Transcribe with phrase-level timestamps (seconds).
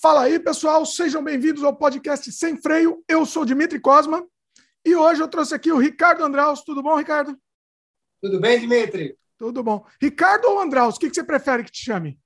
[0.00, 3.02] Fala aí, pessoal, sejam bem-vindos ao podcast Sem Freio.
[3.08, 4.26] Eu sou Dimitri Cosma
[4.84, 6.62] e hoje eu trouxe aqui o Ricardo Andraus.
[6.62, 7.34] Tudo bom, Ricardo?
[8.20, 9.16] Tudo bem, Dimitri?
[9.38, 9.86] Tudo bom.
[10.00, 12.20] Ricardo ou Andraus, o que, que você prefere que te chame?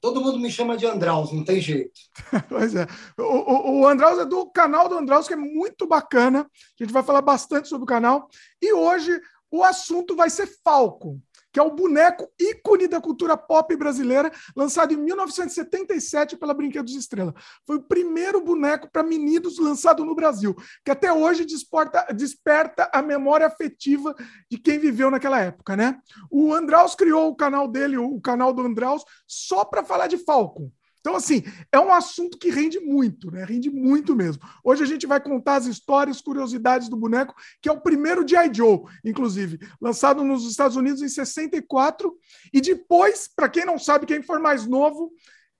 [0.00, 1.92] Todo mundo me chama de Andraus, não tem jeito.
[2.48, 2.88] pois é.
[3.16, 6.40] O, o, o Andraus é do canal do Andraus, que é muito bacana.
[6.40, 8.28] A gente vai falar bastante sobre o canal.
[8.60, 9.16] E hoje
[9.48, 11.22] o assunto vai ser Falco
[11.56, 17.34] que é o boneco ícone da cultura pop brasileira, lançado em 1977 pela Brinquedos Estrela.
[17.66, 23.00] Foi o primeiro boneco para meninos lançado no Brasil, que até hoje desperta, desperta a
[23.00, 24.14] memória afetiva
[24.50, 25.98] de quem viveu naquela época, né?
[26.30, 30.70] O Andraus criou o canal dele, o canal do Andraus, só para falar de Falcon.
[31.06, 33.44] Então, assim, é um assunto que rende muito, né?
[33.44, 34.42] Rende muito mesmo.
[34.64, 38.52] Hoje a gente vai contar as histórias, curiosidades do boneco, que é o primeiro G.I.
[38.52, 42.12] Joe, inclusive, lançado nos Estados Unidos em 64.
[42.52, 45.12] E depois, para quem não sabe, quem for mais novo,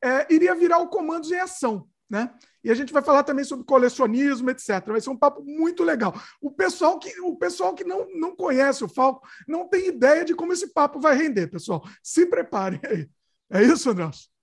[0.02, 2.34] é, iria virar o Comandos em Ação, né?
[2.64, 4.84] E a gente vai falar também sobre colecionismo, etc.
[4.84, 6.12] Vai ser um papo muito legal.
[6.40, 10.34] O pessoal que, o pessoal que não, não conhece o Falco não tem ideia de
[10.34, 11.88] como esse papo vai render, pessoal.
[12.02, 13.08] Se preparem aí.
[13.48, 14.35] É isso, Nelson?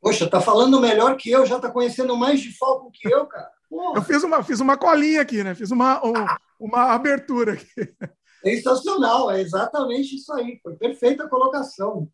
[0.00, 3.50] Poxa, tá falando melhor que eu, já tá conhecendo mais de Falco que eu, cara.
[3.68, 3.98] Porra.
[3.98, 5.54] Eu fiz uma, fiz uma colinha aqui, né?
[5.54, 6.00] Fiz uma,
[6.58, 7.66] uma abertura aqui.
[8.44, 10.60] Sensacional, é exatamente isso aí.
[10.62, 12.08] Foi perfeita a colocação.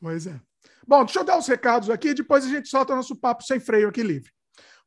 [0.00, 0.40] Pois é.
[0.86, 3.88] Bom, deixa eu dar os recados aqui, depois a gente solta nosso papo sem freio
[3.88, 4.30] aqui livre.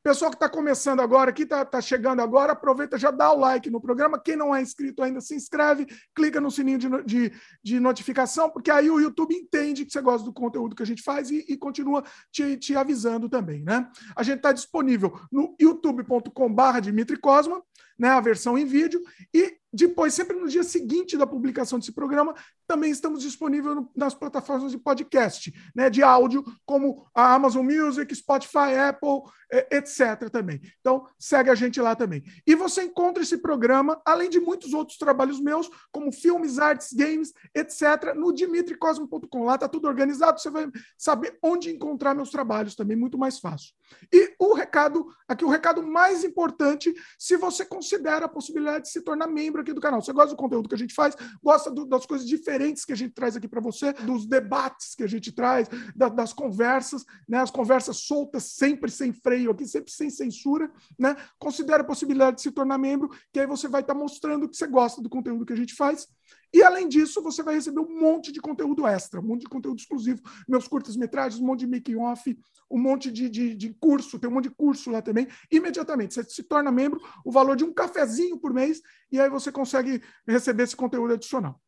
[0.06, 3.72] Pessoal que está começando agora, que está tá chegando agora, aproveita, já dá o like
[3.72, 4.20] no programa.
[4.20, 8.70] Quem não é inscrito ainda, se inscreve, clica no sininho de, de, de notificação, porque
[8.70, 11.58] aí o YouTube entende que você gosta do conteúdo que a gente faz e, e
[11.58, 13.89] continua te, te, avisando também, né?
[14.16, 17.64] A gente está disponível no youtube.com/barra Dimitri Cosma,
[17.98, 18.10] né?
[18.10, 19.02] A versão em vídeo,
[19.34, 22.34] e depois, sempre no dia seguinte da publicação desse programa,
[22.66, 28.74] também estamos disponíveis nas plataformas de podcast, né, de áudio, como a Amazon Music, Spotify,
[28.88, 29.24] Apple,
[29.70, 30.30] etc.
[30.32, 30.62] também.
[30.80, 32.24] Então, segue a gente lá também.
[32.48, 37.34] E você encontra esse programa, além de muitos outros trabalhos meus, como filmes, artes, games,
[37.53, 39.44] etc., no dimitricosmo.com.
[39.44, 43.74] Lá está tudo organizado, você vai saber onde encontrar meus trabalhos também, muito mais fácil.
[44.12, 49.01] E o recado, aqui o recado mais importante, se você considera a possibilidade de se
[49.01, 50.01] tornar membro aqui do canal.
[50.01, 52.96] Você gosta do conteúdo que a gente faz, gosta do, das coisas diferentes que a
[52.96, 57.38] gente traz aqui para você, dos debates que a gente traz, da, das conversas, né?
[57.38, 61.16] As conversas soltas, sempre sem freio aqui, sempre sem censura, né?
[61.38, 64.57] Considere a possibilidade de se tornar membro, que aí você vai estar tá mostrando que
[64.57, 66.07] você gosta do conteúdo que a gente faz.
[66.53, 69.79] E além disso, você vai receber um monte de conteúdo extra, um monte de conteúdo
[69.79, 72.38] exclusivo, meus curtas-metragens, um monte de making-off,
[72.69, 75.28] um monte de, de, de, curso, tem um monte de curso lá também.
[75.51, 79.51] Imediatamente, você se torna membro, o valor de um cafezinho por mês, e aí você
[79.51, 81.59] consegue receber esse conteúdo adicional.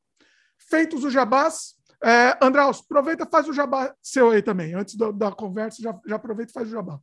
[0.57, 4.73] Feitos os jabás, é, Andraus, aproveita faz o jabá seu aí também.
[4.73, 6.99] Antes da, da conversa, já, já aproveita e faz o jabá.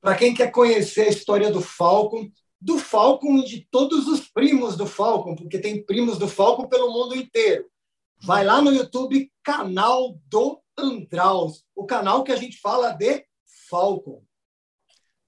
[0.00, 2.30] Para quem quer conhecer a história do Falcon,
[2.60, 6.92] do Falcon e de todos os primos do Falcon, porque tem primos do Falcon pelo
[6.92, 7.66] mundo inteiro.
[8.22, 13.24] Vai lá no YouTube, canal do Andraus, o canal que a gente fala de
[13.68, 14.22] Falcon.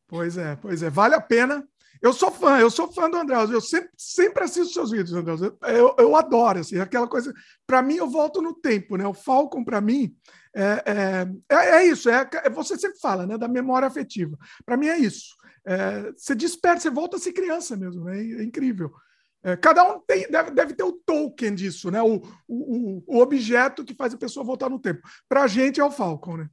[0.06, 1.69] Pois é, pois é, vale a pena.
[2.00, 5.43] Eu sou fã, eu sou fã do Andraus, eu sempre, sempre assisto seus vídeos, Andraus.
[5.43, 7.34] Eu, eu, eu adoro, assim, aquela coisa.
[7.66, 9.06] Para mim, eu volto no tempo, né?
[9.06, 10.15] O Falcon, para mim,
[10.55, 13.37] é, é, é, é, isso, é, é, você sempre fala, né?
[13.37, 14.37] Da memória afetiva.
[14.65, 15.37] Para mim é isso.
[15.68, 18.18] É, você desperta, você volta a ser criança mesmo, né?
[18.18, 18.90] É incrível.
[19.42, 22.00] É, cada um tem, deve, deve, ter o token disso, né?
[22.00, 25.06] O, o, o, objeto que faz a pessoa voltar no tempo.
[25.28, 26.50] Para a gente é o Falcon, né?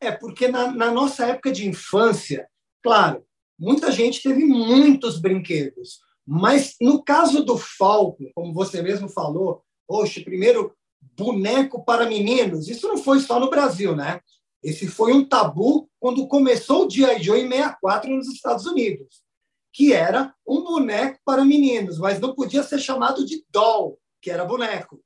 [0.00, 2.48] É, porque na, na, nossa época de infância,
[2.82, 3.26] claro,
[3.58, 10.22] muita gente teve muitos brinquedos, mas no caso do Falcon, como você mesmo falou, poxa,
[10.24, 10.74] primeiro
[11.14, 14.18] boneco para meninos, isso não foi só no Brasil, né?
[14.64, 17.22] Esse foi um tabu quando começou o G.I.
[17.22, 19.22] Joe em 64 nos Estados Unidos,
[19.70, 24.42] que era um boneco para meninos, mas não podia ser chamado de doll, que era
[24.42, 25.04] boneco.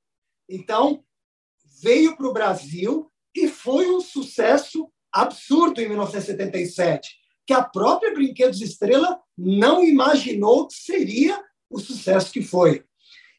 [0.48, 1.02] Então,
[1.82, 8.60] veio para o Brasil e foi um sucesso absurdo em 1977, que a própria Brinquedos
[8.60, 12.84] Estrela não imaginou que seria o sucesso que foi.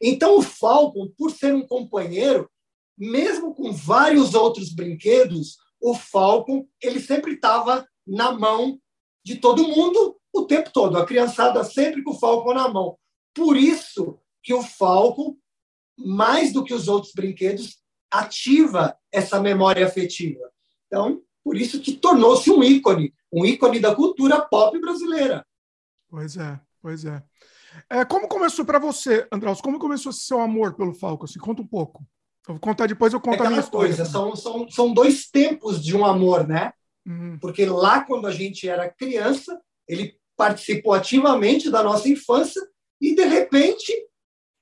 [0.02, 2.50] Então, o Falcon, por ser um companheiro,
[2.98, 8.78] mesmo com vários outros brinquedos, o Falcon ele sempre estava na mão
[9.24, 10.98] de todo mundo o tempo todo.
[10.98, 12.98] A criançada sempre com o Falcon na mão.
[13.34, 15.36] Por isso que o Falcon,
[15.96, 17.78] mais do que os outros brinquedos,
[18.10, 20.50] ativa essa memória afetiva.
[20.86, 25.46] Então, por isso que tornou-se um ícone, um ícone da cultura pop brasileira.
[26.08, 27.22] Pois é, pois é.
[27.88, 29.60] é como começou para você, Andraus?
[29.60, 31.24] Como começou seu amor pelo Falcon?
[31.24, 32.04] Assim, conta um pouco.
[32.50, 33.94] Eu vou contar depois, eu conto é a minha história.
[33.94, 36.72] Coisa, são, são, são dois tempos de um amor, né?
[37.06, 37.38] Uhum.
[37.40, 42.60] Porque lá, quando a gente era criança, ele participou ativamente da nossa infância
[43.00, 43.92] e, de repente,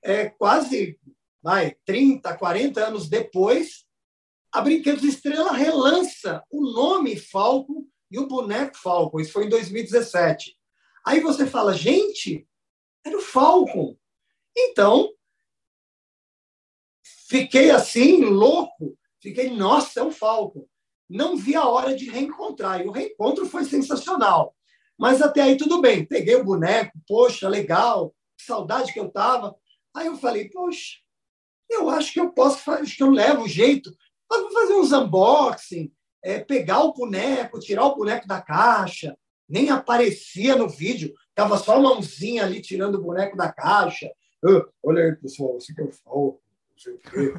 [0.04, 0.98] é, quase
[1.42, 3.86] vai, 30, 40 anos depois,
[4.52, 9.20] a Brinquedos Estrela relança o nome Falcon e o boneco Falcon.
[9.20, 10.56] Isso foi em 2017.
[11.06, 12.46] Aí você fala, gente,
[13.04, 13.96] era o Falcon.
[14.54, 15.10] Então,
[17.28, 18.96] fiquei assim, louco.
[19.20, 20.66] Fiquei, nossa, é o Falcon.
[21.08, 22.80] Não vi a hora de reencontrar.
[22.80, 24.54] E o reencontro foi sensacional.
[24.98, 26.04] Mas até aí tudo bem.
[26.04, 29.54] Peguei o boneco, poxa, legal, que saudade que eu tava.
[29.94, 30.96] Aí eu falei, poxa,
[31.70, 33.94] eu acho que eu posso, acho que eu levo o jeito.
[34.28, 35.92] Vou fazer uns unboxing,
[36.22, 39.16] é, pegar o boneco, tirar o boneco da caixa.
[39.48, 44.10] Nem aparecia no vídeo, tava só a mãozinha ali tirando o boneco da caixa.
[44.82, 46.38] olha aí, pessoal, assim que eu falo,
[46.78, 47.34] não sei o quê.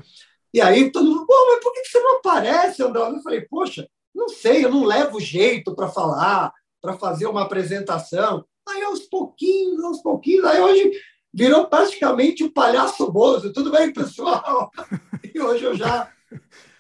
[0.54, 3.02] E aí todo mundo, pô, mas por que você não aparece, André?
[3.02, 6.52] Eu falei, poxa, não sei, eu não levo jeito para falar,
[6.82, 8.46] para fazer uma apresentação.
[8.68, 10.92] Aí aos pouquinhos, aos pouquinhos, aí hoje
[11.34, 13.54] virou praticamente o um palhaço Bozo.
[13.54, 14.72] Tudo bem, pessoal?
[15.32, 16.12] E hoje eu já,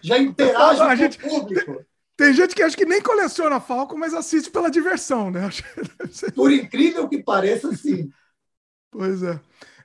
[0.01, 1.85] já interajo com gente, o público.
[2.17, 5.49] Tem gente que acha que nem coleciona Falco, mas assiste pela diversão, né?
[6.35, 8.09] Por incrível que pareça, sim.
[8.89, 9.39] Pois é.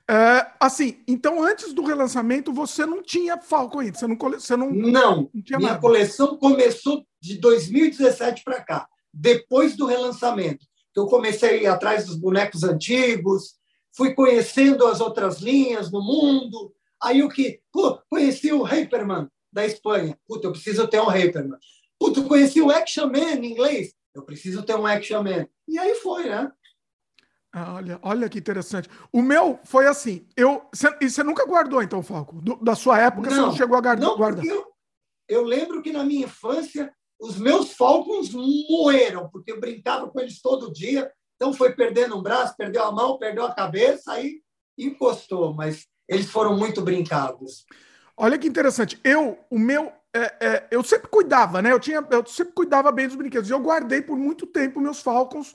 [0.09, 0.47] É.
[0.59, 3.97] Assim, então antes do relançamento você não tinha Falco ainda?
[3.97, 5.81] Você não, você não, não, não tinha minha nada.
[5.81, 10.65] coleção começou de 2017 para cá, depois do relançamento.
[10.95, 13.55] Eu comecei a ir atrás dos bonecos antigos,
[13.95, 16.73] fui conhecendo as outras linhas no mundo.
[17.01, 17.59] Aí o que?
[17.71, 20.17] Pô, conheci o Hyperman da Espanha.
[20.27, 21.57] Puta, eu preciso ter um Hyperman.
[21.99, 23.93] Puta, conheci o Action Man em inglês.
[24.13, 25.47] Eu preciso ter um Action Man.
[25.67, 26.51] E aí foi, né?
[27.57, 28.89] Ah, olha, olha que interessante.
[29.13, 30.27] O meu foi assim.
[30.35, 32.41] Eu, cê, e você nunca guardou, então, Falco?
[32.41, 34.05] Do, da sua época, não, você não chegou a guardar?
[34.05, 34.45] Não, guardar.
[34.45, 34.65] Eu,
[35.25, 40.41] eu lembro que na minha infância os meus Falcons moeram, porque eu brincava com eles
[40.41, 41.09] todo dia.
[41.37, 44.41] Então foi perdendo um braço, perdeu a mão, perdeu a cabeça, aí
[44.77, 47.65] encostou, mas eles foram muito brincados.
[48.17, 48.99] Olha que interessante.
[49.01, 51.71] Eu, o meu, é, é, eu sempre cuidava, né?
[51.71, 53.49] Eu tinha, eu sempre cuidava bem dos brinquedos.
[53.49, 55.53] Eu guardei por muito tempo meus Falcons,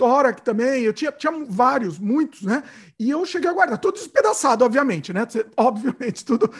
[0.00, 0.82] Torak também.
[0.82, 2.62] Eu tinha, tinha vários, muitos, né?
[2.98, 5.26] E eu cheguei a guardar, tudo despedaçado, obviamente, né?
[5.58, 6.50] Obviamente, tudo,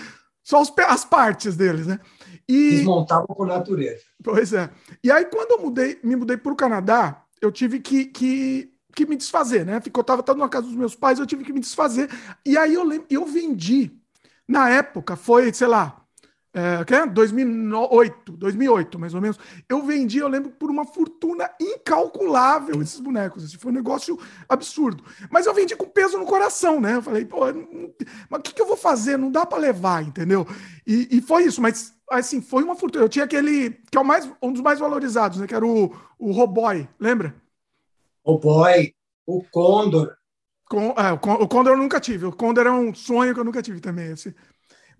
[0.44, 1.98] só os, as partes deles, né?
[2.46, 4.02] E, Desmontavam por natureza.
[4.22, 4.68] Pois é.
[5.02, 9.06] E aí, quando eu mudei, me mudei para o Canadá, eu tive que, que, que
[9.06, 9.80] me desfazer, né?
[9.80, 12.10] Ficou, tava, tava na casa dos meus pais, eu tive que me desfazer.
[12.44, 13.90] E aí eu lembro, eu vendi,
[14.46, 15.99] na época, foi, sei lá,
[16.52, 19.38] é, que é 2008, 2008, mais ou menos.
[19.68, 23.44] Eu vendi, eu lembro, por uma fortuna incalculável esses bonecos.
[23.44, 24.18] Assim, foi um negócio
[24.48, 25.04] absurdo.
[25.30, 26.96] Mas eu vendi com peso no coração, né?
[26.96, 27.40] Eu falei, pô,
[28.28, 29.16] mas o que, que eu vou fazer?
[29.16, 30.44] Não dá para levar, entendeu?
[30.84, 33.04] E, e, foi isso, mas assim, foi uma fortuna.
[33.04, 35.46] Eu tinha aquele, que é o mais, um dos mais valorizados, né?
[35.46, 37.32] Que era o, o Roboy, lembra?
[38.24, 38.92] O Boy,
[39.24, 40.16] o Condor.
[40.68, 42.26] Com, é, o Condor eu nunca tive.
[42.26, 44.10] O Condor é um sonho que eu nunca tive também.
[44.10, 44.34] Esse.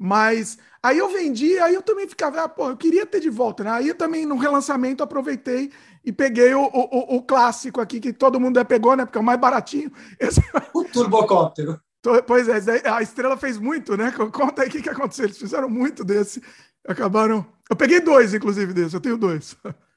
[0.03, 3.63] Mas aí eu vendi, aí eu também ficava, ah, pô, eu queria ter de volta,
[3.63, 3.71] né?
[3.71, 5.71] Aí eu também, no relançamento, aproveitei
[6.03, 9.05] e peguei o, o, o clássico aqui, que todo mundo pegou, né?
[9.05, 9.93] Porque é o mais baratinho.
[10.19, 10.41] Esse...
[10.73, 11.79] O turbocóptero.
[12.27, 14.11] Pois é, a Estrela fez muito, né?
[14.11, 15.27] Conta aí o que, que aconteceu.
[15.27, 16.43] Eles fizeram muito desse.
[16.89, 17.45] Acabaram.
[17.69, 18.97] Eu peguei dois, inclusive, desse.
[18.97, 19.55] Eu tenho dois.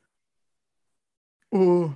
[1.56, 1.94] O...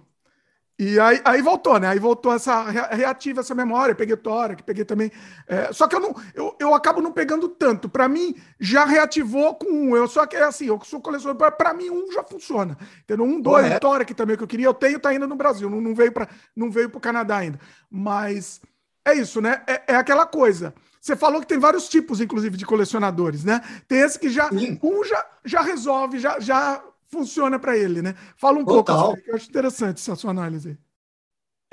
[0.79, 1.87] E aí, aí voltou, né?
[1.87, 3.95] Aí voltou essa reativa essa memória.
[3.95, 4.15] Peguei
[4.55, 5.11] que peguei também.
[5.47, 7.89] É, só que eu não, eu, eu acabo não pegando tanto.
[7.89, 9.97] Para mim, já reativou com um.
[9.97, 11.51] Eu só que é assim, eu sou colecionador.
[11.53, 12.77] Para mim, um já funciona.
[13.01, 13.25] Entendeu?
[13.25, 13.79] Um, dois.
[13.79, 15.67] Tora que também que eu queria, eu tenho, tá ainda no Brasil.
[15.67, 17.59] Não, não veio para não veio para o Canadá ainda.
[17.89, 18.61] Mas
[19.03, 19.63] é isso, né?
[19.65, 20.75] É, é, aquela coisa.
[21.01, 23.61] Você falou que tem vários tipos, inclusive, de colecionadores, né?
[23.87, 24.77] Tem esse que já Sim.
[24.83, 28.15] um já, já resolve, já, já funciona para ele, né?
[28.37, 28.97] Fala um Total.
[28.97, 30.77] pouco, assim, eu acho interessante essa sua análise.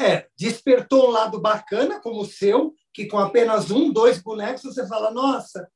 [0.00, 4.86] É, despertou um lado bacana como o seu, que com apenas um, dois bonecos você
[4.86, 5.68] fala, nossa,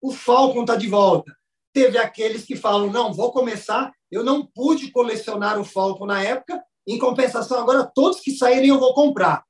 [0.00, 1.34] o Falcon está de volta.
[1.72, 6.62] Teve aqueles que falam, não, vou começar, eu não pude colecionar o Falcon na época,
[6.86, 9.44] em compensação, agora todos que saírem eu vou comprar.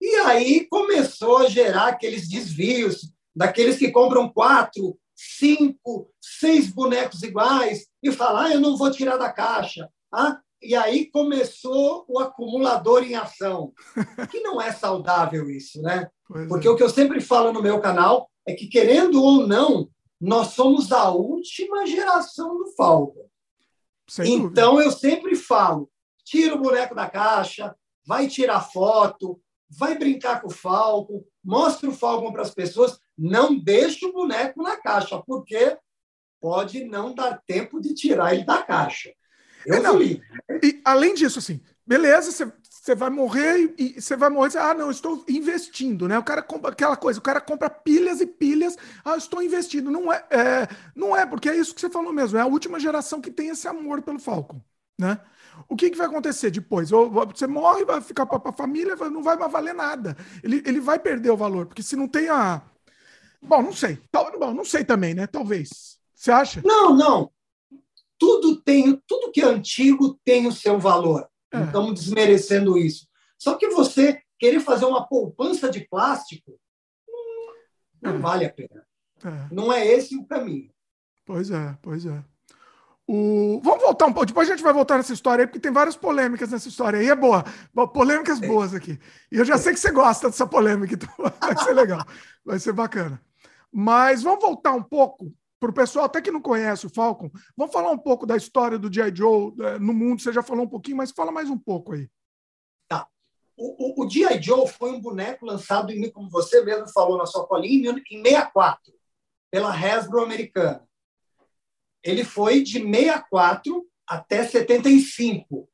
[0.00, 7.86] E aí começou a gerar aqueles desvios, daqueles que compram quatro, cinco, seis bonecos iguais
[8.02, 9.88] e falar, ah, eu não vou tirar da caixa.
[10.12, 13.72] Ah, e aí começou o acumulador em ação,
[14.30, 16.10] que não é saudável isso, né?
[16.28, 16.70] Pois Porque é.
[16.70, 19.88] o que eu sempre falo no meu canal é que, querendo ou não,
[20.20, 23.26] nós somos a última geração do Falcon.
[24.08, 25.90] Sem então, eu sempre falo,
[26.24, 27.74] tira o boneco da caixa,
[28.06, 33.58] vai tirar foto, vai brincar com o Falcon, mostra o Falcon para as pessoas, não
[33.58, 35.76] deixe o boneco na caixa, porque
[36.40, 39.10] pode não dar tempo de tirar ele da caixa.
[39.66, 40.22] Eu é, não, e,
[40.62, 44.56] e, além disso, assim, beleza, você, você vai morrer e você vai morrer.
[44.58, 46.16] Ah, não, estou investindo, né?
[46.16, 48.76] O cara compra aquela coisa, o cara compra pilhas e pilhas.
[49.04, 49.90] Ah, estou investindo.
[49.90, 52.38] Não é, é, não é, porque é isso que você falou mesmo.
[52.38, 54.62] É a última geração que tem esse amor pelo Falcon,
[54.96, 55.20] né?
[55.68, 56.92] O que, que vai acontecer depois?
[56.92, 60.16] Ou você morre, vai ficar para a família, não vai mais valer nada.
[60.42, 62.62] Ele, ele vai perder o valor, porque se não tem a.
[63.40, 63.98] Bom, não sei.
[64.38, 65.26] Bom, não sei também, né?
[65.26, 65.98] Talvez.
[66.14, 66.62] Você acha?
[66.64, 67.30] Não, não.
[68.18, 71.28] Tudo tem, tudo que é antigo tem o seu valor.
[71.52, 71.58] É.
[71.58, 73.06] Não estamos desmerecendo isso.
[73.38, 76.58] Só que você querer fazer uma poupança de plástico
[78.00, 78.18] não é.
[78.18, 78.86] vale a pena.
[79.24, 79.54] É.
[79.54, 80.70] Não é esse o caminho.
[81.24, 82.24] Pois é, pois é.
[83.08, 83.60] O...
[83.62, 85.96] Vamos voltar um pouco, depois a gente vai voltar nessa história aí, porque tem várias
[85.96, 87.08] polêmicas nessa história aí.
[87.08, 87.44] É boa,
[87.92, 88.46] polêmicas é.
[88.46, 88.98] boas aqui.
[89.30, 91.08] E eu já sei que você gosta dessa polêmica, então
[91.40, 92.04] vai ser legal,
[92.44, 93.20] vai ser bacana.
[93.72, 97.72] Mas vamos voltar um pouco para o pessoal até que não conhece o Falcon, vamos
[97.72, 99.14] falar um pouco da história do G.I.
[99.14, 100.20] Joe é, no mundo.
[100.20, 102.08] Você já falou um pouquinho, mas fala mais um pouco aí.
[102.88, 103.06] Tá.
[103.56, 104.40] O, o, o G.I.
[104.42, 108.92] Joe foi um boneco lançado, em, como você mesmo falou na sua colinha, em 64,
[109.50, 110.85] pela Hasbro americana.
[112.06, 115.68] Ele foi de 64 até 75.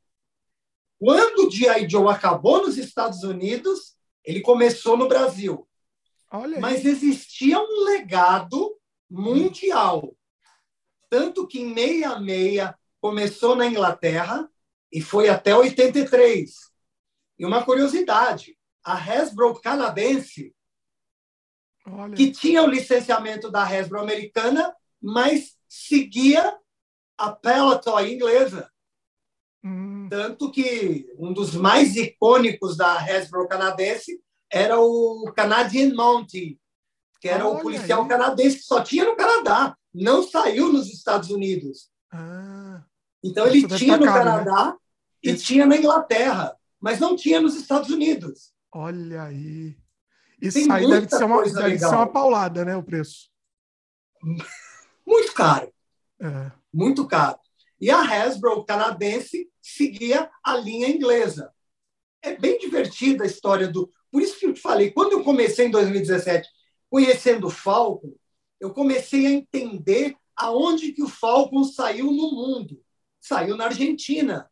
[0.99, 1.89] Quando o G.I.
[1.89, 5.69] Joe acabou nos Estados Unidos, ele começou no Brasil.
[6.59, 8.79] Mas existia um legado
[9.11, 10.17] mundial.
[11.11, 14.49] Tanto que em 66 começou na Inglaterra
[14.91, 16.55] e foi até 83.
[17.39, 20.55] E uma curiosidade, a Hasbro canadense,
[21.85, 22.15] Olha.
[22.15, 26.55] que tinha o licenciamento da Hasbro americana, mas seguia
[27.17, 28.71] a Peloton inglesa.
[29.65, 30.07] Hum.
[30.11, 36.61] Tanto que um dos mais icônicos da Hasbro canadense era o Canadian Mountie,
[37.23, 38.09] que era Olha o policial aí.
[38.09, 41.91] canadense que só tinha no Canadá, não saiu nos Estados Unidos.
[42.13, 42.85] Ah,
[43.25, 44.13] então ele tinha no né?
[44.13, 44.77] Canadá né?
[45.23, 48.53] e tinha na Inglaterra, mas não tinha nos Estados Unidos.
[48.75, 49.75] Olha aí.
[50.41, 52.77] Isso Tem aí deve ser, uma, deve ser uma paulada, né?
[52.77, 53.31] O preço.
[55.13, 55.71] Muito caro.
[56.21, 56.53] É.
[56.73, 57.39] Muito caro.
[57.79, 61.53] E a Hasbro canadense seguia a linha inglesa.
[62.23, 63.93] É bem divertida a história do.
[64.11, 66.49] Por isso que eu te falei, quando eu comecei em 2017
[66.89, 68.15] conhecendo o Falcon,
[68.61, 72.81] eu comecei a entender aonde que o Falcon saiu no mundo.
[73.21, 74.51] Saiu na Argentina,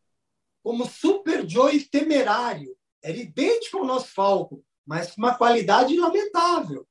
[0.63, 2.75] como Super Joy temerário.
[3.01, 6.87] Era idêntico ao nosso Falcon, mas com uma qualidade lamentável.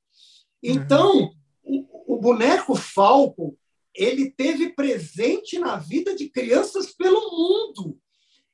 [0.61, 1.31] Então,
[1.63, 1.87] uhum.
[2.07, 3.55] o, o boneco Falcon
[3.95, 7.99] ele teve presente na vida de crianças pelo mundo.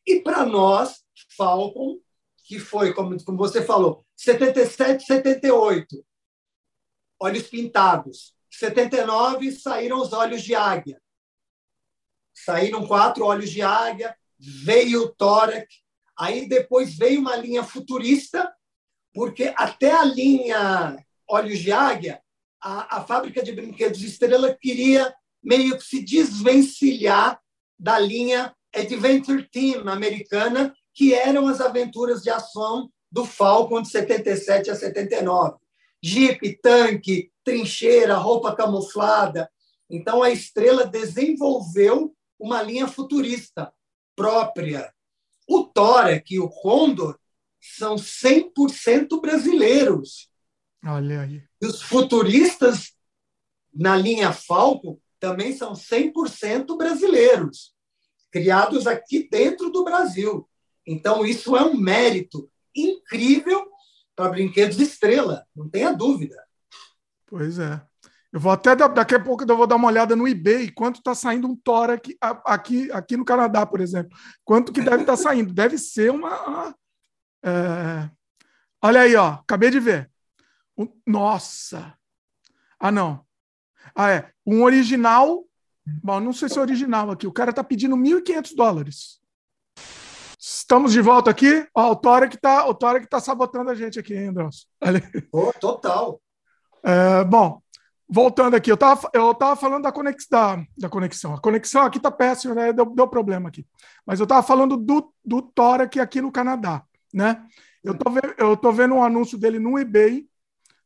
[0.06, 1.04] E para nós,
[1.36, 2.00] Falcon,
[2.46, 6.06] que foi, como, como você falou, 77, 78,
[7.20, 8.34] olhos pintados.
[8.50, 11.02] 79 saíram os olhos de águia.
[12.34, 15.68] Saíram quatro olhos de águia, veio o tórax,
[16.18, 18.52] aí depois veio uma linha futurista,
[19.14, 22.22] porque até a linha olhos de águia,
[22.62, 25.14] a, a fábrica de brinquedos Estrela queria
[25.48, 27.40] meio que se desvencilhar
[27.80, 34.70] da linha Adventure Team americana, que eram as aventuras de ação do Falcon de 77
[34.70, 35.58] a 79
[36.02, 39.50] jipe, tanque, trincheira, roupa camuflada.
[39.90, 43.74] Então, a Estrela desenvolveu uma linha futurista
[44.16, 44.94] própria.
[45.48, 47.18] O Tórax e o Condor
[47.60, 50.30] são 100% brasileiros.
[50.86, 51.44] Olha aí.
[51.62, 52.94] E os futuristas
[53.74, 57.74] na linha Falco também são 100% brasileiros,
[58.32, 60.48] criados aqui dentro do Brasil.
[60.86, 63.68] Então, isso é um mérito incrível
[64.16, 66.36] para brinquedos estrela, não tenha dúvida.
[67.26, 67.82] Pois é.
[68.32, 71.16] Eu vou até daqui a pouco eu vou dar uma olhada no eBay quanto está
[71.16, 74.16] saindo um Tora aqui, aqui, aqui no Canadá, por exemplo.
[74.44, 75.54] Quanto que deve estar tá saindo?
[75.54, 76.76] Deve ser uma.
[77.44, 78.10] É...
[78.82, 79.34] Olha aí, ó.
[79.34, 80.12] Acabei de ver.
[81.06, 81.98] Nossa!
[82.80, 83.26] Ah, não.
[83.98, 84.30] Ah, é.
[84.46, 85.44] Um original.
[86.04, 87.26] Bom, não sei se é original aqui.
[87.26, 89.20] O cara está pedindo 1.500 dólares.
[90.40, 91.68] Estamos de volta aqui.
[91.74, 94.68] Ó, o Tora que tá, o Tora que tá sabotando a gente aqui, hein, Andros?
[95.32, 96.22] Oh, total.
[96.84, 97.60] É, bom,
[98.08, 101.34] voltando aqui, eu tava, eu tava falando da, conex, da, da conexão.
[101.34, 102.72] A conexão aqui tá péssima, né?
[102.72, 103.66] Deu, deu problema aqui.
[104.06, 107.44] Mas eu tava falando do, do Tora aqui, aqui no Canadá, né?
[107.84, 110.28] Eu tô, vendo, eu tô vendo um anúncio dele no eBay.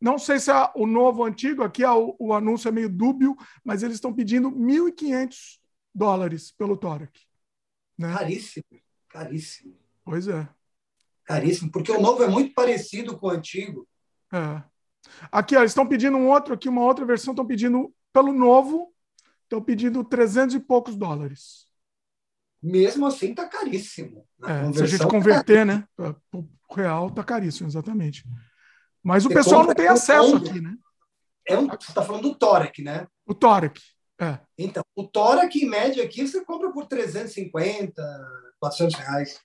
[0.01, 2.89] Não sei se é o novo ou antigo, aqui é o, o anúncio é meio
[2.89, 5.59] dúbio, mas eles estão pedindo 1.500
[5.93, 7.07] dólares pelo Tora.
[7.95, 8.11] Né?
[8.11, 8.65] Caríssimo.
[9.07, 9.77] Caríssimo.
[10.03, 10.49] Pois é.
[11.23, 13.87] Caríssimo, porque o novo é muito parecido com o antigo.
[14.33, 14.63] É.
[15.31, 18.91] Aqui, ó, eles estão pedindo um outro aqui, uma outra versão, estão pedindo pelo novo,
[19.43, 21.67] estão pedindo 300 e poucos dólares.
[22.61, 24.25] mesmo assim está caríssimo.
[24.43, 25.87] É, se a gente tá converter, tá né?
[26.33, 28.23] O real está caríssimo, exatamente.
[29.03, 30.75] Mas o você pessoal não tem acesso aqui, né?
[31.47, 33.07] É um, você está falando do Tórac, né?
[33.25, 33.79] O Tórac.
[34.19, 34.39] É.
[34.57, 38.01] Então, o Tórac, em média, aqui você compra por 350,
[38.59, 39.39] 400 reais.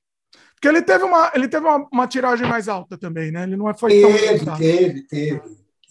[0.55, 3.45] Porque ele teve uma, ele teve uma, uma tiragem mais alta também, né?
[3.45, 5.43] Ele não foi teve, tão Teve, teve,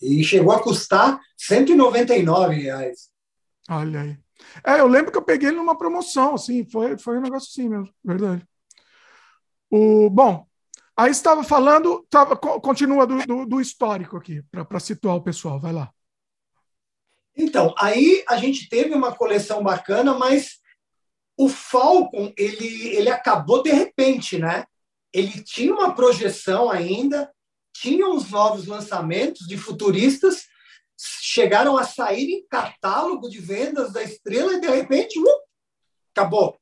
[0.01, 3.09] E chegou a custar 199 reais.
[3.69, 4.17] Olha aí.
[4.63, 7.69] É, eu lembro que eu peguei ele numa promoção, assim, foi, foi um negócio assim
[7.69, 8.45] mesmo, verdade.
[9.69, 10.45] O, bom,
[10.95, 15.73] aí estava falando, tava, continua do, do, do histórico aqui, para situar o pessoal, vai
[15.73, 15.91] lá.
[17.35, 20.59] Então, aí a gente teve uma coleção bacana, mas
[21.37, 24.65] o Falcon ele, ele acabou de repente, né?
[25.11, 27.29] Ele tinha uma projeção ainda,
[27.73, 30.45] tinha uns novos lançamentos de futuristas,
[30.97, 35.39] chegaram a sair em catálogo de vendas da Estrela e de repente uh,
[36.13, 36.57] acabou.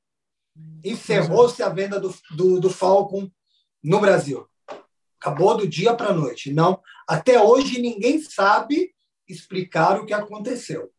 [0.83, 3.29] Encerrou-se a venda do, do, do Falcon
[3.83, 4.47] no Brasil.
[5.19, 6.53] Acabou do dia para a noite.
[6.53, 8.93] Não, até hoje ninguém sabe
[9.27, 10.91] explicar o que aconteceu.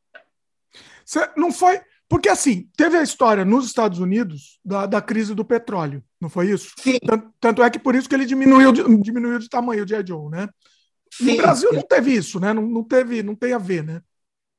[1.05, 1.81] Você não foi.
[2.09, 6.51] Porque, assim, teve a história nos Estados Unidos da, da crise do petróleo, não foi
[6.51, 6.73] isso?
[6.79, 6.99] Sim.
[7.05, 10.07] Tanto, tanto é que por isso que ele diminuiu de, diminuiu de tamanho o G.I.
[10.07, 10.49] Joe, né?
[11.13, 11.33] Sim.
[11.33, 12.53] No Brasil não teve isso, né?
[12.53, 14.03] Não, não, teve, não tem a ver, né?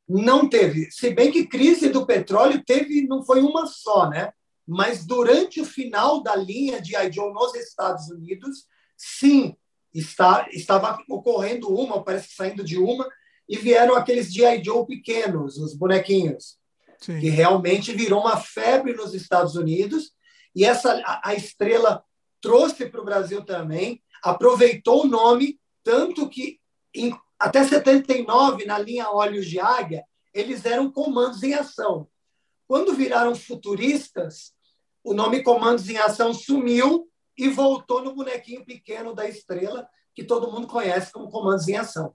[0.07, 0.89] Não teve.
[0.91, 4.31] Se bem que crise do petróleo teve, não foi uma só, né?
[4.67, 6.93] Mas durante o final da linha de.
[7.11, 8.65] Joe nos Estados Unidos,
[8.97, 9.55] sim,
[9.93, 13.07] está, estava ocorrendo uma, parece que saindo de uma,
[13.47, 14.63] e vieram aqueles G.I.
[14.63, 16.57] Joe pequenos, os bonequinhos,
[16.99, 17.19] Sim.
[17.19, 20.11] que realmente virou uma febre nos Estados Unidos.
[20.55, 22.03] E essa a, a estrela
[22.41, 26.59] trouxe para o Brasil também, aproveitou o nome, tanto que
[26.93, 30.03] em, até 79, na linha Olhos de Águia,
[30.33, 32.07] eles eram comandos em ação.
[32.67, 34.54] Quando viraram futuristas,
[35.05, 37.07] o nome Comandos em Ação sumiu
[37.37, 42.13] e voltou no bonequinho pequeno da estrela, que todo mundo conhece como Comandos em Ação.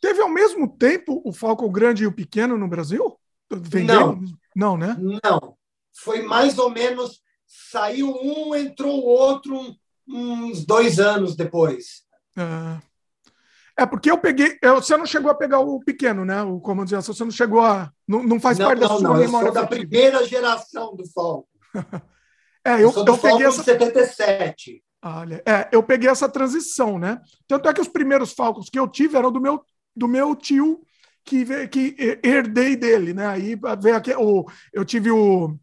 [0.00, 3.16] Teve ao mesmo tempo o Falcon Grande e o Pequeno no Brasil?
[3.48, 4.16] Vendeu?
[4.16, 4.24] Não.
[4.56, 4.96] Não, né?
[5.22, 5.56] Não.
[5.94, 7.22] Foi mais ou menos.
[7.46, 9.76] Saiu um, entrou o outro
[10.08, 12.02] uns dois anos depois.
[12.36, 14.58] É, é porque eu peguei.
[14.60, 16.42] Eu, você não chegou a pegar o pequeno, né?
[16.42, 17.92] O comando de ação, você não chegou a.
[18.08, 19.48] Não, não faz não, parte não, da sua não, memória.
[19.48, 21.51] Eu sou da primeira geração do Falcon.
[22.64, 23.62] é, eu, eu, eu peguei essa.
[23.62, 24.82] 77.
[25.04, 27.20] Olha, é, eu peguei essa transição, né?
[27.48, 30.80] Tanto é que os primeiros Falcons que eu tive eram do meu do meu tio
[31.24, 33.26] que, que herdei dele, né?
[33.26, 35.56] Aí veio aqui, o, eu tive o,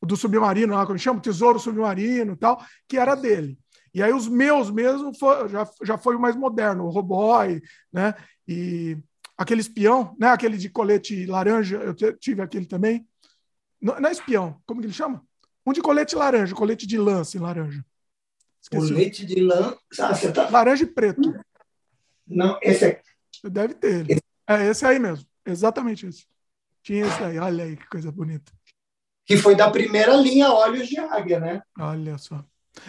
[0.00, 1.20] o do submarino, lá, como chama?
[1.20, 3.58] Tesouro Submarino tal, que era dele.
[3.94, 7.60] E aí os meus mesmo foi, já, já foi o mais moderno, o Roboy,
[7.92, 8.14] né?
[8.48, 8.96] E
[9.36, 10.28] aquele espião, né?
[10.28, 13.06] Aquele de colete laranja, eu tive aquele também.
[13.80, 15.22] Não, não é espião, como que ele chama?
[15.66, 17.84] Um de colete laranja, colete de lance laranja.
[18.60, 18.88] Esqueci.
[18.88, 19.76] Colete de lã.
[19.98, 20.48] Ah, tá...
[20.50, 21.34] Laranja e preto.
[22.26, 23.02] Não, esse é
[23.44, 24.22] Deve ter.
[24.46, 25.26] É esse aí mesmo.
[25.44, 26.26] Exatamente esse.
[26.82, 27.38] Tinha esse aí.
[27.38, 28.52] Olha aí que coisa bonita.
[29.24, 31.62] Que foi da primeira linha Olhos de Águia, né?
[31.78, 32.44] Olha só.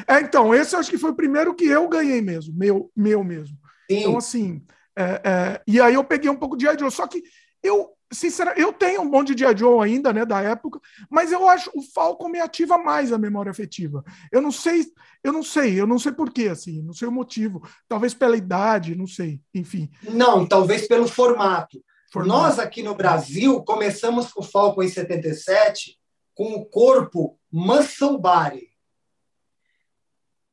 [0.07, 3.23] É, então, esse eu acho que foi o primeiro que eu ganhei mesmo, meu, meu
[3.23, 3.57] mesmo.
[3.89, 3.97] Sim.
[3.97, 7.21] Então, assim, é, é, e aí eu peguei um pouco de Joe, só que
[7.61, 11.71] eu, sinceramente, eu tenho um monte de Joe ainda, né, da época, mas eu acho
[11.73, 14.03] o Falcon me ativa mais a memória afetiva.
[14.31, 14.85] Eu não sei,
[15.23, 17.61] eu não sei, eu não sei porquê, assim, não sei o motivo.
[17.87, 19.89] Talvez pela idade, não sei, enfim.
[20.03, 21.83] Não, talvez pelo formato.
[22.11, 22.27] formato.
[22.27, 25.97] Nós aqui no Brasil começamos com o Falcon em 77
[26.35, 28.69] com o corpo muscle body.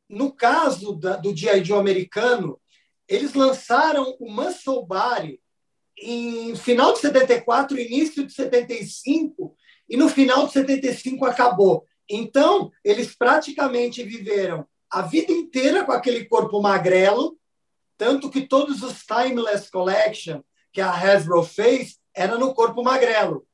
[0.08, 1.64] No caso da, do G.I.
[1.64, 2.60] Joe americano,
[3.08, 5.40] eles lançaram o muscle body
[6.00, 9.54] em final de 74, início de 75,
[9.88, 11.84] e no final de 75 acabou.
[12.08, 17.38] Então, eles praticamente viveram a vida inteira com aquele corpo magrelo,
[17.96, 23.46] tanto que todos os Timeless Collection que a Hasbro fez era no corpo magrelo.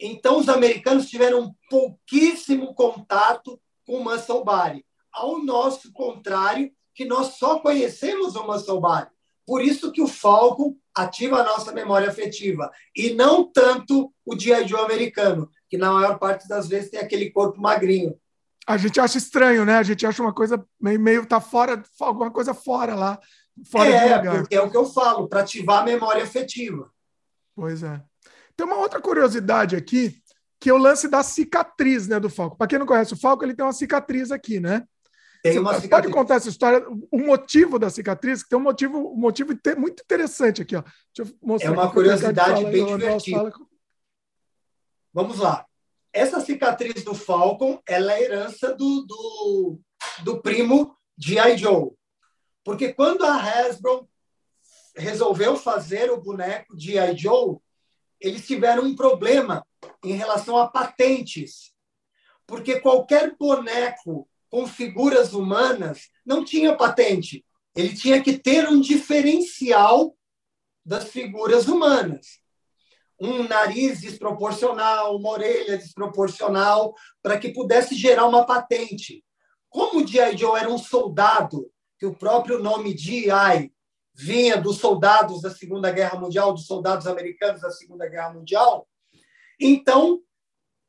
[0.00, 4.84] Então, os americanos tiveram pouquíssimo contato com o muscle body.
[5.12, 9.10] Ao nosso contrário, que nós só conhecemos o muscle body.
[9.48, 14.36] Por isso que o Falcon ativa a nossa memória afetiva e não tanto o a
[14.36, 18.14] dia americano, que na maior parte das vezes tem aquele corpo magrinho.
[18.66, 19.78] A gente acha estranho, né?
[19.78, 23.18] A gente acha uma coisa meio, meio tá fora, alguma coisa fora lá,
[23.72, 24.46] fora é, de lugar.
[24.50, 26.90] É o que eu falo, para ativar a memória afetiva.
[27.56, 28.02] Pois é.
[28.54, 30.20] Tem uma outra curiosidade aqui,
[30.60, 32.58] que é o lance da cicatriz, né, do Falco.
[32.58, 34.86] Para quem não conhece o Falco, ele tem uma cicatriz aqui, né?
[35.42, 39.12] Tem uma Você pode contar essa história, o motivo da cicatriz, que tem um motivo,
[39.12, 40.76] um motivo muito interessante aqui.
[40.76, 40.82] Ó.
[41.60, 43.52] é uma curiosidade bem divertida.
[45.12, 45.66] Vamos lá.
[46.12, 49.80] essa cicatriz do Falcon ela é herança do, do,
[50.24, 51.56] do primo G.I.
[51.56, 51.90] Joe.
[52.64, 54.08] Porque quando a Hasbro
[54.96, 57.16] resolveu fazer o boneco G.I.
[57.16, 57.58] Joe,
[58.20, 59.64] eles tiveram um problema
[60.04, 61.72] em relação a patentes.
[62.46, 67.44] Porque qualquer boneco com figuras humanas não tinha patente.
[67.76, 70.16] Ele tinha que ter um diferencial
[70.84, 72.40] das figuras humanas.
[73.20, 79.24] Um nariz desproporcional, uma orelha desproporcional, para que pudesse gerar uma patente.
[79.68, 80.36] Como o G.I.
[80.36, 83.72] Joe era um soldado, que o próprio nome G.I.
[84.14, 88.88] vinha dos soldados da Segunda Guerra Mundial, dos soldados americanos da Segunda Guerra Mundial,
[89.60, 90.22] então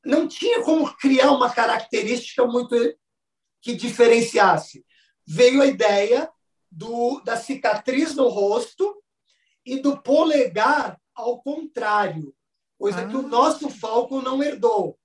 [0.05, 2.75] não tinha como criar uma característica muito
[3.61, 4.85] que diferenciasse.
[5.25, 6.29] Veio a ideia
[6.71, 9.01] do, da cicatriz no rosto
[9.65, 12.33] e do polegar ao contrário,
[12.77, 13.07] coisa ah.
[13.07, 13.27] que o ah.
[13.27, 14.97] nosso Falcon não herdou.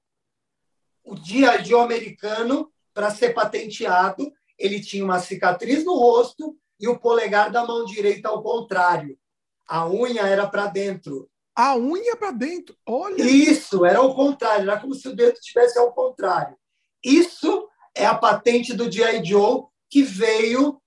[1.03, 6.99] O dia de americano, para ser patenteado, ele tinha uma cicatriz no rosto e o
[6.99, 9.19] polegar da mão direita ao contrário.
[9.67, 11.29] A unha era para dentro.
[11.55, 12.77] A unha para dentro?
[12.87, 13.23] Olha.
[13.23, 16.57] Isso, era ao contrário, era como se o dedo estivesse ao contrário.
[17.03, 19.25] Isso é a patente do G.I.
[19.25, 20.81] Joe que veio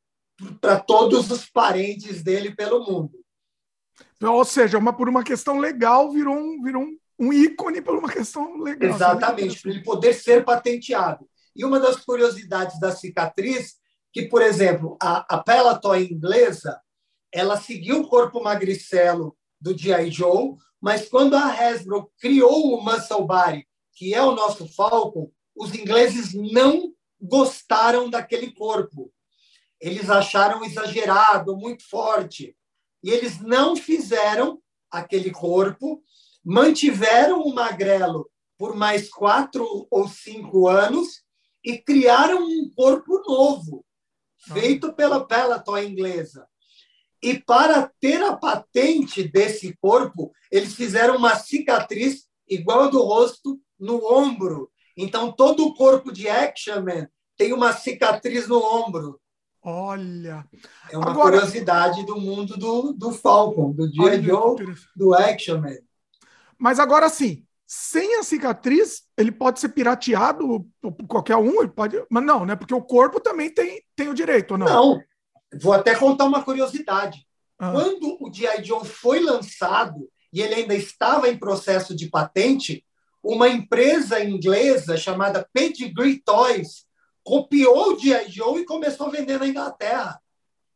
[0.60, 3.17] para todos os parentes dele pelo mundo.
[4.22, 8.10] Ou seja, uma, por uma questão legal, virou um, virou um, um ícone por uma
[8.10, 8.96] questão legal.
[8.96, 11.28] Exatamente, para ele poder ser patenteado.
[11.56, 13.76] E uma das curiosidades da cicatriz,
[14.12, 16.80] que, por exemplo, a, a Peloton inglesa,
[17.32, 20.12] ela seguiu o corpo magricelo do G.I.
[20.12, 25.74] Joe, mas quando a Hasbro criou o Muscle Body, que é o nosso Falcon, os
[25.74, 29.12] ingleses não gostaram daquele corpo.
[29.80, 32.56] Eles acharam exagerado, muito forte.
[33.03, 36.01] E eles não fizeram aquele corpo,
[36.43, 41.21] mantiveram o magrelo por mais quatro ou cinco anos
[41.63, 43.86] e criaram um corpo novo,
[44.38, 46.47] feito pela Peloton inglesa.
[47.21, 53.60] E para ter a patente desse corpo, eles fizeram uma cicatriz igual a do rosto
[53.80, 54.71] no ombro.
[54.98, 57.08] Então, todo o corpo de Action Man
[57.38, 59.22] tem uma cicatriz no ombro.
[59.62, 60.46] Olha.
[60.90, 64.24] É uma Agora, curiosidade do mundo do, do Falcon, do G.I.
[64.24, 64.56] Joe,
[64.96, 65.78] do Action Man.
[66.58, 72.02] Mas agora sim, sem a cicatriz, ele pode ser pirateado por qualquer um, ele pode.
[72.10, 72.56] Mas não, né?
[72.56, 74.66] Porque o corpo também tem, tem o direito, ou não?
[74.66, 75.02] Não.
[75.62, 77.28] Vou até contar uma curiosidade.
[77.60, 77.72] Ah.
[77.72, 78.64] Quando o G.I.
[78.64, 82.86] Joe foi lançado e ele ainda estava em processo de patente,
[83.28, 86.86] uma empresa inglesa chamada Pedigree Toys
[87.22, 88.32] copiou o G.I.
[88.32, 90.22] Joe e começou a vender na Inglaterra.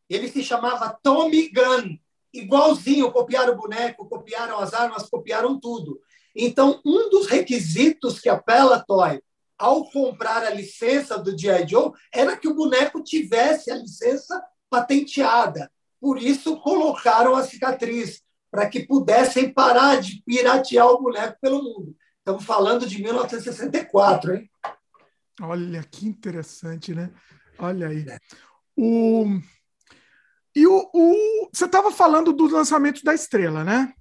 [0.10, 1.98] Ele se chamava Tommy Gun,
[2.34, 6.02] igualzinho, copiaram o boneco, copiaram as armas, copiaram tudo.
[6.36, 9.22] Então, um dos requisitos que a Pelatoy,
[9.58, 11.66] ao comprar a licença do G.I.
[11.66, 15.72] Joe, era que o boneco tivesse a licença patenteada.
[16.02, 21.96] Por isso, colocaram a cicatriz, para que pudessem parar de piratear o boneco pelo mundo.
[22.32, 24.50] Estamos falando de 1964, hein?
[25.42, 27.12] Olha que interessante, né?
[27.60, 28.06] Olha aí.
[28.78, 29.26] O...
[30.56, 31.50] E o, o...
[31.52, 33.94] você estava falando do lançamento da Estrela, né?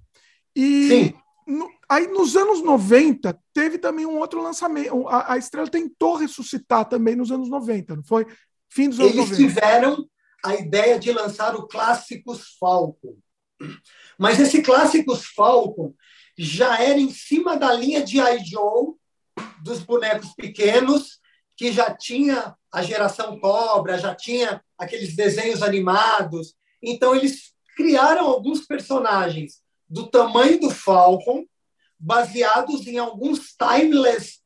[0.55, 1.13] E Sim.
[1.45, 1.69] No...
[1.89, 5.07] aí nos anos 90 teve também um outro lançamento.
[5.09, 8.25] A, a, Estrela tentou ressuscitar também nos anos 90, não foi?
[8.69, 9.47] Fim dos anos Eles 90.
[9.49, 10.05] tiveram
[10.45, 13.17] a ideia de lançar o Clássicos Falcon.
[14.17, 15.93] Mas esse Clássicos Falcon
[16.37, 18.43] já era em cima da linha de I.
[18.43, 18.95] Joe,
[19.63, 21.19] dos bonecos pequenos,
[21.55, 26.55] que já tinha a geração Cobra, já tinha aqueles desenhos animados.
[26.81, 31.45] Então, eles criaram alguns personagens do tamanho do Falcon,
[31.99, 34.41] baseados em alguns timeless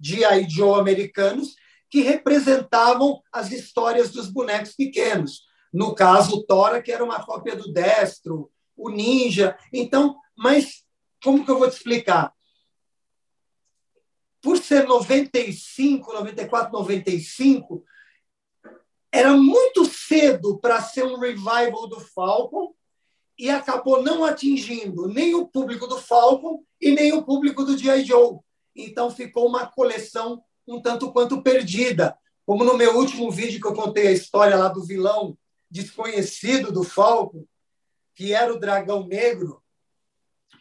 [0.00, 0.48] G.I.
[0.48, 1.54] Joe americanos
[1.90, 5.42] que representavam as histórias dos bonecos pequenos.
[5.72, 9.56] No caso, o Tora, que era uma cópia do Destro, o Ninja.
[9.72, 10.84] Então, mas
[11.22, 12.32] como que eu vou te explicar?
[14.40, 17.84] por ser 95, 94, 95,
[19.10, 22.74] era muito cedo para ser um revival do Falcon
[23.38, 28.04] e acabou não atingindo nem o público do Falcon e nem o público do G.I.
[28.04, 28.38] Joe.
[28.74, 32.16] Então ficou uma coleção um tanto quanto perdida.
[32.44, 35.36] Como no meu último vídeo que eu contei a história lá do vilão
[35.70, 37.44] desconhecido do Falcon,
[38.14, 39.62] que era o dragão negro,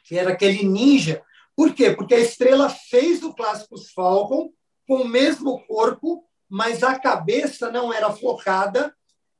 [0.03, 1.23] que era aquele ninja
[1.57, 1.89] por quê?
[1.91, 4.53] Porque a estrela fez o Clássicos Falcon
[4.87, 8.95] com o mesmo corpo, mas a cabeça não era focada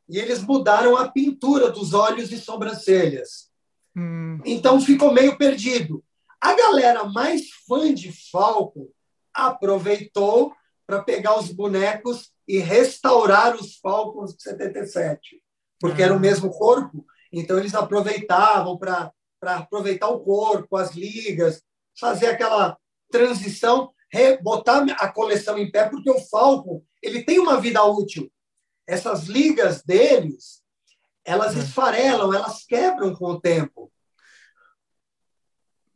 [0.10, 3.52] e eles mudaram a pintura dos olhos e sobrancelhas.
[3.96, 4.40] Hum.
[4.44, 6.04] Então ficou meio perdido.
[6.42, 8.88] A galera mais fã de Falcon
[9.32, 10.52] aproveitou
[10.88, 15.40] para pegar os bonecos e restaurar os Falcons de 77,
[15.80, 21.62] porque era o mesmo corpo, então eles aproveitavam para aproveitar o corpo, as ligas,
[22.00, 22.78] fazer aquela
[23.12, 23.92] transição,
[24.42, 28.32] botar a coleção em pé, porque o Falcon ele tem uma vida útil.
[28.86, 30.62] Essas ligas deles,
[31.26, 31.60] elas é.
[31.60, 33.92] esfarelam, elas quebram com o tempo.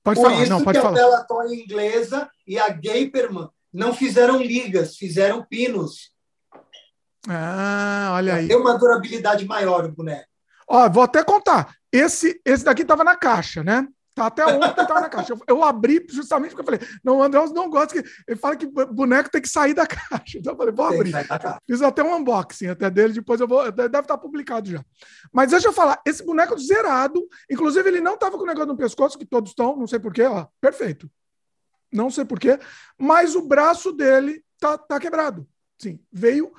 [0.04, 1.00] Pode Por falar, isso não, pode que falar.
[1.00, 6.12] a Peloton inglesa e a Gaperman não fizeram ligas, fizeram pinos.
[7.30, 8.48] Ah, olha aí.
[8.48, 10.31] Tem uma durabilidade maior o boneco.
[10.72, 11.76] Ó, vou até contar.
[11.92, 13.86] Esse, esse daqui estava na caixa, né?
[14.16, 15.34] Tá até ontem estava na caixa.
[15.34, 18.10] Eu, eu, abri justamente porque eu falei, não, o André não gosta que.
[18.26, 20.38] Ele fala que boneco tem que sair da caixa.
[20.38, 21.14] Então eu falei, vou abrir.
[21.68, 23.70] Fiz até um unboxing até dele, depois eu vou.
[23.70, 24.84] Deve estar publicado já.
[25.32, 28.78] Mas deixa eu falar, esse boneco zerado, inclusive ele não estava com o negócio no
[28.78, 30.48] pescoço, que todos estão, não sei porquê, ó.
[30.62, 31.10] Perfeito.
[31.92, 32.58] Não sei porquê,
[32.98, 35.46] mas o braço dele tá, tá quebrado.
[35.78, 36.54] Sim, veio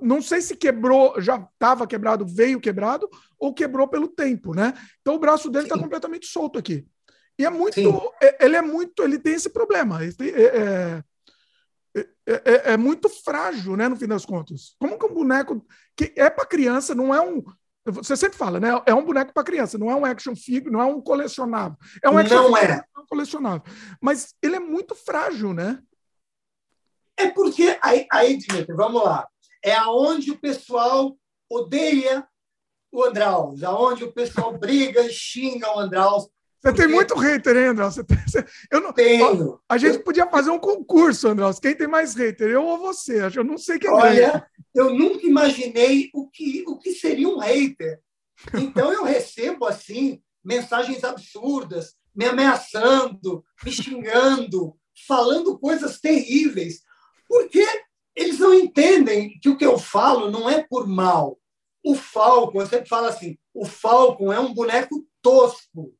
[0.00, 3.08] não sei se quebrou, já estava quebrado, veio quebrado,
[3.38, 4.74] ou quebrou pelo tempo, né?
[5.00, 6.86] Então o braço dele está completamente solto aqui.
[7.38, 8.12] E é muito.
[8.22, 9.02] É, ele é muito.
[9.02, 10.02] Ele tem esse problema.
[10.02, 11.02] Ele tem, é,
[11.96, 13.88] é, é, é, muito frágil, né?
[13.88, 14.76] No fim das contas.
[14.78, 15.66] Como que um boneco.
[15.96, 17.42] que é para criança, não é um.
[17.86, 18.68] Você sempre fala, né?
[18.84, 21.78] É um boneco para criança, não é um action figure, não é um colecionável.
[22.04, 22.76] É um action não figure, é.
[22.76, 23.62] não é um colecionável.
[24.00, 25.82] Mas ele é muito frágil, né?
[27.16, 27.78] É porque.
[27.82, 29.26] Aí, aí Dimitri, vamos lá
[29.62, 31.16] é aonde o pessoal
[31.48, 32.26] odeia
[32.92, 36.28] o Andraus, aonde o pessoal briga e xinga o Andraus.
[36.62, 37.94] Você tem muito hater, hein, Andraus?
[37.94, 38.18] Você tem,
[38.70, 39.58] eu não, Tenho.
[39.68, 41.58] A, gente eu, podia fazer um concurso, Andraus.
[41.58, 43.30] Quem tem mais hater, eu ou você?
[43.34, 48.00] Eu não sei quem Olha, eu nunca imaginei o que, o que seria um hater.
[48.54, 56.82] Então eu recebo, assim, mensagens absurdas, me ameaçando, me xingando, falando coisas terríveis.
[57.26, 57.64] Porque
[58.50, 61.38] não entendem que o que eu falo não é por mal.
[61.84, 65.94] O Falcon, eu sempre falo assim, o Falcon é um boneco tosco,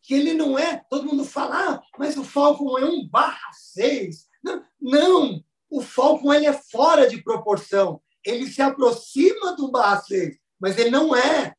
[0.00, 4.26] que ele não é, todo mundo fala, ah, mas o Falcon é um barra seis.
[4.42, 8.00] Não, não, o Falcon ele é fora de proporção.
[8.24, 11.52] Ele se aproxima do barra seis, mas ele não é.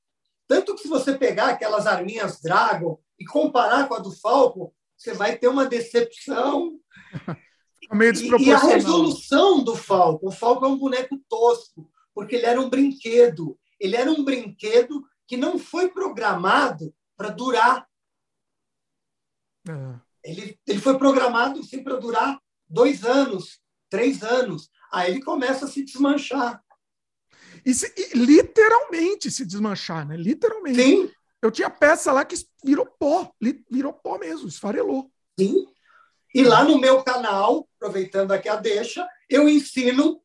[0.48, 5.13] Tanto que se você pegar aquelas arminhas Dragon e comparar com a do Falcon, você
[5.13, 6.80] vai ter uma decepção
[7.95, 10.28] meio e, e a resolução do Falco.
[10.28, 13.58] O Falco é um boneco tosco, porque ele era um brinquedo.
[13.80, 17.88] Ele era um brinquedo que não foi programado para durar.
[19.67, 20.00] É.
[20.23, 24.69] Ele, ele foi programado sim para durar dois anos, três anos.
[24.91, 26.62] Aí ele começa a se desmanchar.
[27.65, 30.15] E, se, e literalmente se desmanchar, né?
[30.15, 30.82] Literalmente.
[30.82, 31.12] Sim.
[31.41, 33.32] Eu tinha peça lá que virou pó,
[33.69, 35.12] virou pó mesmo, esfarelou.
[35.39, 35.67] Sim.
[36.34, 40.22] E lá no meu canal, aproveitando aqui a deixa, eu ensino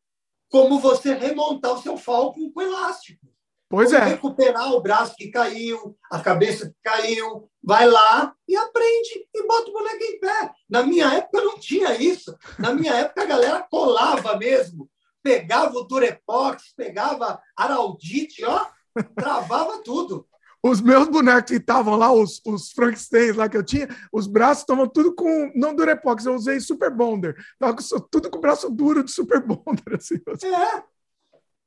[0.48, 3.26] como você remontar o seu falcon com elástico.
[3.72, 4.08] Pois como é.
[4.08, 7.48] Recuperar o braço que caiu, a cabeça que caiu.
[7.62, 10.50] Vai lá e aprende e bota o boneco em pé.
[10.68, 12.36] Na minha época não tinha isso.
[12.58, 14.90] Na minha época a galera colava mesmo.
[15.22, 18.66] Pegava o Durepox, pegava Araldite, ó,
[19.16, 20.28] travava tudo.
[20.62, 24.62] Os meus bonecos que estavam lá, os, os Frankensteins lá que eu tinha, os braços
[24.62, 25.50] estavam tudo com.
[25.56, 27.34] Não Durepox, eu usei Super Bonder.
[27.58, 29.96] Tava com, tudo com o braço duro de Super Bonder.
[29.98, 30.82] Assim, É.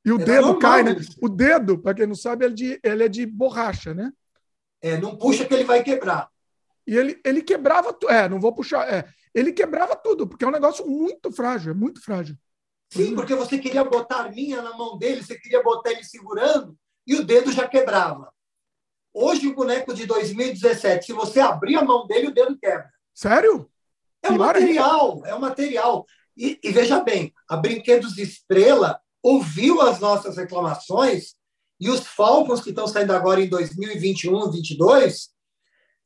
[0.04, 0.96] E o dedo normal, cai, né?
[1.20, 4.12] O dedo, para quem não sabe, ele é, de, ele é de borracha, né?
[4.80, 6.28] É, não puxa que ele vai quebrar.
[6.86, 8.12] E ele, ele quebrava tudo.
[8.12, 8.88] É, não vou puxar.
[8.88, 9.04] É,
[9.34, 12.36] ele quebrava tudo, porque é um negócio muito frágil, é muito frágil.
[12.90, 16.76] Sim, porque você queria botar a minha na mão dele, você queria botar ele segurando,
[17.04, 18.32] e o dedo já quebrava.
[19.18, 22.92] Hoje, o boneco de 2017, se você abrir a mão dele, o dedo quebra.
[23.14, 23.66] Sério?
[24.22, 26.04] É um material, é um material.
[26.36, 31.34] E, e, veja bem, a Brinquedos Estrela ouviu as nossas reclamações
[31.80, 35.30] e os Falcons que estão saindo agora em 2021, 2022,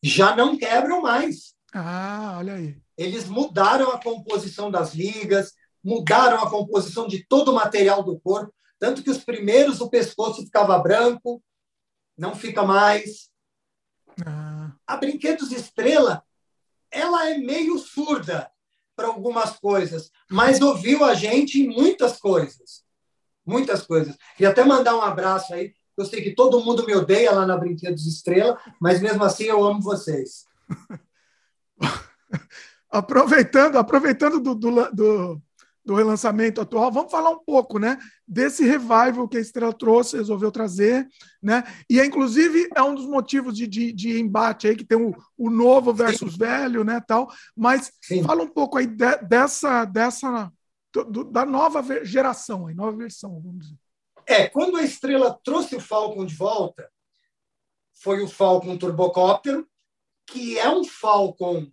[0.01, 1.53] já não quebram mais.
[1.75, 2.77] Ah, olha aí.
[2.97, 8.55] Eles mudaram a composição das ligas, mudaram a composição de todo o material do corpo,
[8.79, 11.43] tanto que os primeiros o pescoço ficava branco,
[12.21, 13.31] não fica mais.
[14.25, 14.73] Ah.
[14.87, 16.23] A Brinquedos Estrela,
[16.91, 18.51] ela é meio surda
[18.95, 22.85] para algumas coisas, mas ouviu a gente em muitas coisas.
[23.45, 24.19] Muitas coisas.
[24.39, 25.73] E até mandar um abraço aí.
[25.97, 29.65] Eu sei que todo mundo me odeia lá na Brinquedos Estrela, mas mesmo assim eu
[29.65, 30.45] amo vocês.
[32.91, 35.43] aproveitando, aproveitando do, do, do
[35.85, 36.91] do relançamento atual.
[36.93, 41.09] Vamos falar um pouco, né, desse revival que a Estrela trouxe, resolveu trazer,
[41.43, 41.65] né?
[41.89, 45.15] E é, inclusive é um dos motivos de, de, de embate aí que tem o,
[45.37, 46.39] o novo versus Sim.
[46.39, 47.29] velho, né, tal.
[47.57, 48.23] Mas Sim.
[48.23, 50.53] fala um pouco aí de, dessa dessa
[50.93, 53.79] do, da nova geração, aí, nova versão, vamos dizer.
[54.27, 56.91] É, quando a Estrela trouxe o Falcon de volta,
[57.95, 59.69] foi o Falcon Turbocóptero,
[60.27, 61.71] que é um Falcon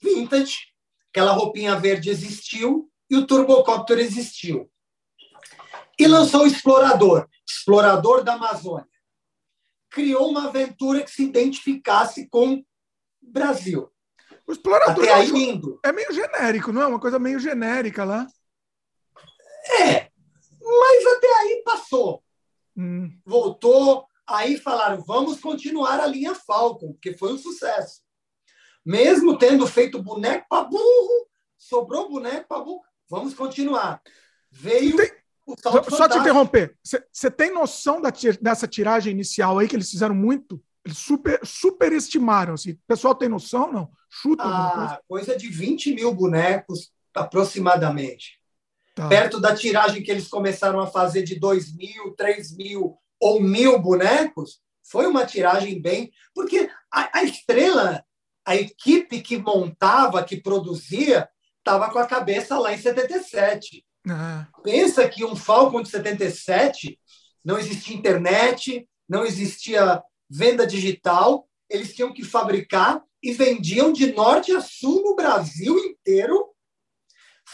[0.00, 0.72] vintage,
[1.10, 4.70] aquela roupinha verde existiu, e o turbocóptero existiu.
[5.98, 8.88] E lançou o Explorador, Explorador da Amazônia.
[9.90, 12.62] Criou uma aventura que se identificasse com
[13.22, 13.90] Brasil.
[14.46, 15.80] O Explorador até aí, lindo.
[15.84, 16.86] é meio genérico, não é?
[16.86, 18.26] Uma coisa meio genérica lá.
[19.80, 20.10] É,
[20.60, 22.22] mas até aí passou.
[22.76, 23.10] Hum.
[23.24, 28.02] Voltou, aí falaram, vamos continuar a linha Falcon, porque foi um sucesso.
[28.84, 34.00] Mesmo tendo feito boneco para burro, sobrou boneco para burro, Vamos continuar.
[34.50, 34.96] Veio.
[34.96, 35.12] Tem...
[35.62, 36.76] Só, só te interromper.
[36.82, 40.60] Você tem noção da, dessa tiragem inicial aí que eles fizeram muito?
[40.84, 42.54] Eles super, superestimaram.
[42.54, 42.72] Assim.
[42.72, 43.90] O pessoal tem noção, não?
[44.08, 44.42] Chuta.
[44.44, 45.00] Ah, coisa?
[45.08, 48.40] coisa de 20 mil bonecos, aproximadamente.
[48.94, 49.08] Tá.
[49.08, 53.78] Perto da tiragem que eles começaram a fazer de 2 mil, 3 mil ou mil
[53.78, 56.10] bonecos, foi uma tiragem bem.
[56.34, 58.04] Porque a, a estrela,
[58.44, 61.28] a equipe que montava, que produzia,
[61.66, 63.84] estava com a cabeça lá em 77.
[64.06, 64.46] Uhum.
[64.62, 66.96] Pensa que um Falcon de 77
[67.44, 70.00] não existia internet, não existia
[70.30, 76.50] venda digital, eles tinham que fabricar e vendiam de norte a sul no Brasil inteiro,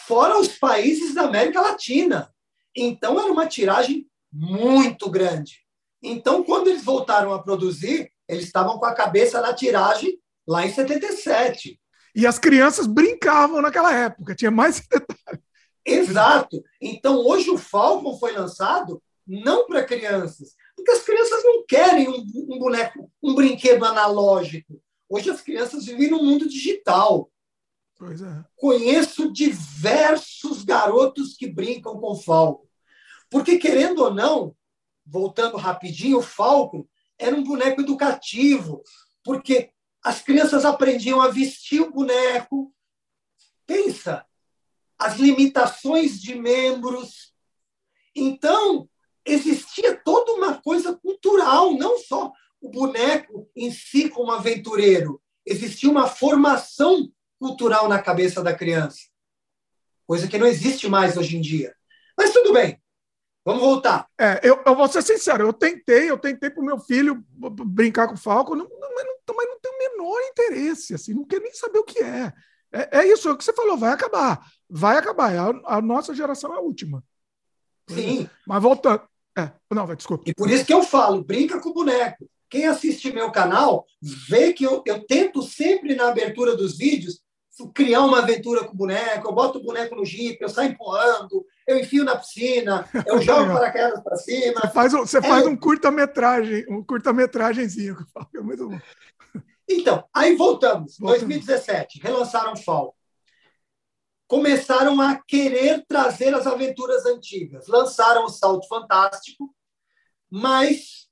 [0.07, 2.31] fora os países da América Latina.
[2.77, 5.63] Então era uma tiragem muito grande.
[6.03, 10.73] Então, quando eles voltaram a produzir, eles estavam com a cabeça na tiragem lá em
[10.73, 11.79] 77.
[12.15, 15.43] E as crianças brincavam naquela época, tinha mais detalhe.
[15.85, 16.63] Exato.
[16.81, 22.25] Então, hoje o Falcon foi lançado não para crianças, porque as crianças não querem um,
[22.51, 24.81] um, boneco, um brinquedo analógico.
[25.09, 27.31] Hoje as crianças vivem no mundo digital.
[28.01, 28.45] É.
[28.57, 32.67] Conheço diversos garotos que brincam com Falcon.
[33.31, 34.57] Porque, querendo ou não,
[35.07, 36.85] voltando rapidinho, o Falcon
[37.19, 38.83] era um boneco educativo,
[39.23, 39.71] porque
[40.03, 42.75] as crianças aprendiam a vestir o boneco.
[43.67, 44.27] Pensa,
[44.99, 47.33] as limitações de membros.
[48.15, 48.89] Então,
[49.25, 55.23] existia toda uma coisa cultural, não só o boneco em si como aventureiro.
[55.47, 59.01] Existia uma formação cultural na cabeça da criança,
[60.07, 61.75] coisa que não existe mais hoje em dia.
[62.17, 62.81] Mas tudo bem,
[63.45, 64.07] Vamos voltar.
[64.19, 67.25] É, eu, eu vou ser sincero, eu tentei, eu tentei para o meu filho
[67.67, 71.15] brincar com o Falco, não, não, mas, não, mas não tem o menor interesse, assim,
[71.15, 72.33] não quer nem saber o que é.
[72.73, 74.47] É, é isso, é o que você falou, vai acabar.
[74.69, 75.33] Vai acabar.
[75.37, 77.05] A, a nossa geração é a última.
[77.89, 78.29] Sim.
[78.47, 79.03] Mas voltando.
[79.37, 80.25] É, não, vai, desculpa.
[80.27, 82.29] E por isso que eu falo, brinca com o boneco.
[82.49, 83.87] Quem assiste meu canal
[84.29, 87.23] vê que eu, eu tento sempre na abertura dos vídeos
[87.75, 91.45] criar uma aventura com o boneco, eu boto o boneco no jipe, eu saio empurrando,
[91.67, 94.61] eu enfio na piscina, eu jogo paraquedas para cima.
[94.61, 95.23] Você faz, você é...
[95.23, 97.97] faz um curta-metragem, um curta-metragenzinho.
[98.35, 98.79] É muito bom.
[99.75, 100.99] Então, aí voltamos.
[100.99, 101.21] voltamos.
[101.21, 102.97] 2017, relançaram Fall.
[104.27, 107.67] Começaram a querer trazer as aventuras antigas.
[107.67, 109.55] Lançaram o Salto Fantástico,
[110.31, 111.09] mas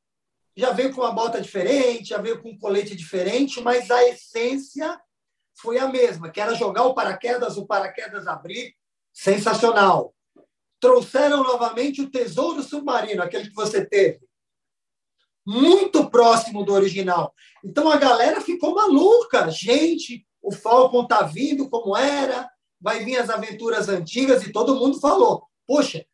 [0.56, 5.00] já veio com uma bota diferente, já veio com um colete diferente, mas a essência
[5.54, 8.74] foi a mesma, que era jogar o paraquedas, o paraquedas abrir,
[9.12, 10.14] sensacional.
[10.78, 14.20] Trouxeram novamente o Tesouro Submarino, aquele que você teve,
[15.46, 17.34] muito próximo do original.
[17.64, 19.50] Então a galera ficou maluca.
[19.50, 22.48] Gente, o Falcon tá vindo como era,
[22.80, 26.04] vai vir as aventuras antigas e todo mundo falou: poxa,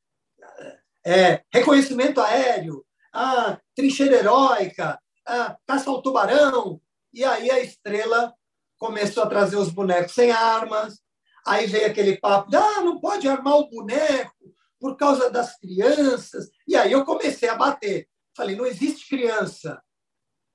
[1.04, 6.80] é, reconhecimento aéreo, a trincheira heróica, a caça ao tubarão.
[7.12, 8.34] E aí a estrela
[8.78, 11.00] começou a trazer os bonecos sem armas.
[11.46, 14.34] Aí veio aquele papo, ah, não pode armar o boneco
[14.80, 16.50] por causa das crianças.
[16.66, 18.08] E aí eu comecei a bater.
[18.36, 19.82] Falei, não existe criança.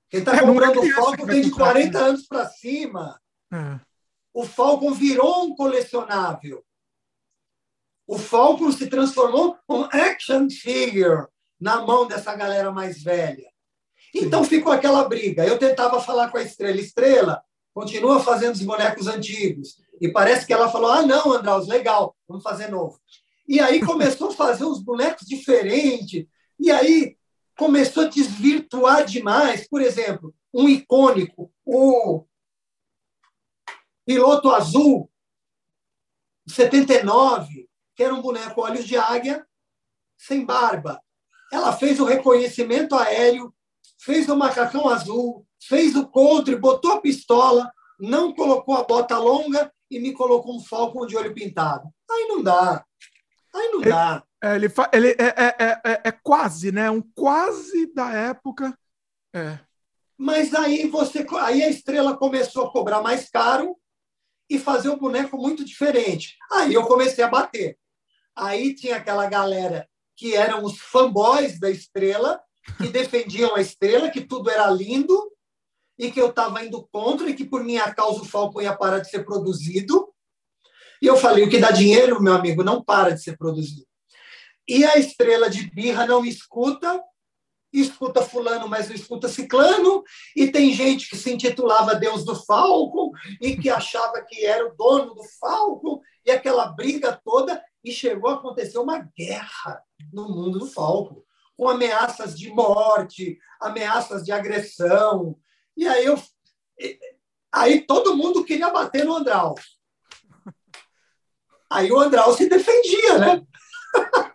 [0.10, 2.06] Quem está é, comprando é o Falcon tem de 40 né?
[2.10, 3.20] anos para cima.
[3.52, 3.80] É.
[4.34, 6.64] O Falcon virou um colecionável.
[8.06, 11.28] O Falcon se transformou um action figure
[11.60, 13.50] na mão dessa galera mais velha.
[14.14, 15.46] Então ficou aquela briga.
[15.46, 16.80] Eu tentava falar com a Estrela.
[16.80, 17.44] Estrela,
[17.74, 19.78] continua fazendo os bonecos antigos.
[20.00, 23.00] E parece que ela falou: ah, não, Andraus, legal, vamos fazer novo.
[23.48, 26.26] E aí começou a fazer uns bonecos diferentes.
[26.60, 27.18] E aí
[27.62, 29.70] começou a desvirtuar demais.
[29.70, 32.26] Por exemplo, um icônico, o
[34.04, 35.12] piloto azul,
[36.48, 39.46] 79, que era um boneco olhos de águia,
[40.18, 41.00] sem barba.
[41.54, 43.54] Ela fez o reconhecimento aéreo,
[44.00, 49.72] fez o macacão azul, fez o contra, botou a pistola, não colocou a bota longa
[49.88, 51.88] e me colocou um falcon de olho pintado.
[52.10, 52.84] Aí não dá.
[53.54, 54.24] Aí não dá.
[54.44, 56.90] É, ele, ele é, é, é, é, quase, né?
[56.90, 58.76] Um quase da época.
[59.34, 59.60] É.
[60.18, 63.78] Mas aí você, aí a estrela começou a cobrar mais caro
[64.50, 66.38] e fazer um boneco muito diferente.
[66.52, 67.78] Aí eu comecei a bater.
[68.36, 72.42] Aí tinha aquela galera que eram os fanboys da estrela,
[72.78, 75.32] que defendiam a estrela, que tudo era lindo
[75.98, 79.00] e que eu estava indo contra e que por minha causa o Falcon ia parar
[79.00, 80.12] de ser produzido.
[81.02, 83.91] E eu falei, o que dá dinheiro, meu amigo, não para de ser produzido.
[84.68, 87.02] E a estrela de birra não escuta,
[87.74, 90.04] escuta fulano, mas não escuta ciclano,
[90.36, 94.76] e tem gente que se intitulava Deus do Falcon e que achava que era o
[94.76, 99.82] dono do Falcon, e aquela briga toda, e chegou a acontecer uma guerra
[100.14, 101.24] no mundo do Falcon,
[101.58, 105.38] com ameaças de morte, ameaças de agressão.
[105.76, 106.22] E aí eu
[107.52, 109.56] aí todo mundo queria bater no Andral.
[111.70, 113.46] Aí o Andral se defendia, né?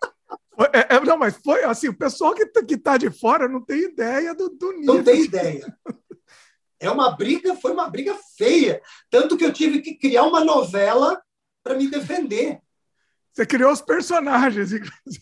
[0.72, 3.60] É, é, não, mas foi assim, o pessoal que está que tá de fora não
[3.60, 4.94] tem ideia do, do nível.
[4.94, 5.76] Não tem ideia.
[6.78, 8.82] É uma briga, foi uma briga feia.
[9.10, 11.20] Tanto que eu tive que criar uma novela
[11.62, 12.60] para me defender.
[13.32, 14.70] Você criou os personagens.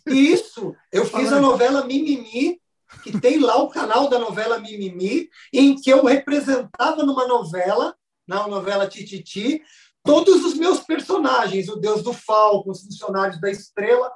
[0.06, 0.74] Isso.
[0.92, 2.60] Eu fiz a novela Mimimi,
[3.02, 8.46] que tem lá o canal da novela Mimimi, em que eu representava numa novela, na
[8.46, 9.62] novela Tititi,
[10.04, 14.12] todos os meus personagens, o Deus do Falco, os funcionários da Estrela,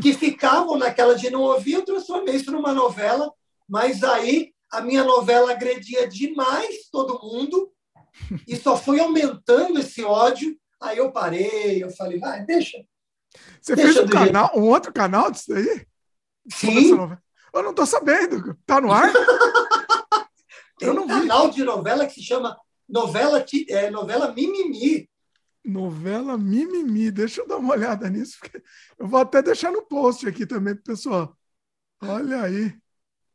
[0.00, 3.32] que ficavam naquela de não ouvir, eu transformei isso numa novela,
[3.68, 7.72] mas aí a minha novela agredia demais todo mundo
[8.46, 10.56] e só foi aumentando esse ódio.
[10.80, 12.84] Aí eu parei, eu falei, vai, deixa.
[13.60, 15.86] Você deixa fez um, canal, um outro canal disso aí?
[16.50, 16.90] Sim.
[17.52, 18.56] Eu não estou sabendo.
[18.66, 19.12] Tá no ar?
[20.78, 21.54] Tem eu um canal vi.
[21.54, 22.56] de novela que se chama
[22.88, 25.08] Novela, é, novela Mimimi.
[25.64, 27.10] Novela Mimimi.
[27.10, 28.38] Deixa eu dar uma olhada nisso,
[28.98, 31.36] eu vou até deixar no post aqui também, pessoal.
[32.02, 32.76] Olha aí.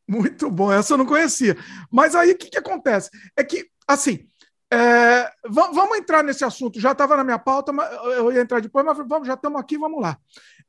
[0.07, 0.71] Muito bom.
[0.71, 1.55] Essa eu não conhecia.
[1.91, 3.09] Mas aí o que, que acontece?
[3.35, 4.27] É que, assim,
[4.71, 6.79] é, vamos entrar nesse assunto.
[6.79, 9.77] Já estava na minha pauta, mas eu ia entrar depois, mas vamos, já estamos aqui,
[9.77, 10.17] vamos lá.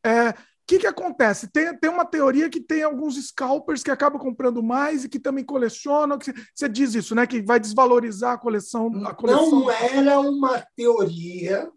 [0.05, 0.35] É,
[0.71, 1.49] que, que acontece?
[1.49, 5.45] Tem, tem uma teoria que tem alguns scalpers que acabam comprando mais e que também
[5.45, 6.17] colecionam.
[6.17, 7.27] Que você diz isso, né?
[7.27, 8.89] Que vai desvalorizar a coleção.
[9.05, 9.51] A coleção.
[9.51, 11.69] Não era uma teoria.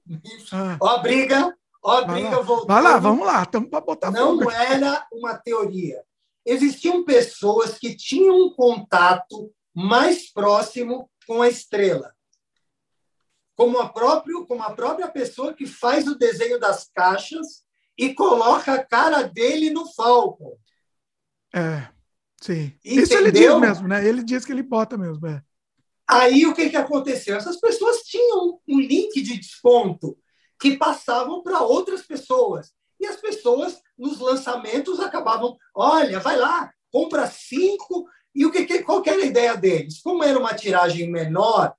[0.52, 0.78] Ah.
[0.80, 2.68] Ó, a briga, ó, a briga voltando.
[2.68, 4.52] Vai lá, vamos lá, estamos para botar Não fogo.
[4.52, 6.04] era uma teoria.
[6.46, 12.14] Existiam pessoas que tinham um contato mais próximo com a estrela.
[13.56, 17.63] Como a, próprio, como a própria pessoa que faz o desenho das caixas
[17.98, 20.58] e coloca a cara dele no Falcon.
[21.54, 21.88] É,
[22.42, 22.74] sim.
[22.84, 23.04] Entendeu?
[23.04, 24.08] Isso ele diz mesmo, né?
[24.08, 25.42] Ele diz que ele bota mesmo, é.
[26.08, 27.38] Aí o que, que aconteceu?
[27.38, 30.18] Essas pessoas tinham um link de desconto
[30.60, 32.74] que passavam para outras pessoas.
[33.00, 38.08] E as pessoas, nos lançamentos, acabavam: olha, vai lá, compra cinco.
[38.36, 40.02] E o que, qual que era a ideia deles?
[40.02, 41.74] Como era uma tiragem menor,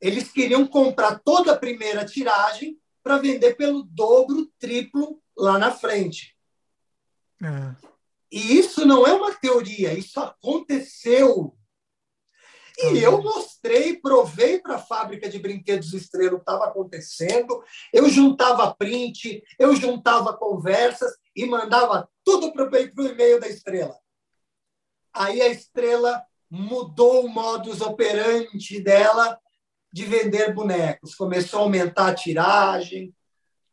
[0.00, 6.36] eles queriam comprar toda a primeira tiragem para vender pelo dobro, triplo lá na frente.
[7.42, 7.88] É.
[8.30, 11.54] E isso não é uma teoria, isso aconteceu.
[12.80, 12.96] E uhum.
[12.96, 17.62] eu mostrei, provei para a fábrica de brinquedos Estrela o que estava acontecendo.
[17.92, 23.98] Eu juntava print, eu juntava conversas e mandava tudo para o e-mail da Estrela.
[25.12, 29.38] Aí a Estrela mudou o modus operandi dela
[29.92, 31.14] de vender bonecos.
[31.14, 33.12] Começou a aumentar a tiragem,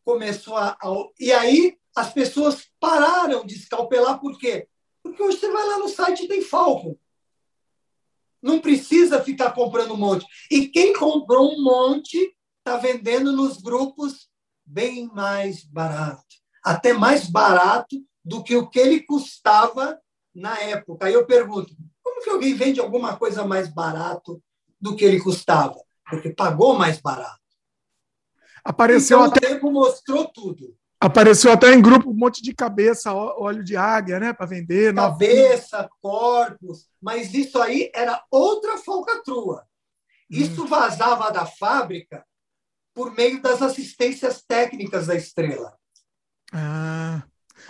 [0.05, 0.89] começou a, a,
[1.19, 4.67] E aí as pessoas pararam de escalpelar, por quê?
[5.01, 6.95] Porque hoje você vai lá no site e tem Falcon.
[8.41, 10.25] Não precisa ficar comprando um monte.
[10.51, 14.29] E quem comprou um monte está vendendo nos grupos
[14.63, 16.23] bem mais barato.
[16.63, 19.99] Até mais barato do que o que ele custava
[20.33, 21.05] na época.
[21.05, 24.41] Aí eu pergunto, como que alguém vende alguma coisa mais barato
[24.79, 25.79] do que ele custava?
[26.09, 27.44] Porque pagou mais barato.
[28.66, 29.47] Apareceu então, até.
[29.47, 30.76] O tempo mostrou tudo.
[30.99, 34.34] Apareceu até em grupo um monte de cabeça, óleo de águia, né?
[34.34, 34.95] Para vender.
[34.95, 36.88] Cabeça, corpos.
[36.99, 39.61] Mas isso aí era outra falcatrua.
[39.61, 40.38] Hum.
[40.38, 40.68] Isso hum.
[40.68, 42.26] vazava da fábrica
[42.91, 45.78] por meio das assistências técnicas da estrela.
[46.51, 47.24] Ah,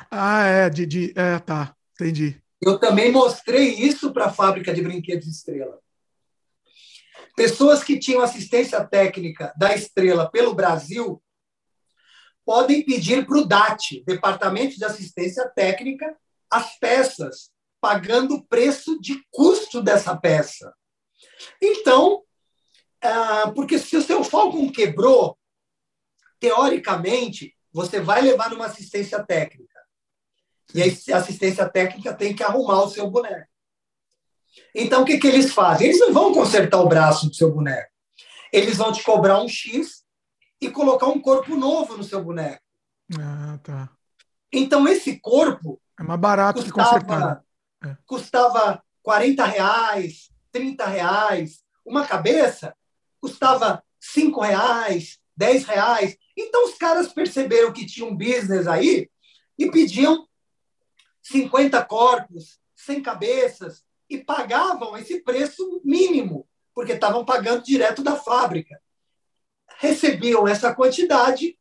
[0.10, 2.42] ah é, de, de, é, tá, entendi.
[2.62, 5.80] Eu também mostrei isso para a fábrica de brinquedos Estrela.
[7.36, 11.22] Pessoas que tinham assistência técnica da Estrela pelo Brasil
[12.46, 16.16] podem pedir para o DAT, Departamento de Assistência Técnica,
[16.50, 17.52] as peças,
[17.82, 20.74] pagando o preço de custo dessa peça.
[21.62, 22.24] Então,
[23.02, 25.38] ah, porque se o seu Falcon quebrou,
[26.40, 29.80] teoricamente, você vai levar numa assistência técnica.
[30.74, 33.50] E a assistência técnica tem que arrumar o seu boneco.
[34.74, 35.88] Então, o que, que eles fazem?
[35.88, 37.90] Eles não vão consertar o braço do seu boneco.
[38.52, 40.04] Eles vão te cobrar um X
[40.60, 42.62] e colocar um corpo novo no seu boneco.
[43.20, 43.90] Ah, tá.
[44.52, 45.82] Então, esse corpo.
[46.00, 47.44] É mais barato custava, que consertar.
[47.84, 47.98] É.
[48.06, 51.64] Custava 40 reais, 30 reais.
[51.86, 52.76] Uma cabeça
[53.22, 56.18] custava 5 reais, 10 reais.
[56.38, 59.10] Então, os caras perceberam que tinha um business aí
[59.58, 60.28] e pediam
[61.22, 68.80] 50 corpos, 100 cabeças, e pagavam esse preço mínimo, porque estavam pagando direto da fábrica.
[69.78, 71.58] Recebiam essa quantidade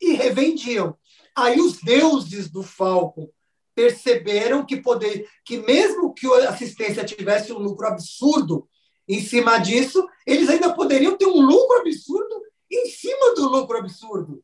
[0.00, 0.96] e revendiam.
[1.34, 3.28] Aí os deuses do Falcon
[3.74, 8.68] perceberam que poder, que mesmo que a assistência tivesse um lucro absurdo
[9.06, 14.42] em cima disso, eles ainda poderiam ter um lucro absurdo em cima do lucro absurdo.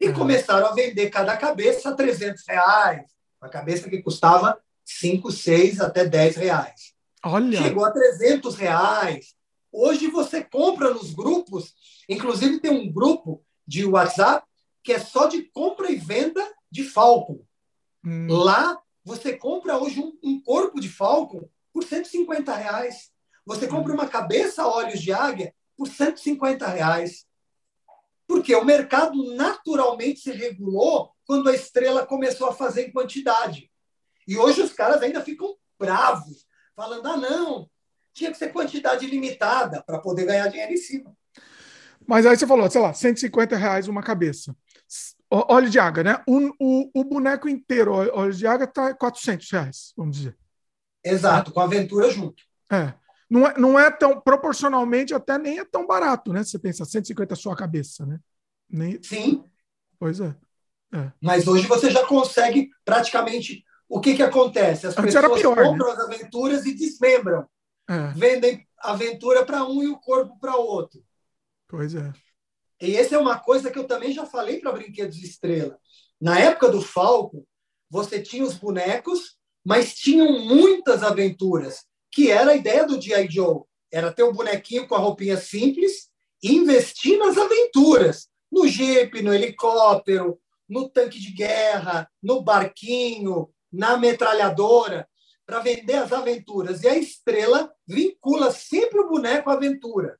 [0.00, 0.14] E uhum.
[0.14, 3.06] começaram a vender cada cabeça a 300 reais,
[3.40, 6.94] uma cabeça que custava 5, 6 até 10 reais.
[7.22, 7.60] Olha.
[7.60, 9.34] Chegou a 300 reais.
[9.70, 11.74] Hoje você compra nos grupos,
[12.08, 14.46] inclusive tem um grupo de WhatsApp
[14.82, 17.44] que é só de compra e venda de Falcon.
[18.02, 18.28] Hum.
[18.30, 23.10] Lá você compra hoje um, um, corpo de Falcon por 150 reais.
[23.44, 27.26] Você compra uma cabeça a olhos de águia por 150 reais.
[28.26, 33.70] Porque o mercado naturalmente se regulou quando a estrela começou a fazer em quantidade.
[34.28, 37.70] E hoje os caras ainda ficam bravos, falando: ah, não,
[38.12, 41.16] tinha que ser quantidade limitada para poder ganhar dinheiro em cima.
[42.06, 44.54] Mas aí você falou, sei lá, 150 reais uma cabeça.
[45.30, 46.22] Óleo de água, né?
[46.26, 50.36] O, o, o boneco inteiro, óleo de água, está 400 reais, vamos dizer.
[51.02, 52.42] Exato, com a aventura junto.
[52.70, 52.94] É.
[53.30, 56.42] Não é, não é tão, proporcionalmente, até nem é tão barato, né?
[56.42, 58.18] Você pensa, 150 sua cabeça, né?
[58.68, 59.02] Nem...
[59.02, 59.44] Sim.
[59.98, 60.34] Pois é.
[60.94, 61.12] é.
[61.20, 64.86] Mas hoje você já consegue praticamente o que, que acontece?
[64.86, 65.92] As Antes pessoas pior, compram né?
[65.92, 67.46] as aventuras e desmembram.
[67.88, 68.08] É.
[68.14, 71.02] Vendem aventura para um e o corpo para outro.
[71.66, 72.12] Pois é.
[72.80, 75.78] E essa é uma coisa que eu também já falei para Brinquedos Estrela.
[76.20, 77.46] Na época do Falco,
[77.90, 83.28] você tinha os bonecos, mas tinham muitas aventuras, que era a ideia do G.I.
[83.30, 83.62] Joe.
[83.90, 86.08] Era ter um bonequinho com a roupinha simples
[86.42, 88.28] e investir nas aventuras.
[88.50, 95.08] No jeep, no helicóptero, no tanque de guerra, no barquinho, na metralhadora
[95.46, 96.82] para vender as aventuras.
[96.82, 100.18] E a estrela vincula sempre o boneco à aventura.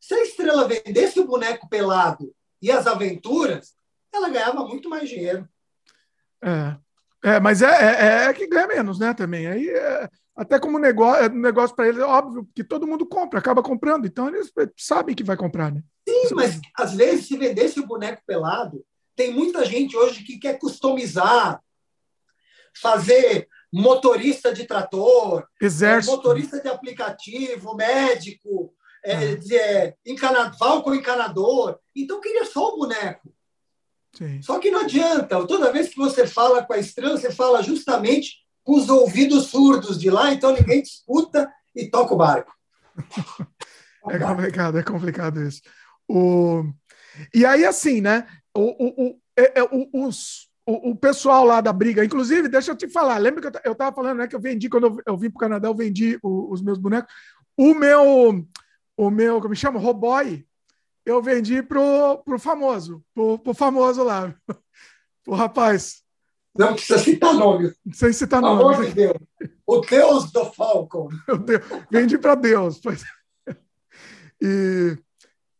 [0.00, 2.32] Se a estrela vendesse o boneco pelado
[2.62, 3.74] e as aventuras,
[4.12, 5.48] ela ganhava muito mais dinheiro.
[6.42, 6.76] É,
[7.24, 9.12] é mas é, é, é que ganha menos, né?
[9.12, 9.48] Também.
[9.48, 13.40] Aí, é, até como negócio, é, negócio para eles, é óbvio que todo mundo compra,
[13.40, 14.06] acaba comprando.
[14.06, 15.82] Então, eles sabem que vai comprar, né?
[16.08, 18.84] Sim, mas às vezes, se vendesse o boneco pelado,
[19.16, 21.60] tem muita gente hoje que quer customizar,
[22.80, 26.16] fazer motorista de trator, Exército.
[26.16, 28.74] motorista de aplicativo, médico,
[29.04, 29.94] é, de, é,
[30.82, 31.78] com encanador.
[31.94, 33.32] Então, queria só o boneco.
[34.16, 34.42] Sim.
[34.42, 35.46] Só que não adianta.
[35.46, 39.98] Toda vez que você fala com a estrela, você fala justamente com os ouvidos surdos
[39.98, 42.52] de lá, então ninguém te escuta e toca o barco.
[44.10, 45.62] é complicado, é complicado isso.
[46.08, 46.64] O...
[47.34, 48.26] E aí, assim, né?
[48.54, 52.76] O, o, o, é, é, os, o, o, pessoal lá da briga, inclusive, deixa eu
[52.76, 55.30] te falar, lembra que eu estava falando, né, que eu vendi, quando eu, eu vim
[55.30, 57.10] para o Canadá, eu vendi o, os meus bonecos.
[57.56, 58.46] O meu,
[58.94, 59.80] o meu, como chama?
[59.80, 60.44] Roboy,
[61.06, 64.34] eu vendi pro, pro famoso, pro, pro famoso lá.
[65.26, 66.02] O rapaz.
[66.56, 67.70] Não precisa citar nome.
[67.92, 68.62] Sem citar nome.
[68.62, 69.16] Amor de Deus.
[69.66, 71.10] O Deus do Falcon.
[71.44, 71.62] Deus.
[71.90, 72.80] Vendi para Deus.
[72.80, 73.04] Pois.
[74.40, 74.96] E,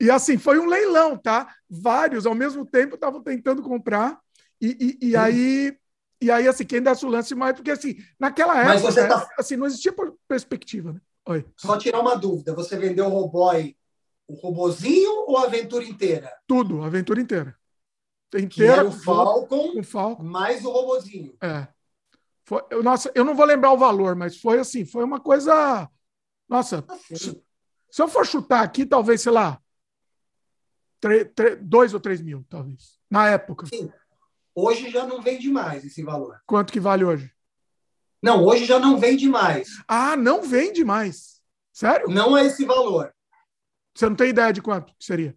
[0.00, 1.52] e assim, foi um leilão, tá?
[1.68, 4.18] Vários ao mesmo tempo estavam tentando comprar.
[4.61, 5.76] E, e, e aí,
[6.20, 9.28] e aí, assim, quem desse o lance mais, porque assim, naquela época, Mas você tá...
[9.38, 9.94] assim, não existia
[10.26, 11.00] perspectiva, né?
[11.26, 11.46] Oi.
[11.56, 13.76] Só tirar uma dúvida, você vendeu o Roboy,
[14.26, 16.32] o robozinho ou a aventura inteira?
[16.46, 17.56] Tudo, a aventura inteira.
[18.34, 18.84] Inteira.
[18.84, 21.34] O Falcon, o Falcon, mais o robozinho.
[21.42, 21.66] É.
[22.44, 25.88] Foi, eu, nossa, eu não vou lembrar o valor, mas foi assim, foi uma coisa.
[26.48, 27.16] Nossa, assim.
[27.16, 27.42] se,
[27.90, 29.61] se eu for chutar aqui, talvez, sei lá,
[31.62, 32.98] 2 ou 3 mil, talvez.
[33.11, 33.66] Na época.
[33.66, 33.90] Sim.
[34.55, 36.40] Hoje já não vende mais esse valor.
[36.46, 37.32] Quanto que vale hoje?
[38.22, 39.68] Não, hoje já não vende mais.
[39.86, 41.40] Ah, não vende mais.
[41.72, 42.09] Sério?
[42.09, 43.14] Não é esse valor.
[43.94, 45.36] Você não tem ideia de quanto seria?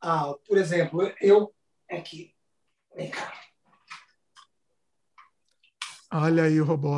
[0.00, 1.54] Ah, por exemplo, eu
[1.90, 2.34] aqui
[6.12, 6.90] Olha aí o robô.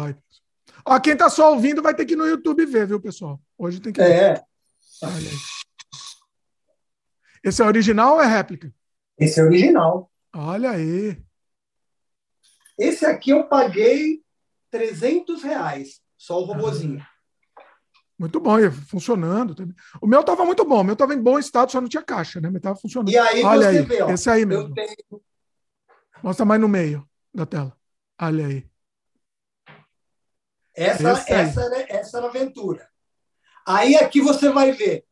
[0.84, 3.40] Ó, quem tá só ouvindo vai ter que ir no YouTube ver, viu, pessoal?
[3.56, 4.10] Hoje tem que ver.
[4.10, 4.44] É.
[5.02, 5.36] Olha aí.
[7.42, 8.72] Esse é original ou é réplica?
[9.18, 10.10] Esse é original.
[10.34, 11.24] Olha aí.
[12.78, 14.22] Esse aqui eu paguei
[14.70, 17.04] 300 reais, só o robozinho.
[18.18, 19.54] Muito bom, ia funcionando.
[20.00, 22.40] O meu estava muito bom, o meu estava em bom estado, só não tinha caixa,
[22.40, 22.48] né?
[22.48, 23.10] Mas estava funcionando.
[23.10, 24.72] E aí Olha você aí, vê, ó, esse aí mesmo.
[24.74, 25.22] tenho
[26.22, 27.76] Mostra mais no meio da tela.
[28.20, 28.66] Olha aí.
[30.74, 31.40] essa, Esse aí.
[31.40, 32.90] essa, era, essa era a aventura.
[33.66, 35.04] Aí aqui você vai ver.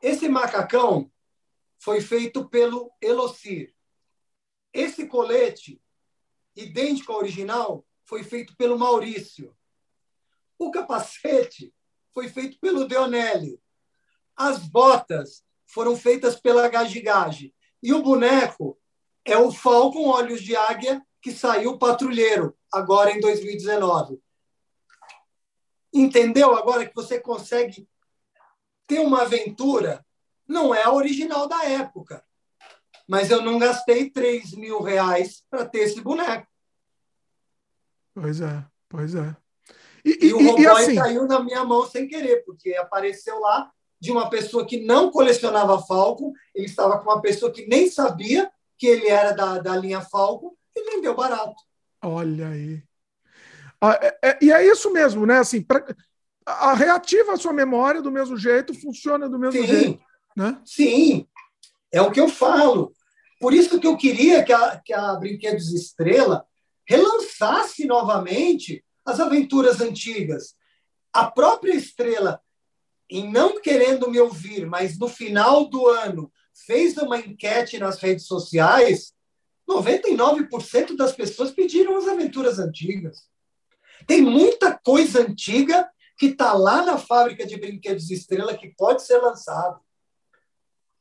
[0.00, 1.10] Esse macacão
[1.78, 3.74] foi feito pelo Elocir.
[4.72, 5.82] Esse colete,
[6.56, 9.56] idêntico ao original, foi feito pelo Maurício.
[10.58, 11.72] O capacete
[12.12, 13.60] foi feito pelo Deonelli.
[14.36, 17.54] As botas foram feitas pela Gagigage.
[17.82, 18.78] E o boneco
[19.24, 24.20] é o Falcon Olhos de Águia, que saiu patrulheiro, agora em 2019.
[25.92, 27.88] Entendeu agora que você consegue
[28.86, 30.04] ter uma aventura?
[30.46, 32.24] Não é a original da época.
[33.10, 36.46] Mas eu não gastei 3 mil reais para ter esse boneco.
[38.14, 39.36] Pois é, pois é.
[40.04, 43.68] E, E, o Roboy e assim, caiu na minha mão sem querer, porque apareceu lá
[43.98, 48.48] de uma pessoa que não colecionava Falcon, ele estava com uma pessoa que nem sabia
[48.78, 51.56] que ele era da, da linha Falcon e vendeu barato.
[52.04, 52.80] olha aí.
[53.80, 55.38] Ah, é- é- e é isso mesmo, né?
[55.38, 55.84] Assim, pra-
[56.46, 60.00] a, a reativa a sua memória do mesmo jeito, funciona do mesmo jeito, Sim,
[60.36, 60.62] né?
[60.64, 61.28] sim,
[61.92, 62.92] é o que eu falo.
[63.40, 66.46] Por isso que eu queria que a, que a Brinquedos Estrela
[66.86, 70.54] relançasse novamente as aventuras antigas.
[71.10, 72.40] A própria Estrela,
[73.08, 76.30] em não querendo me ouvir, mas no final do ano,
[76.66, 79.14] fez uma enquete nas redes sociais,
[79.68, 83.26] 99% das pessoas pediram as aventuras antigas.
[84.06, 85.88] Tem muita coisa antiga
[86.18, 89.80] que está lá na fábrica de brinquedos Estrela que pode ser lançado.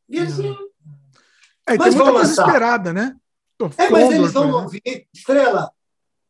[0.07, 0.55] E assim,
[1.73, 2.47] É, Mas tem muita coisa lançar.
[2.47, 3.15] esperada, né?
[3.77, 4.81] É, mas eles vão ouvir.
[5.13, 5.69] Estrela,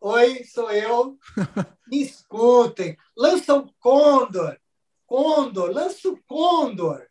[0.02, 1.18] oi, sou eu.
[1.88, 2.98] Me escutem.
[3.16, 4.58] Lança o Condor.
[5.06, 7.04] Condor, lança o Condor.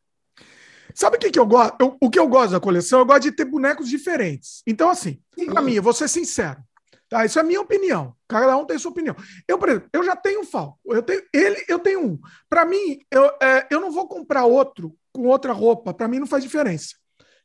[0.94, 1.76] Sabe o que, que eu gosto?
[1.80, 2.98] Eu- o que eu gosto da coleção?
[2.98, 4.62] Eu gosto de ter bonecos diferentes.
[4.66, 6.60] Então, assim, pra mim, eu vou ser sincero.
[7.08, 7.24] Tá?
[7.24, 8.14] Isso é a minha opinião.
[8.28, 9.14] Cada um tem sua opinião.
[9.46, 10.78] Eu, por exemplo, eu já tenho um Falco.
[10.86, 12.18] Eu tenho ele, eu tenho um.
[12.50, 15.94] Para mim, eu, é, eu não vou comprar outro com outra roupa.
[15.94, 16.96] Para mim não faz diferença.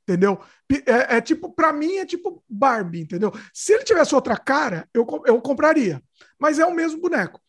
[0.03, 0.39] Entendeu?
[0.85, 3.31] É, é tipo, para mim é tipo Barbie, entendeu?
[3.53, 6.01] Se ele tivesse outra cara, eu, eu compraria.
[6.37, 7.39] Mas é o mesmo boneco.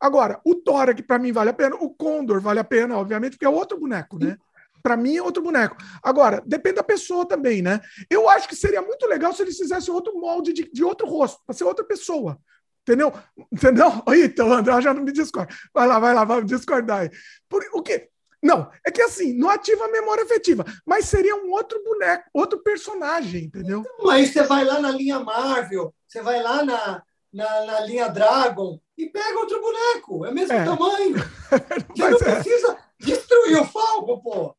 [0.00, 3.32] Agora, o Tora, que para mim vale a pena, o Condor vale a pena, obviamente,
[3.32, 4.36] porque é outro boneco, né?
[4.82, 5.76] Para mim é outro boneco.
[6.02, 7.80] Agora, depende da pessoa também, né?
[8.10, 11.40] Eu acho que seria muito legal se eles fizessem outro molde de, de outro rosto,
[11.46, 12.38] para ser outra pessoa.
[12.82, 13.10] Entendeu?
[13.50, 13.90] Entendeu?
[14.14, 15.52] Então, o André já não me discorda.
[15.72, 17.10] Vai lá, vai lá, vai discordar aí.
[17.48, 18.10] Por, o quê?
[18.44, 22.62] Não, é que assim, não ativa a memória afetiva, mas seria um outro boneco, outro
[22.62, 23.82] personagem, entendeu?
[24.10, 28.78] Aí você vai lá na linha Marvel, você vai lá na, na, na linha Dragon
[28.98, 30.26] e pega outro boneco.
[30.26, 30.64] É o mesmo É.
[30.64, 31.14] tamanho.
[31.96, 32.34] Você não é.
[32.34, 34.54] precisa destruir o Falco, pô.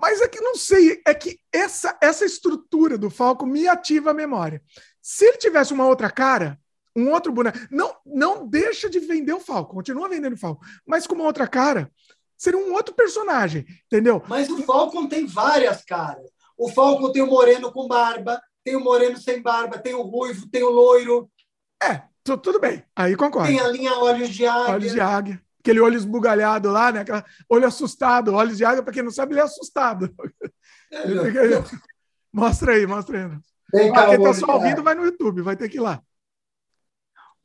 [0.00, 4.14] Mas é que não sei, é que essa, essa estrutura do Falco me ativa a
[4.14, 4.60] memória.
[5.00, 6.58] Se ele tivesse uma outra cara,
[6.96, 11.06] um outro boneco, não, não deixa de vender o Falco, continua vendendo o Falco, mas
[11.06, 11.90] com uma outra cara,
[12.42, 14.22] seria um outro personagem, entendeu?
[14.28, 16.28] Mas o Falcon tem várias caras.
[16.58, 20.48] O Falcon tem o moreno com barba, tem o moreno sem barba, tem o ruivo,
[20.48, 21.30] tem o loiro,
[21.82, 23.48] É, tu- tudo bem, aí concordo.
[23.48, 24.74] tem a linha Olhos de Águia.
[24.74, 25.42] Olhos de águia.
[25.60, 27.00] Aquele olho esbugalhado lá, né?
[27.00, 28.34] Aquela olho assustado.
[28.34, 30.12] Olhos de águia, para quem não sabe, ele é assustado.
[30.90, 31.78] Ele fica-
[32.32, 33.28] Mostra aí, mostra aí.
[33.72, 34.82] Vem Ah, quem tá olho só ouvindo águia.
[34.82, 36.02] vai no YouTube, vai ter que ir lá.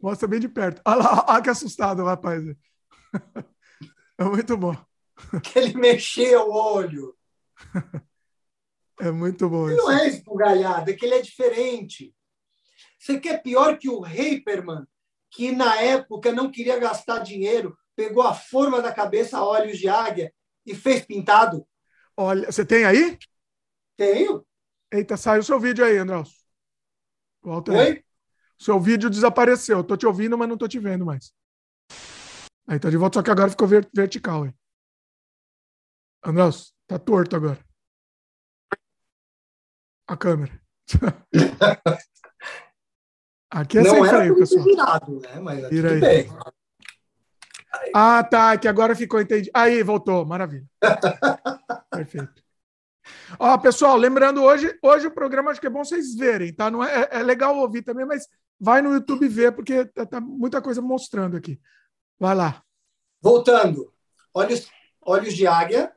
[0.01, 0.81] Mostra bem de perto.
[0.85, 2.43] Olha lá, olha que assustado rapaz.
[4.19, 4.75] É muito bom.
[5.43, 7.15] Que ele mexeu o olho.
[8.99, 10.03] É muito bom Ele não isso.
[10.03, 12.15] é esbugalhado, é que ele é diferente.
[12.99, 14.85] Você quer pior que o Hyperman,
[15.29, 20.33] que na época não queria gastar dinheiro, pegou a forma da cabeça olhos de águia
[20.65, 21.67] e fez pintado?
[22.15, 23.17] Olha, você tem aí?
[23.95, 24.45] Tenho.
[24.91, 26.29] Eita, saiu o seu vídeo aí, Andrés.
[27.41, 27.77] Volta aí.
[27.77, 28.03] Oi?
[28.57, 29.83] Seu vídeo desapareceu.
[29.83, 31.31] Tô te ouvindo, mas não tô te vendo mais.
[32.67, 34.53] Aí tá de volta, só que agora ficou ver- vertical aí.
[36.23, 37.59] Andrés, tá torto agora.
[40.07, 40.61] A câmera.
[43.49, 44.63] Aqui é não sem era freio, pessoal.
[44.65, 45.39] virado, né?
[45.39, 45.99] Mas Vira aí.
[45.99, 46.29] bem.
[47.93, 49.51] Ah, tá, que agora ficou entendido.
[49.53, 50.65] Aí, voltou, maravilha.
[51.91, 52.43] Perfeito.
[53.39, 56.69] Ó, pessoal, lembrando hoje, hoje o programa acho que é bom vocês verem, tá?
[56.69, 58.27] Não é, é legal ouvir também, mas
[58.59, 61.59] vai no YouTube ver porque tá, tá muita coisa mostrando aqui.
[62.19, 62.61] Vai lá.
[63.21, 63.93] Voltando,
[64.33, 64.69] olhos,
[65.01, 65.93] olhos de águia.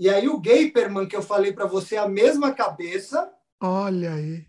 [0.00, 3.30] E aí o Gaperman que eu falei para você, a mesma cabeça.
[3.60, 4.46] Olha aí.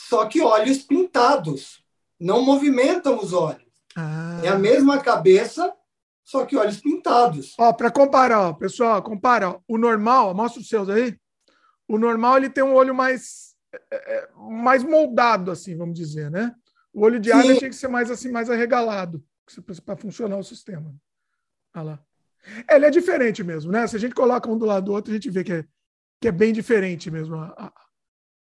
[0.00, 1.84] Só que olhos pintados,
[2.18, 3.66] não movimentam os olhos.
[3.96, 4.40] Ah.
[4.44, 5.74] É a mesma cabeça,
[6.22, 7.56] só que olhos pintados.
[7.58, 9.50] Ó, para comparar, ó, pessoal, compara.
[9.50, 11.18] Ó, o normal, mostra os seus aí.
[11.88, 13.56] O normal ele tem um olho mais
[13.90, 16.54] é, é mais moldado, assim, vamos dizer, né?
[16.92, 19.24] O olho de águia tinha que ser mais assim, mais arregalado
[19.84, 20.94] para funcionar o sistema.
[21.74, 22.04] Olha lá.
[22.68, 23.86] Ele é diferente mesmo, né?
[23.86, 25.64] Se a gente coloca um do lado do outro, a gente vê que é,
[26.20, 27.72] que é bem diferente mesmo a, a,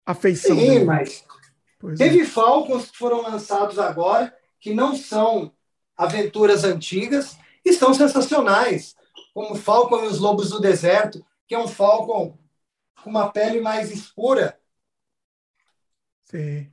[0.06, 0.56] a feição.
[0.56, 0.84] Sim, dele.
[0.84, 1.24] mas
[1.78, 2.24] pois teve é.
[2.24, 5.52] Falcons que foram lançados agora que não são
[5.96, 8.94] aventuras antigas e são sensacionais,
[9.34, 12.38] como Falcon e os Lobos do Deserto, que é um Falcon
[13.02, 14.58] com uma pele mais escura.
[16.24, 16.70] Sim.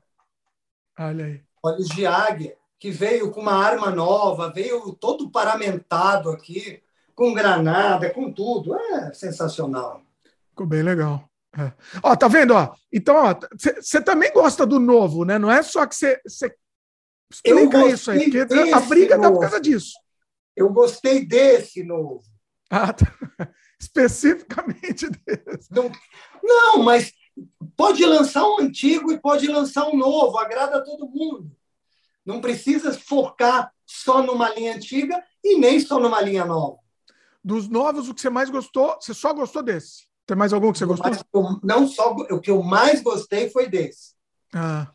[0.97, 1.43] Olha aí.
[1.63, 6.83] Olhos de águia, que veio com uma arma nova, veio todo paramentado aqui,
[7.15, 8.75] com granada, com tudo.
[8.75, 10.01] É sensacional.
[10.49, 11.23] Ficou bem legal.
[11.57, 11.71] É.
[12.03, 12.53] Ó, tá vendo?
[12.53, 12.75] Ó?
[12.91, 13.15] Então,
[13.79, 15.39] você também gosta do novo, né?
[15.39, 16.21] Não é só que você.
[17.31, 19.93] Explica isso aí, porque a briga tá por causa disso.
[20.55, 22.21] Eu gostei desse novo.
[22.69, 23.05] Ah, tá.
[23.79, 25.71] especificamente desse.
[25.71, 25.91] Não,
[26.43, 27.11] não, mas
[27.75, 31.51] pode lançar um antigo e pode lançar um novo, agrada a todo mundo.
[32.25, 36.79] Não precisa focar só numa linha antiga e nem só numa linha nova.
[37.45, 38.97] Dos novos, o que você mais gostou?
[38.99, 40.07] Você só gostou desse?
[40.25, 41.59] Tem mais algum que você gostou?
[41.61, 44.15] não só o que eu mais gostei foi desse.
[44.51, 44.91] Ah.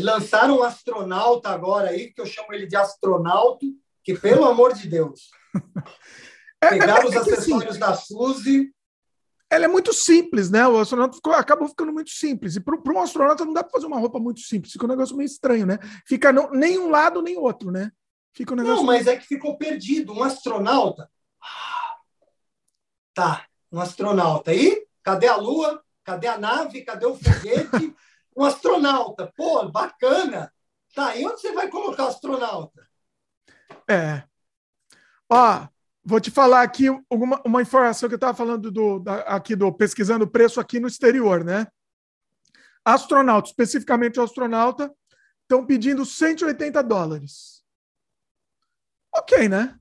[0.00, 3.66] Lançaram um astronauta agora aí, que eu chamo ele de astronauta,
[4.02, 5.28] que pelo amor de Deus.
[6.62, 8.72] É, Pegaram é, é, os acessórios assim, da Suzy.
[9.50, 10.66] Ela é muito simples, né?
[10.66, 12.56] O astronauta ficou, acabou ficando muito simples.
[12.56, 14.72] E para um astronauta não dá para fazer uma roupa muito simples.
[14.72, 15.78] Fica um negócio meio estranho, né?
[16.06, 17.92] Fica no, nem um lado nem outro, né?
[18.32, 18.78] Fica um negócio.
[18.78, 20.14] Não, mas é que ficou perdido.
[20.14, 21.06] Um astronauta.
[23.14, 24.50] Tá, um astronauta.
[24.50, 25.82] aí cadê a Lua?
[26.02, 26.82] Cadê a nave?
[26.82, 27.94] Cadê o foguete?
[28.36, 29.32] um astronauta.
[29.36, 30.52] Pô, bacana.
[30.94, 32.88] Tá, e onde você vai colocar o astronauta?
[33.88, 34.24] É.
[35.30, 35.66] Ó,
[36.04, 39.72] vou te falar aqui alguma, uma informação que eu estava falando do, da, aqui do
[39.72, 41.66] pesquisando preço aqui no exterior, né?
[42.84, 44.94] Astronauta, especificamente o astronauta,
[45.42, 47.64] estão pedindo 180 dólares.
[49.12, 49.78] Ok, né?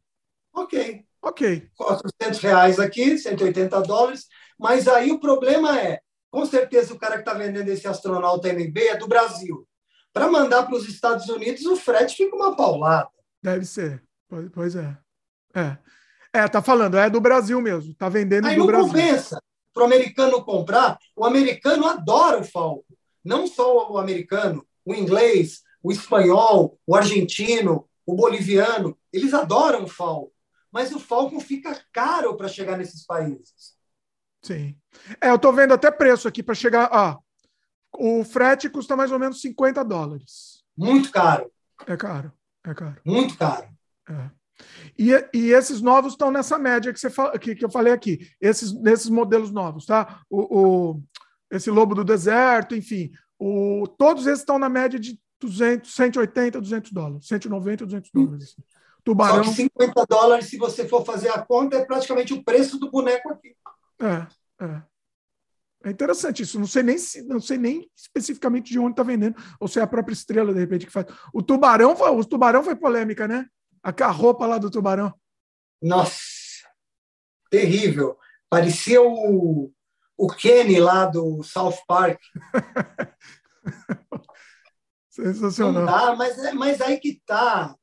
[0.54, 1.06] Ok.
[1.24, 1.70] Ok.
[1.78, 4.28] 400 reais aqui, 180 dólares.
[4.60, 8.78] Mas aí o problema é, com certeza o cara que está vendendo esse astronauta MB
[8.78, 9.66] é do Brasil.
[10.12, 13.10] Para mandar para os Estados Unidos, o frete fica uma paulada.
[13.42, 14.04] Deve ser.
[14.54, 14.98] Pois é.
[15.56, 15.78] É.
[16.34, 17.94] É, tá falando, é do Brasil mesmo.
[17.94, 18.88] Tá vendendo Aí do não Brasil.
[18.88, 19.42] compensa
[19.74, 20.98] para o americano comprar.
[21.16, 22.86] O americano adora o Falco.
[23.24, 28.98] Não só o americano, o inglês, o espanhol, o argentino, o boliviano.
[29.12, 30.34] Eles adoram o Falco.
[30.74, 33.76] Mas o Falcon fica caro para chegar nesses países.
[34.42, 34.76] Sim.
[35.22, 36.90] É, eu estou vendo até preço aqui para chegar.
[36.92, 37.20] Ah,
[37.96, 40.64] o frete custa mais ou menos 50 dólares.
[40.76, 41.52] Muito caro.
[41.86, 42.34] É caro.
[42.66, 43.00] É caro.
[43.06, 43.68] Muito caro.
[44.10, 44.32] É.
[44.98, 47.10] E, e esses novos estão nessa média que, você
[47.40, 50.22] que, que eu falei aqui, esses, nesses modelos novos, tá?
[50.30, 51.04] O, o,
[51.52, 56.92] esse Lobo do Deserto, enfim, o, todos esses estão na média de 200, 180, 200
[56.92, 58.56] dólares, 190, 200 dólares.
[59.04, 59.44] Tubarão.
[59.44, 62.90] Só que 50 dólares, se você for fazer a conta, é praticamente o preço do
[62.90, 63.56] boneco aqui.
[64.02, 64.84] É, é.
[65.86, 66.58] É interessante isso.
[66.58, 69.82] Não sei nem se, não sei nem especificamente de onde está vendendo, ou se é
[69.82, 71.06] a própria estrela, de repente, que faz.
[71.34, 73.46] O tubarão foi, o tubarão foi polêmica, né?
[73.84, 75.14] A, roupa lá do tubarão.
[75.82, 76.16] Nossa,
[77.50, 78.18] terrível.
[78.50, 79.74] Parecia o,
[80.18, 82.18] o Kenny lá do South Park.
[85.10, 85.84] Sensacional.
[85.84, 87.76] Não dá, mas, é, mas aí que tá.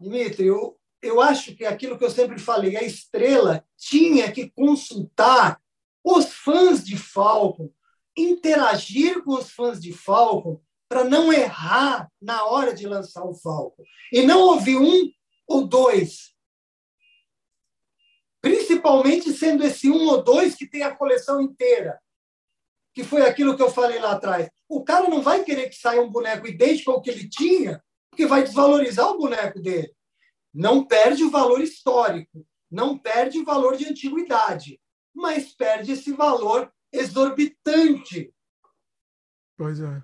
[0.00, 5.60] Dimitri, eu, eu acho que aquilo que eu sempre falei, a estrela tinha que consultar
[6.04, 7.70] os fãs de Falcon,
[8.16, 13.84] interagir com os fãs de Falcon para não errar na hora de lançar o Falcon.
[14.12, 15.10] E não ouvir um
[15.46, 16.34] ou dois.
[18.40, 22.00] Principalmente sendo esse um ou dois que tem a coleção inteira.
[22.94, 24.48] Que foi aquilo que eu falei lá atrás.
[24.68, 27.82] O cara não vai querer que saia um boneco idêntico ao que ele tinha,
[28.18, 29.94] porque vai desvalorizar o boneco dele.
[30.52, 34.80] Não perde o valor histórico, não perde o valor de antiguidade
[35.18, 38.32] mas perde esse valor exorbitante.
[39.56, 40.02] Pois é.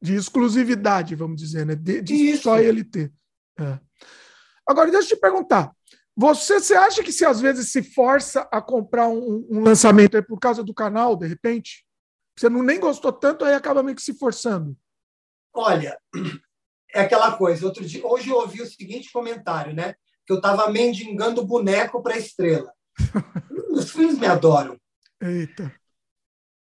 [0.00, 1.74] De exclusividade, vamos dizer, né?
[1.74, 3.12] De, de só ele ter.
[3.58, 3.78] É.
[4.66, 5.70] Agora, deixa eu te perguntar.
[6.16, 10.22] Você, você acha que se às vezes se força a comprar um, um lançamento aí
[10.22, 11.84] por causa do canal, de repente?
[12.36, 14.76] Você não nem gostou tanto, aí acaba meio que se forçando.
[15.52, 15.98] Olha,
[16.94, 17.66] é aquela coisa.
[17.66, 19.94] Outro dia, hoje eu ouvi o seguinte comentário, né?
[20.24, 22.72] Que eu estava mendigando boneco para estrela.
[23.70, 24.80] Os filhos me adoram.
[25.20, 25.74] Eita.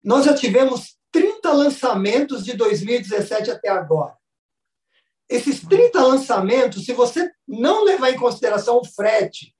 [0.02, 4.16] Nós já tivemos 30 lançamentos de 2017 até agora.
[5.28, 9.54] Esses 30 lançamentos, se você não levar em consideração o frete,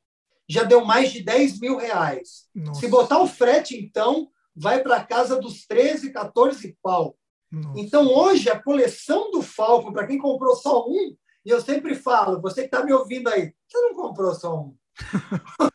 [0.49, 2.49] já deu mais de 10 mil reais.
[2.55, 2.81] Nossa.
[2.81, 7.19] Se botar o frete, então, vai para casa dos 13, 14 pau.
[7.51, 7.80] Nossa.
[7.80, 12.40] Então, hoje, a coleção do Falcon, para quem comprou só um, e eu sempre falo,
[12.40, 14.76] você que está me ouvindo aí, você não comprou só um.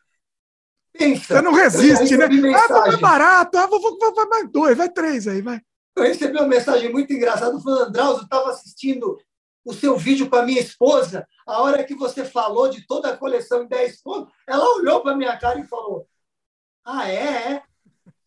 [0.94, 1.36] Pensa.
[1.36, 2.26] Você não resiste, né?
[2.54, 5.62] Ah, vai barato, ah, vou, vou, vou, vai mais dois, vai três aí, vai.
[5.96, 9.18] Eu recebi uma mensagem muito engraçada falando, Andraus, eu estava assistindo
[9.64, 13.18] o seu vídeo com a minha esposa, a hora que você falou de toda a
[13.18, 16.08] coleção em 10 pontos, ela olhou para minha cara e falou:
[16.84, 17.54] Ah, é?
[17.54, 17.64] é?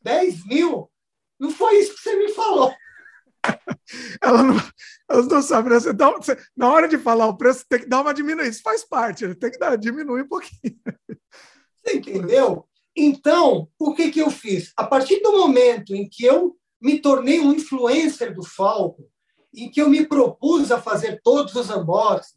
[0.03, 0.91] 10 mil?
[1.39, 2.73] Não foi isso que você me falou.
[4.21, 4.57] Ela não,
[5.09, 5.73] elas não sabem.
[5.73, 5.81] Né?
[5.81, 8.51] Você dá, você, na hora de falar o preço, tem que dar uma diminuição.
[8.51, 9.35] Isso faz parte, né?
[9.35, 10.79] tem que dar, diminuir um pouquinho.
[11.85, 12.67] Você entendeu?
[12.97, 14.73] Então, o que, que eu fiz?
[14.77, 19.09] A partir do momento em que eu me tornei um influencer do Falco,
[19.55, 22.35] em que eu me propus a fazer todos os unboxings,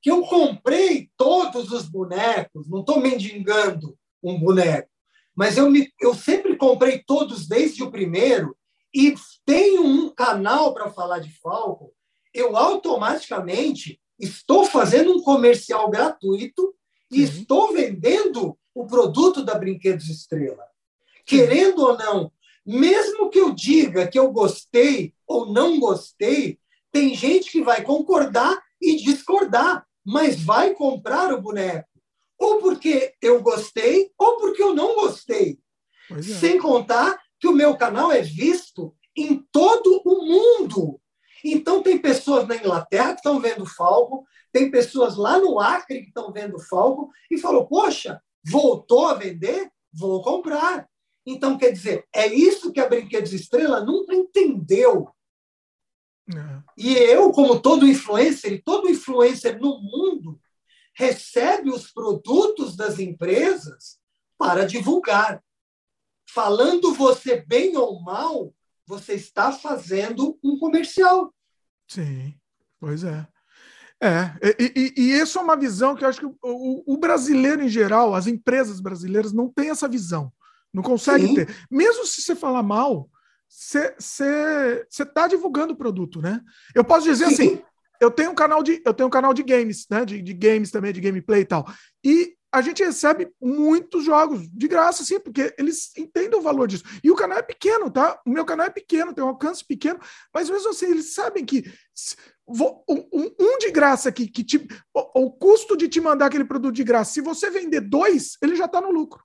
[0.00, 4.88] que eu comprei todos os bonecos, não estou mendigando um boneco,
[5.34, 8.56] mas eu, me, eu sempre comprei todos desde o primeiro
[8.94, 9.14] e
[9.44, 11.92] tenho um canal para falar de Falco,
[12.32, 16.74] eu automaticamente estou fazendo um comercial gratuito
[17.10, 17.24] e uhum.
[17.24, 20.64] estou vendendo o produto da Brinquedos Estrela.
[21.24, 22.32] Querendo ou não,
[22.64, 26.58] mesmo que eu diga que eu gostei ou não gostei,
[26.92, 31.88] tem gente que vai concordar e discordar, mas vai comprar o boneco.
[32.38, 35.58] Ou porque eu gostei, ou porque eu não gostei.
[36.10, 36.22] É.
[36.22, 41.00] Sem contar que o meu canal é visto em todo o mundo.
[41.44, 46.08] Então, tem pessoas na Inglaterra que estão vendo Falco, tem pessoas lá no Acre que
[46.08, 49.70] estão vendo Falco e falou: Poxa, voltou a vender?
[49.92, 50.88] Vou comprar.
[51.24, 55.10] Então, quer dizer, é isso que a Brinquedos Estrela nunca entendeu.
[56.34, 56.62] É.
[56.76, 60.40] E eu, como todo influencer, e todo influencer no mundo,
[60.94, 63.98] recebe os produtos das empresas
[64.38, 65.42] para divulgar.
[66.30, 68.52] Falando você bem ou mal,
[68.86, 71.32] você está fazendo um comercial.
[71.86, 72.34] Sim,
[72.78, 73.26] pois é.
[74.00, 77.62] É, e, e, e isso é uma visão que eu acho que o, o, brasileiro
[77.62, 80.32] em geral, as empresas brasileiras não têm essa visão.
[80.72, 81.34] Não consegue Sim.
[81.34, 81.66] ter.
[81.68, 83.10] Mesmo se você falar mal,
[83.48, 83.96] você
[84.88, 86.40] está divulgando o produto, né?
[86.74, 87.32] Eu posso dizer Sim.
[87.32, 87.62] assim,
[88.00, 90.04] eu tenho um canal de, eu tenho um canal de games, né?
[90.04, 91.66] De, de games também, de gameplay e tal.
[92.04, 96.84] E a gente recebe muitos jogos de graça, sim, porque eles entendem o valor disso.
[97.04, 98.20] E o canal é pequeno, tá?
[98.26, 100.00] O meu canal é pequeno, tem um alcance pequeno,
[100.32, 101.70] mas mesmo assim, eles sabem que
[102.48, 106.84] um, de graça que, que te, o, o, custo de te mandar aquele produto de
[106.84, 109.22] graça, se você vender dois, ele já está no lucro.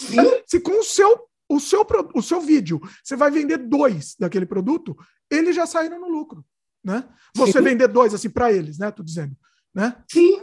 [0.00, 0.42] Sim.
[0.46, 4.96] Se com o seu, o, seu, o seu vídeo você vai vender dois daquele produto,
[5.28, 6.44] eles já saíram no lucro.
[6.82, 7.06] Né?
[7.34, 7.64] Você Sim.
[7.64, 8.90] vender dois assim para eles, né?
[8.90, 9.36] Tô dizendo.
[9.74, 10.02] Né?
[10.10, 10.42] Sim.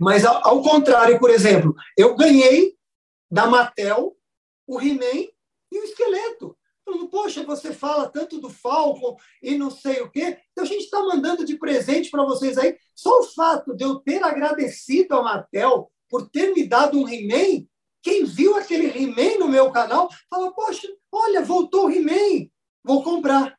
[0.00, 2.74] Mas ao, ao, contrário, por exemplo, eu ganhei
[3.30, 4.16] da Mattel
[4.66, 5.28] o He-Man
[5.70, 6.56] e o esqueleto.
[6.84, 10.38] Falando, poxa, você fala tanto do Falcon e não sei o quê.
[10.52, 12.76] Então a gente está mandando de presente para vocês aí.
[12.94, 17.66] Só o fato de eu ter agradecido a Mattel por ter me dado um He-Man,
[18.02, 22.48] quem viu aquele He-Man no meu canal, fala, poxa, olha, voltou o He-Man,
[22.84, 23.58] vou comprar.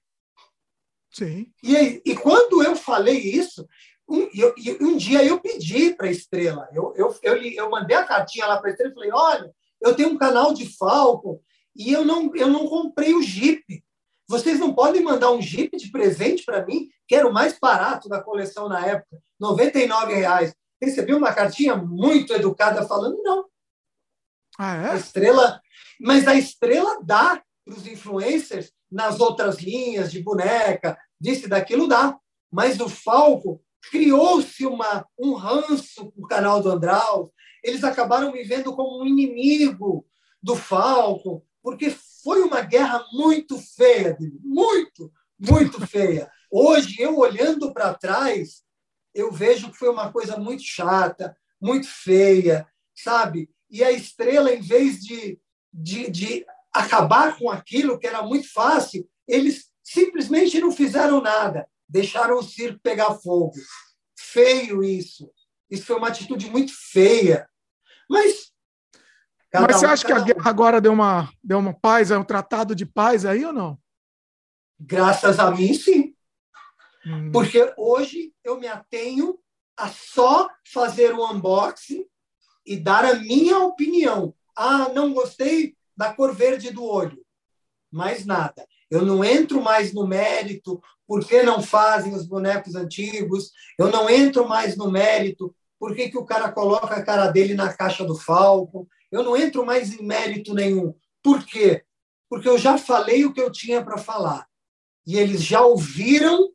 [1.12, 1.52] Sim.
[1.62, 3.68] E, e quando eu falei isso,
[4.08, 8.06] um, eu, um dia eu pedi para a Estrela, eu, eu, eu, eu mandei a
[8.06, 11.40] cartinha lá para a Estrela e falei, olha, eu tenho um canal de Falcon
[11.76, 13.84] e eu não, eu não comprei o Jeep.
[14.28, 18.10] Vocês não podem mandar um Jeep de presente para mim, que era o mais barato
[18.10, 20.54] da coleção na época, R$ reais.
[20.82, 23.46] Recebi uma cartinha muito educada falando não.
[24.58, 24.92] Ah, é?
[24.92, 25.62] A estrela,
[26.00, 32.18] mas a estrela dá para os influencers nas outras linhas de boneca, disse daquilo dá.
[32.52, 37.34] Mas o Falco criou-se uma um ranço o canal do Andral.
[37.64, 40.06] Eles acabaram me vendo como um inimigo
[40.42, 41.90] do Falco, porque
[42.24, 46.30] foi uma guerra muito feia, muito, muito feia.
[46.50, 48.64] Hoje, eu olhando para trás,
[49.14, 53.50] eu vejo que foi uma coisa muito chata, muito feia, sabe?
[53.70, 55.40] E a estrela, em vez de,
[55.74, 62.38] de, de acabar com aquilo que era muito fácil, eles simplesmente não fizeram nada, deixaram
[62.38, 63.54] o circo pegar fogo.
[64.18, 65.32] Feio isso.
[65.70, 67.48] Isso foi uma atitude muito feia.
[68.10, 68.52] Mas.
[69.54, 72.24] Mas você um, acha que a guerra agora deu uma, deu uma paz, é um
[72.24, 73.80] tratado de paz aí ou não?
[74.80, 76.14] Graças a mim, sim.
[77.06, 77.32] Hum.
[77.32, 79.40] Porque hoje eu me atenho
[79.76, 82.06] a só fazer o um unboxing
[82.66, 84.36] e dar a minha opinião.
[84.56, 87.26] Ah, não gostei da cor verde do olho.
[87.92, 88.68] Mais nada.
[88.90, 93.52] Eu não entro mais no mérito por que não fazem os bonecos antigos.
[93.78, 97.54] Eu não entro mais no mérito por que, que o cara coloca a cara dele
[97.54, 98.88] na caixa do Falcon.
[99.12, 100.94] Eu não entro mais em mérito nenhum.
[101.22, 101.84] Por quê?
[102.30, 104.48] Porque eu já falei o que eu tinha para falar.
[105.06, 106.50] E eles já ouviram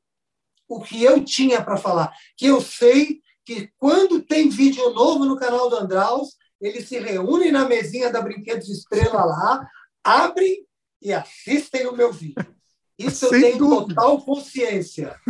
[0.69, 2.13] o que eu tinha para falar.
[2.37, 7.51] Que eu sei que quando tem vídeo novo no canal do Andraus, eles se reúnem
[7.51, 9.67] na mesinha da Brinquedos Estrela lá,
[10.05, 10.65] abrem
[11.03, 12.55] e assistem o meu vídeo.
[12.99, 13.95] Isso Sem eu tenho dúvida.
[13.95, 15.21] total consciência.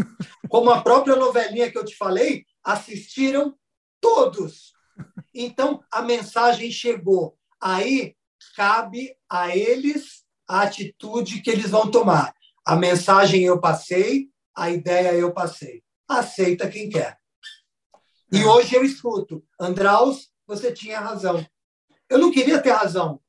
[0.48, 3.56] Como a própria novelinha que eu te falei, assistiram
[4.00, 4.72] todos.
[5.34, 7.36] Então, a mensagem chegou.
[7.60, 8.14] Aí,
[8.54, 12.34] cabe a eles a atitude que eles vão tomar.
[12.64, 15.82] A mensagem eu passei, a ideia eu passei.
[16.06, 17.18] Aceita quem quer.
[18.30, 18.46] E é.
[18.46, 21.46] hoje eu escuto, Andraus, você tinha razão.
[22.08, 23.20] Eu não queria ter razão.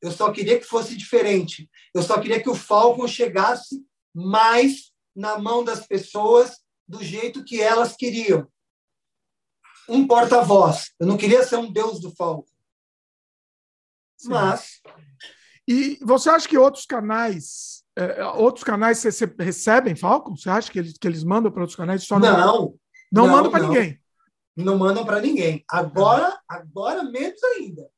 [0.00, 1.68] Eu só queria que fosse diferente.
[1.94, 3.84] Eu só queria que o Falcon chegasse
[4.14, 8.46] mais na mão das pessoas do jeito que elas queriam.
[9.88, 10.92] Um porta-voz.
[11.00, 12.46] Eu não queria ser um deus do Falcon.
[14.16, 14.28] Sim.
[14.30, 14.80] Mas.
[15.66, 19.02] E você acha que outros canais, é, outros canais
[19.38, 20.36] recebem Falcon?
[20.36, 22.04] Você acha que eles, que eles mandam para outros canais?
[22.04, 22.78] Só não, não,
[23.12, 24.00] não mandam para ninguém
[24.64, 25.64] não mandam para ninguém.
[25.70, 27.88] Agora, agora menos ainda.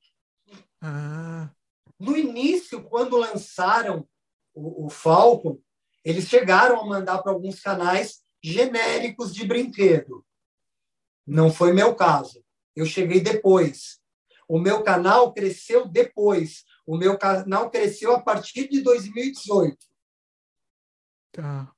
[0.83, 1.51] Ah.
[2.01, 4.09] No início, quando lançaram
[4.55, 5.61] o, o Falcon,
[6.03, 10.25] eles chegaram a mandar para alguns canais genéricos de brinquedo.
[11.27, 12.43] Não foi meu caso.
[12.75, 14.01] Eu cheguei depois.
[14.49, 16.65] O meu canal cresceu depois.
[16.87, 19.77] O meu canal cresceu a partir de 2018.
[21.33, 21.71] Tá.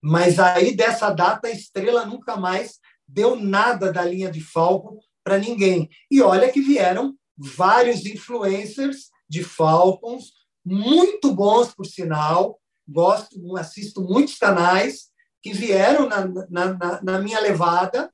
[0.00, 5.38] Mas aí, dessa data, a estrela nunca mais deu nada da linha de Falcon para
[5.38, 5.90] ninguém.
[6.08, 10.32] E olha que vieram vários influencers de Falcons,
[10.64, 12.60] muito bons, por sinal.
[12.86, 15.10] Gosto, assisto muitos canais
[15.42, 18.12] que vieram na, na, na, minha levada,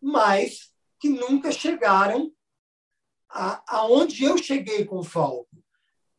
[0.00, 2.30] mas que nunca chegaram
[3.28, 5.46] a, aonde eu cheguei com o Falcon.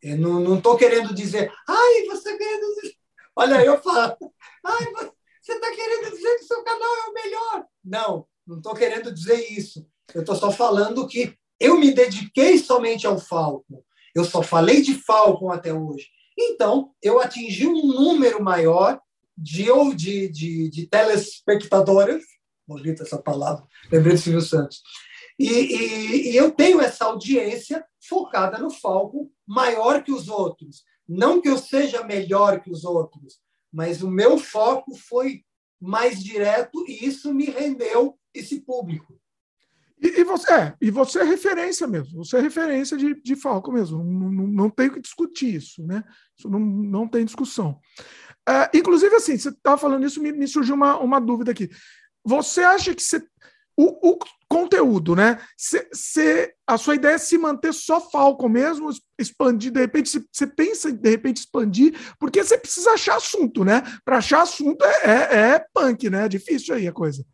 [0.02, 2.66] Eu não estou querendo dizer, ai, você querendo.
[3.36, 4.18] Olha, eu falo,
[4.66, 4.86] ai,
[5.42, 7.66] você está querendo dizer que seu canal é o melhor.
[7.84, 9.88] Não, não estou querendo dizer isso.
[10.14, 13.84] Eu estou só falando que eu me dediquei somente ao Falcon.
[14.14, 16.08] Eu só falei de Falcon até hoje.
[16.38, 19.00] Então, eu atingi um número maior
[19.38, 22.24] de, de, de, de telespectadores,
[22.68, 24.82] bonita essa palavra, lembrei do Silvio Santos,
[25.38, 30.84] e, e, e, eu tenho essa audiência focada no Falcon maior que os outros.
[31.08, 33.40] Não que eu seja melhor que os outros,
[33.72, 35.44] mas o meu foco foi
[35.82, 39.20] mais direto e isso me rendeu esse público.
[40.04, 43.72] E, e você, é, e você é referência mesmo, você é referência de, de Falco
[43.72, 46.04] mesmo, não, não, não tem que discutir isso, né?
[46.38, 47.80] Isso não, não tem discussão.
[48.48, 51.70] É, inclusive, assim, você estava falando isso, me, me surgiu uma, uma dúvida aqui.
[52.26, 53.26] Você acha que você
[53.76, 55.40] o, o conteúdo, né?
[55.58, 55.88] Se,
[56.68, 61.10] a sua ideia é se manter só Falcon mesmo, expandir, de repente, você pensa de
[61.10, 63.82] repente expandir, porque você precisa achar assunto, né?
[64.06, 66.26] Para achar assunto é, é, é, punk, né?
[66.26, 67.26] É difícil aí a coisa.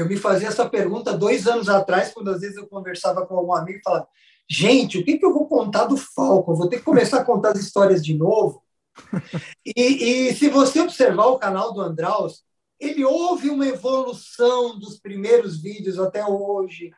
[0.00, 3.52] Eu me fazia essa pergunta dois anos atrás, quando às vezes eu conversava com algum
[3.52, 4.08] amigo e falava:
[4.48, 6.54] gente, o que, que eu vou contar do Falcon?
[6.54, 8.62] Vou ter que começar a contar as histórias de novo.
[9.64, 12.42] e, e se você observar o canal do Andraus,
[12.78, 16.90] ele houve uma evolução dos primeiros vídeos até hoje,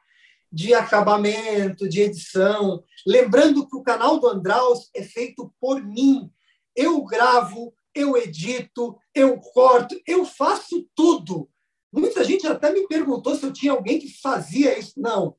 [0.50, 2.84] de acabamento, de edição.
[3.04, 6.30] Lembrando que o canal do Andraus é feito por mim.
[6.76, 11.48] Eu gravo, eu edito, eu corto, eu faço tudo.
[11.92, 14.94] Muita gente até me perguntou se eu tinha alguém que fazia isso.
[14.96, 15.36] Não,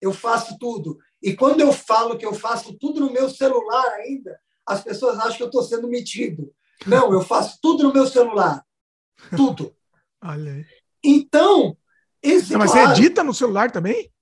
[0.00, 0.98] eu faço tudo.
[1.20, 5.36] E quando eu falo que eu faço tudo no meu celular ainda, as pessoas acham
[5.36, 6.54] que eu estou sendo metido.
[6.86, 8.64] Não, eu faço tudo no meu celular.
[9.36, 9.74] Tudo.
[10.22, 10.66] Olha aí.
[11.02, 11.76] Então,
[12.22, 14.12] esse, Não, mas claro, você edita no celular também?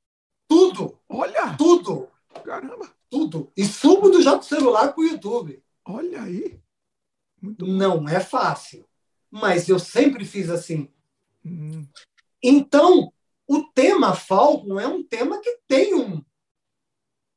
[0.48, 0.98] Tudo.
[1.08, 1.54] Olha!
[1.56, 2.08] Tudo.
[2.44, 2.90] Caramba!
[3.10, 3.52] Tudo.
[3.56, 5.62] E subo do já do celular para o YouTube.
[5.84, 6.60] Olha aí.
[7.40, 8.86] Muito Não é fácil.
[9.30, 10.88] Mas eu sempre fiz assim.
[11.44, 11.86] Hum.
[12.42, 13.12] Então,
[13.46, 16.22] o tema Falcon é um tema que tem um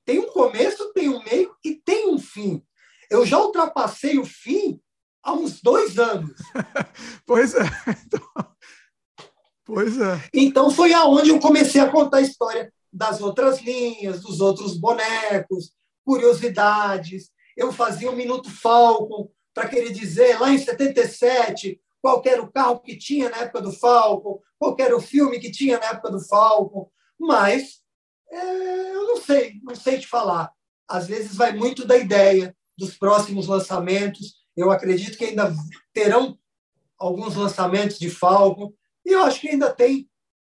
[0.05, 2.61] tem um começo, tem um meio e tem um fim.
[3.09, 4.81] Eu já ultrapassei o fim
[5.23, 6.37] há uns dois anos.
[7.25, 7.63] pois é.
[8.05, 8.53] Então,
[9.65, 10.21] Pois é.
[10.33, 15.71] Então foi aonde eu comecei a contar a história das outras linhas, dos outros bonecos,
[16.05, 17.31] curiosidades.
[17.55, 22.81] Eu fazia o Minuto Falcon para querer dizer, lá em 77, qual era o carro
[22.81, 26.19] que tinha na época do Falcon, qual era o filme que tinha na época do
[26.19, 26.91] Falcon.
[27.17, 27.81] Mas
[28.29, 30.51] é, eu não sei, não sei te falar.
[30.85, 34.33] Às vezes vai muito da ideia dos próximos lançamentos.
[34.53, 35.55] Eu acredito que ainda
[35.93, 36.37] terão
[36.99, 38.73] alguns lançamentos de Falcon.
[39.05, 40.09] E eu acho que ainda tem,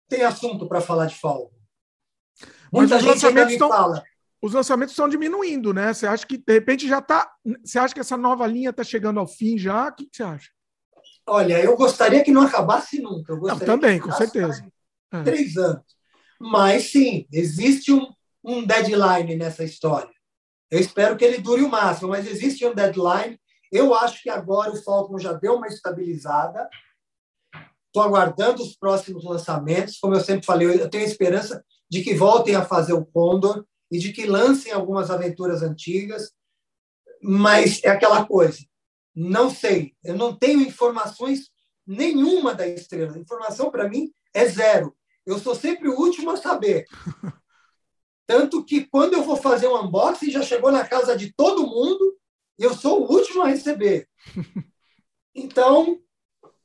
[0.07, 1.57] tem assunto para falar de Falcon.
[2.71, 4.05] Muita Mas gente ainda me estão, fala.
[4.43, 5.95] Os lançamentos estão diminuindo, né?
[5.95, 7.33] Você acha que, de repente, já está.
[7.65, 9.89] Você acha que essa nova linha está chegando ao fim já?
[9.89, 10.58] O que você acha?
[11.29, 13.33] Olha, eu gostaria que não acabasse nunca.
[13.33, 14.67] Eu não, também, com certeza.
[15.13, 15.23] É.
[15.23, 15.85] Três anos.
[16.41, 18.07] Mas, sim, existe um,
[18.45, 20.11] um deadline nessa história.
[20.71, 23.39] Eu espero que ele dure o máximo, mas existe um deadline.
[23.73, 26.69] Eu acho que agora o Falcon já deu uma estabilizada.
[27.87, 29.99] Estou aguardando os próximos lançamentos.
[29.99, 33.99] Como eu sempre falei, eu tenho esperança de que voltem a fazer o Condor e
[33.99, 36.31] de que lancem algumas aventuras antigas.
[37.23, 38.59] Mas é aquela coisa,
[39.21, 41.51] não sei, eu não tenho informações
[41.85, 43.17] nenhuma da estrela.
[43.17, 44.97] A informação para mim é zero.
[45.27, 46.85] Eu sou sempre o último a saber.
[48.29, 52.17] Tanto que quando eu vou fazer um unboxing, já chegou na casa de todo mundo,
[52.59, 54.09] e eu sou o último a receber.
[55.41, 56.01] Então,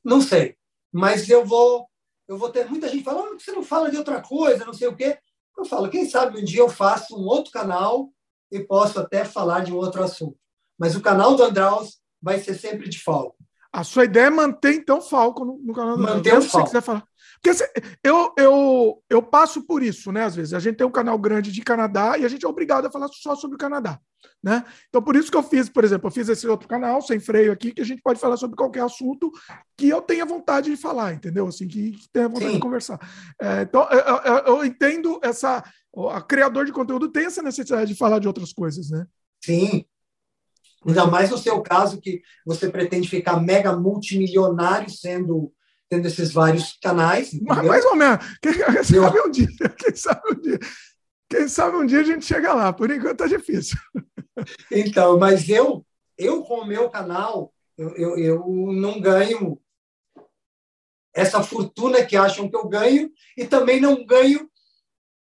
[0.04, 0.58] não sei.
[0.92, 1.88] Mas eu vou
[2.28, 4.96] eu vou ter muita gente falando, você não fala de outra coisa, não sei o
[4.96, 5.20] quê.
[5.56, 8.12] Eu falo, quem sabe um dia eu faço um outro canal
[8.50, 10.40] e posso até falar de um outro assunto.
[10.76, 13.36] Mas o canal do Andraus vai ser sempre de Falco.
[13.72, 16.68] A sua ideia é manter, então, Falco no, no canal do Manter o Falco.
[16.68, 17.04] quiser falar.
[17.42, 17.58] Porque
[18.04, 20.24] eu, eu, eu passo por isso, né?
[20.24, 20.54] Às vezes.
[20.54, 23.10] A gente tem um canal grande de Canadá e a gente é obrigado a falar
[23.10, 24.00] só sobre o Canadá.
[24.42, 24.64] Né?
[24.90, 27.52] Então, por isso que eu fiz, por exemplo, eu fiz esse outro canal, sem freio
[27.52, 29.32] aqui, que a gente pode falar sobre qualquer assunto
[29.76, 31.48] que eu tenha vontade de falar, entendeu?
[31.48, 32.56] Assim, que, que tenha vontade Sim.
[32.56, 33.00] de conversar.
[33.42, 35.64] É, então, eu, eu, eu, entendo essa.
[36.12, 39.06] A criador de conteúdo tem essa necessidade de falar de outras coisas, né?
[39.44, 39.86] Sim.
[40.86, 45.52] Ainda mais no seu caso, que você pretende ficar mega multimilionário sendo
[45.90, 47.32] tendo esses vários canais.
[47.42, 48.26] Mas, mais ou menos.
[48.42, 48.54] Quem
[48.84, 50.60] sabe um dia, quem sabe um dia.
[51.30, 52.74] Quem sabe um dia a gente chega lá.
[52.74, 53.78] Por enquanto tá difícil.
[54.72, 55.86] Então, mas eu,
[56.18, 59.60] eu com o meu canal, eu, eu, eu não ganho
[61.14, 64.50] essa fortuna que acham que eu ganho e também não ganho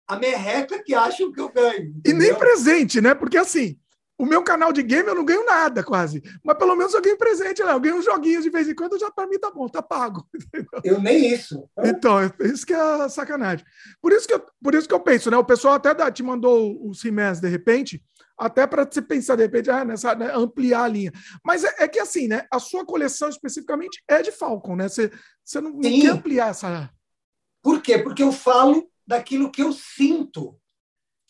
[0.07, 1.89] a merreca que acham que eu ganho.
[1.97, 2.11] Entendeu?
[2.11, 3.13] E nem presente, né?
[3.13, 3.79] Porque assim,
[4.23, 6.23] o meu canal de game eu não ganho nada quase.
[6.41, 7.73] Mas pelo menos eu ganho presente, né?
[7.73, 10.25] Eu ganho uns joguinhos de vez em quando, já para mim tá bom, tá pago.
[10.33, 10.81] Entendeu?
[10.81, 11.69] Eu nem isso.
[11.83, 13.65] Então, é isso que é sacanagem.
[14.01, 15.35] Por isso que eu, por isso que eu penso, né?
[15.35, 18.01] O pessoal até te mandou o CIMES de repente,
[18.37, 21.11] até para você pensar de repente, ah, nessa, né, ampliar a linha.
[21.43, 22.45] Mas é, é, que assim, né?
[22.49, 24.87] A sua coleção especificamente é de Falcon, né?
[24.87, 25.11] Você,
[25.43, 26.89] você não, não quer ampliar essa.
[27.61, 27.97] Por quê?
[27.97, 30.57] Porque eu falo daquilo que eu sinto.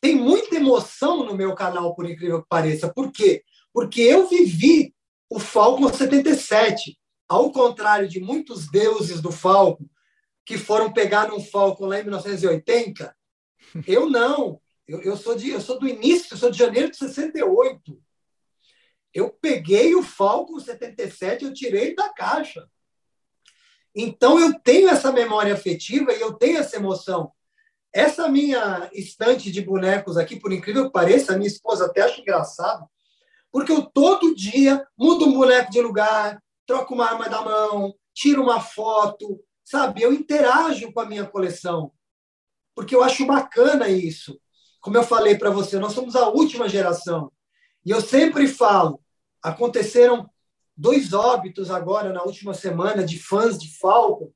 [0.03, 2.93] Tem muita emoção no meu canal, por incrível que pareça.
[2.93, 3.41] Por quê?
[3.71, 4.93] Porque eu vivi
[5.29, 6.99] o Falcon 77.
[7.25, 9.85] Ao contrário de muitos deuses do Falcon
[10.45, 13.15] que foram pegar um Falcon lá em 1980,
[13.87, 14.59] eu não.
[14.85, 17.97] Eu, eu, sou de, eu sou do início, eu sou de janeiro de 68.
[19.13, 22.69] Eu peguei o Falcon 77, eu tirei da caixa.
[23.95, 27.31] Então eu tenho essa memória afetiva e eu tenho essa emoção.
[27.93, 32.87] Essa minha estante de bonecos aqui, por incrível que pareça, minha esposa até acha engraçado,
[33.51, 38.41] porque eu todo dia mudo um boneco de lugar, troco uma arma da mão, tiro
[38.41, 40.01] uma foto, sabe?
[40.01, 41.91] Eu interajo com a minha coleção,
[42.73, 44.39] porque eu acho bacana isso.
[44.81, 47.31] Como eu falei para você, nós somos a última geração.
[47.85, 48.99] E eu sempre falo,
[49.41, 50.27] aconteceram
[50.75, 54.31] dois óbitos agora na última semana de fãs de Falcon.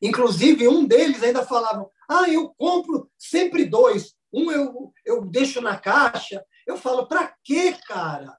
[0.00, 1.88] Inclusive, um deles ainda falava:
[2.20, 4.14] ah, eu compro sempre dois.
[4.32, 6.44] Um eu, eu deixo na caixa.
[6.66, 8.36] Eu falo, para quê, cara?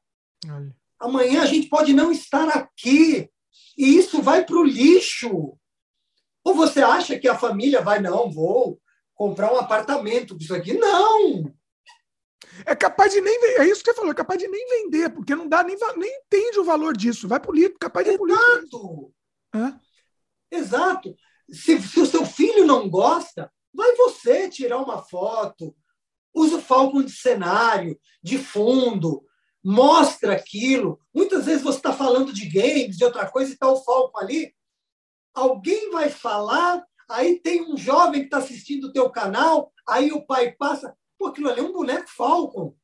[0.47, 0.75] Olha.
[0.99, 3.29] Amanhã a gente pode não estar aqui.
[3.77, 5.57] E isso vai para o lixo.
[6.43, 8.79] Ou você acha que a família vai, não, vou
[9.15, 10.73] comprar um apartamento com isso aqui?
[10.73, 11.53] Não!
[12.65, 13.61] É capaz de nem vender.
[13.61, 16.21] É isso que você falou, é capaz de nem vender, porque não dá nem, nem
[16.21, 17.27] entende o valor disso.
[17.27, 18.13] Vai político, capaz de.
[18.13, 19.13] Exato.
[20.51, 21.15] Exato.
[21.49, 25.75] Se, se o seu filho não gosta, Vai você tirar uma foto,
[26.33, 29.23] usa o Falcon de cenário, de fundo,
[29.63, 30.99] mostra aquilo.
[31.13, 34.53] Muitas vezes você está falando de games, de outra coisa, e está o Falcon ali.
[35.33, 40.25] Alguém vai falar, aí tem um jovem que está assistindo o teu canal, aí o
[40.25, 42.75] pai passa, pô, aquilo ali é um boneco Falcon.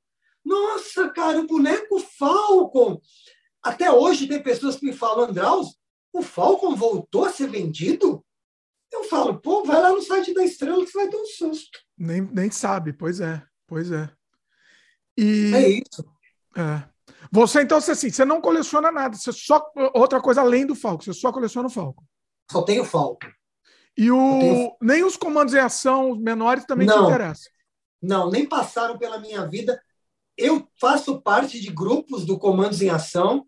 [0.44, 2.99] Nossa, cara, um boneco Falcon.
[3.61, 5.78] Até hoje tem pessoas que me falam, Andraus,
[6.14, 8.26] o Falcon voltou a ser vendido?
[8.91, 11.80] Eu falo, pô, vai lá no site da Estrela que você vai ter um susto.
[11.98, 14.10] Nem, nem sabe, pois é, pois é.
[15.18, 16.06] E, É isso.
[16.57, 16.88] é.
[17.32, 19.64] Você, então, você, assim, você não coleciona nada, você só.
[19.94, 22.03] Outra coisa além do Falco, você só coleciona o Falco.
[22.52, 23.28] Só tenho Falcon.
[23.98, 27.06] E o, tenho- nem os comandos em ação os menores também te Não.
[27.06, 27.52] interessam.
[28.02, 29.80] Não, nem passaram pela minha vida.
[30.38, 33.45] Eu faço parte de grupos do Comandos em Ação.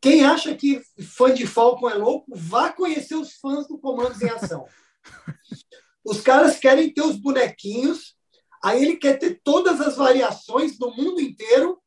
[0.00, 4.30] Quem acha que fã de Falcon é louco, vá conhecer os fãs do Comandos em
[4.30, 4.66] Ação.
[6.02, 8.16] Os caras querem ter os bonequinhos,
[8.64, 11.80] aí ele quer ter todas as variações do mundo inteiro.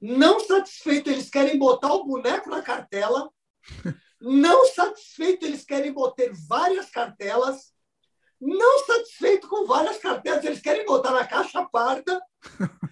[0.00, 3.30] Não satisfeito, eles querem botar o boneco na cartela.
[4.20, 7.72] Não satisfeito, eles querem botar várias cartelas.
[8.40, 12.20] Não satisfeito com várias cartelas, eles querem botar na caixa parda.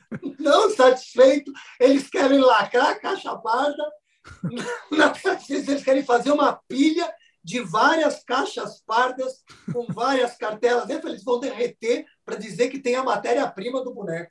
[0.46, 3.82] Não satisfeito, eles querem lacrar a caixa parda.
[5.22, 7.12] Satisfeito, eles querem fazer uma pilha
[7.42, 9.42] de várias caixas pardas
[9.72, 11.08] com várias cartelas dentro.
[11.08, 14.30] Eles vão derreter para dizer que tem a matéria-prima do boneco.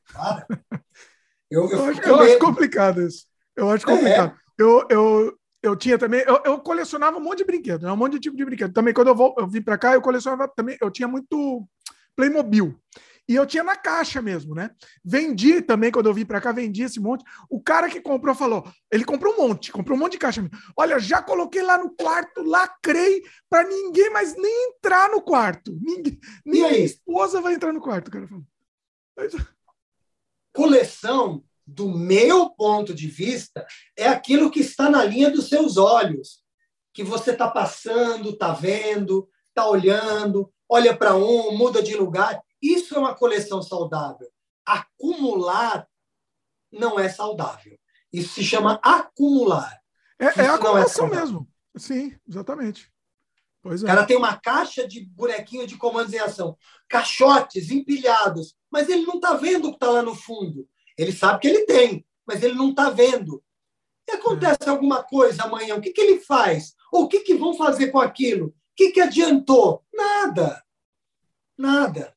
[1.50, 3.26] Eu, Eu eu, acho, eu acho complicado isso.
[3.56, 3.94] Eu acho É.
[3.94, 4.38] complicado.
[4.58, 6.22] Eu, eu, eu tinha também.
[6.22, 7.92] Eu, eu colecionava um monte de brinquedo, né?
[7.92, 8.74] um monte de tipo de brinquedo.
[8.74, 10.78] Também, quando eu, vou, eu vim para cá, eu colecionava também.
[10.82, 11.66] Eu tinha muito
[12.16, 12.78] Playmobil.
[13.28, 14.70] E eu tinha na caixa mesmo, né?
[15.04, 17.24] Vendi também, quando eu vim para cá, vendi esse monte.
[17.50, 20.48] O cara que comprou falou: ele comprou um monte, comprou um monte de caixa.
[20.78, 25.76] Olha, já coloquei lá no quarto, lacrei para ninguém mais nem entrar no quarto.
[25.82, 28.46] Ninguém, nem minha esposa vai entrar no quarto, o cara falou.
[30.54, 33.66] Coleção, do meu ponto de vista,
[33.98, 36.44] é aquilo que está na linha dos seus olhos,
[36.94, 42.40] que você está passando, está vendo, está olhando, olha para um, muda de lugar.
[42.66, 44.28] Isso é uma coleção saudável.
[44.66, 45.88] Acumular
[46.72, 47.78] não é saudável.
[48.12, 49.80] Isso se chama acumular.
[50.18, 51.26] É, é é acumulação saudável.
[51.26, 51.48] mesmo.
[51.78, 52.92] Sim, exatamente.
[53.62, 53.90] Pois O é.
[53.90, 56.58] cara tem uma caixa de bonequinho de comandos em ação,
[56.90, 60.68] caixotes empilhados, mas ele não está vendo o que está lá no fundo.
[60.98, 63.44] Ele sabe que ele tem, mas ele não está vendo.
[64.08, 66.74] E acontece alguma coisa amanhã, o que, que ele faz?
[66.92, 68.48] Ou o que, que vão fazer com aquilo?
[68.48, 69.84] O que, que adiantou?
[69.94, 70.64] Nada.
[71.58, 72.15] Nada.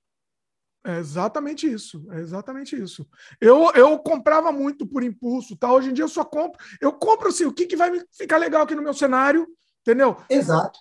[0.88, 2.06] É exatamente isso.
[2.10, 3.06] É exatamente isso.
[3.38, 5.70] Eu, eu comprava muito por impulso, tá?
[5.70, 6.58] Hoje em dia eu só compro.
[6.80, 9.46] Eu compro assim, o que, que vai ficar legal aqui no meu cenário,
[9.82, 10.16] entendeu?
[10.30, 10.80] Exato.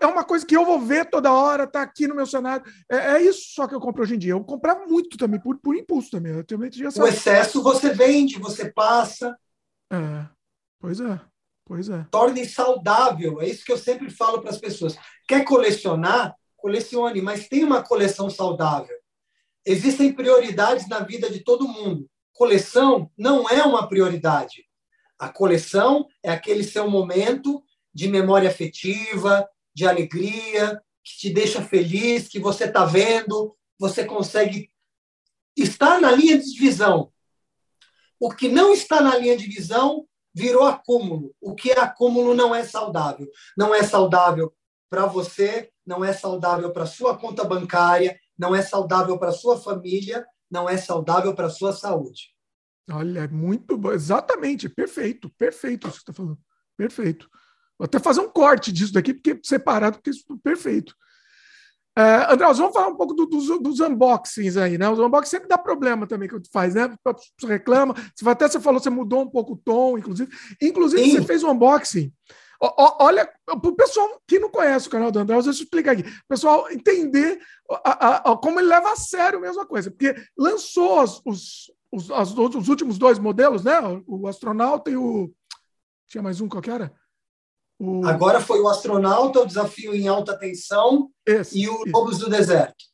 [0.00, 2.64] É uma coisa que eu vou ver toda hora, tá aqui no meu cenário.
[2.90, 4.32] É, é isso só que eu compro hoje em dia.
[4.32, 6.32] Eu comprava muito também, por, por impulso também.
[6.32, 7.04] Eu também essa...
[7.04, 9.36] O excesso você vende, você passa,
[9.92, 10.26] É,
[10.80, 11.20] pois é,
[11.66, 12.06] pois é.
[12.10, 13.42] torne saudável.
[13.42, 14.96] É isso que eu sempre falo para as pessoas.
[15.28, 16.34] Quer colecionar?
[16.56, 19.01] Colecione, mas tem uma coleção saudável.
[19.64, 22.08] Existem prioridades na vida de todo mundo.
[22.32, 24.64] Coleção não é uma prioridade.
[25.18, 27.62] A coleção é aquele seu momento
[27.94, 34.70] de memória afetiva, de alegria, que te deixa feliz, que você está vendo, você consegue
[35.56, 37.12] estar na linha de visão.
[38.18, 41.34] O que não está na linha de visão virou acúmulo.
[41.40, 43.28] O que é acúmulo não é saudável.
[43.56, 44.54] Não é saudável
[44.88, 50.26] para você, não é saudável para sua conta bancária, não é saudável para sua família,
[50.50, 52.34] não é saudável para sua saúde.
[52.90, 53.92] Olha, é muito bom.
[53.92, 56.38] Exatamente, perfeito, perfeito isso que você está falando.
[56.76, 57.28] Perfeito.
[57.78, 60.94] Vou até fazer um corte disso daqui, porque separado, porque isso é perfeito.
[61.96, 64.88] É, André, vamos falar um pouco do- dos, dos unboxings aí, né?
[64.88, 66.94] Os unboxings sempre dá problema também que tu faz, né?
[67.04, 70.30] Você reclama, você até você falou, você mudou um pouco o tom, inclusive.
[70.60, 71.10] Inclusive, Sim.
[71.10, 72.10] você fez um unboxing.
[72.64, 76.02] Olha, para o pessoal que não conhece o canal do André, deixa eu explicar aqui.
[76.02, 77.40] O pessoal entender
[77.84, 81.72] a- a- a- como ele leva a sério a mesma coisa, porque lançou os, os,
[81.90, 83.80] os, as- os últimos dois modelos, né?
[84.06, 85.32] O, o astronauta e o.
[86.08, 86.92] Tinha mais um, qual que era?
[87.80, 91.82] O, Agora foi o astronauta, o desafio em alta tensão esse, e o.
[91.88, 92.84] Lobos do Deserto.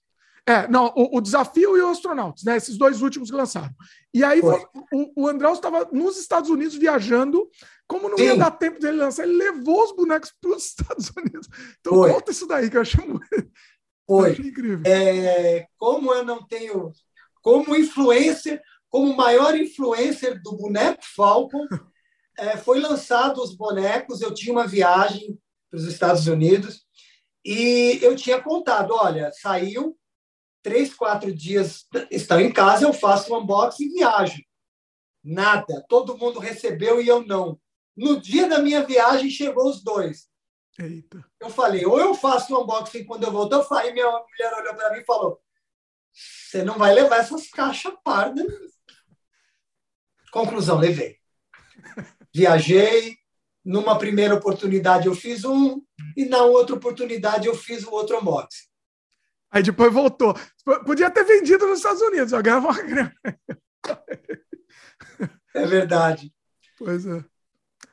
[0.47, 2.57] É, não, o, o desafio e o astronautas, né?
[2.57, 3.69] Esses dois últimos que lançaram.
[4.15, 4.65] E aí Foi.
[4.95, 7.47] o, o André estava nos Estados Unidos viajando,
[7.89, 8.25] como não Sim.
[8.25, 11.49] ia dar tempo dele lançar, ele levou os bonecos para os Estados Unidos.
[11.81, 12.13] Então Foi.
[12.13, 14.83] conta isso daí, que eu achei, eu achei incrível.
[14.85, 16.93] É, como eu não tenho.
[17.41, 18.61] Como influencer,
[18.91, 21.67] como maior influencer do boneco Falcon,
[22.39, 24.21] é, foi lançado os bonecos.
[24.21, 25.39] Eu tinha uma viagem
[25.71, 26.85] para os Estados Unidos
[27.43, 29.97] e eu tinha contado: olha, saiu,
[30.63, 34.43] três, quatro dias estão em casa, eu faço o unboxing e viajo.
[35.25, 35.85] Nada.
[35.89, 37.59] Todo mundo recebeu e eu não.
[37.99, 40.29] No dia da minha viagem, chegou os dois.
[40.79, 41.25] Eita.
[41.41, 43.57] Eu falei, ou eu faço o unboxing quando eu voltar.
[43.57, 45.41] Eu falei, minha mulher olhou para mim e falou:
[46.13, 48.47] Você não vai levar essas caixas pardas.
[50.31, 51.19] Conclusão, levei.
[52.33, 53.19] Viajei,
[53.69, 55.83] Numa primeira oportunidade eu fiz um,
[56.17, 58.67] e na outra oportunidade eu fiz o outro unboxing.
[59.51, 60.35] Aí depois voltou.
[60.87, 63.15] Podia ter vendido nos Estados Unidos, já ganhava uma grana.
[65.55, 66.33] É verdade.
[66.79, 67.23] Pois é.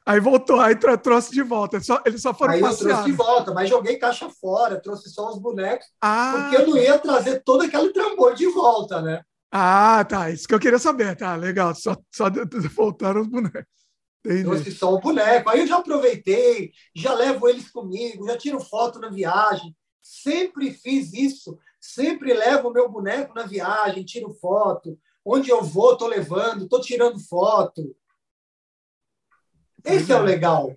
[0.06, 1.80] Aí voltou, aí trouxe de volta.
[1.80, 2.90] Só, eles só foram aí passear.
[2.90, 6.50] eu trouxe de volta, mas joguei caixa fora, trouxe só os bonecos, ah.
[6.50, 9.24] porque eu não ia trazer todo aquele trambolho de volta, né?
[9.52, 10.30] Ah, tá.
[10.30, 11.16] Isso que eu queria saber.
[11.16, 11.74] Tá, legal.
[11.74, 12.26] Só, só
[12.76, 13.64] voltaram os bonecos.
[14.24, 14.44] Entendi.
[14.44, 15.50] Trouxe só o boneco.
[15.50, 19.76] Aí eu já aproveitei, já levo eles comigo, já tiro foto na viagem.
[20.02, 21.58] Sempre fiz isso.
[21.80, 25.00] Sempre levo o meu boneco na viagem, tiro foto.
[25.24, 27.96] Onde eu vou, estou levando, estou tirando foto.
[29.86, 30.76] Esse é o legal.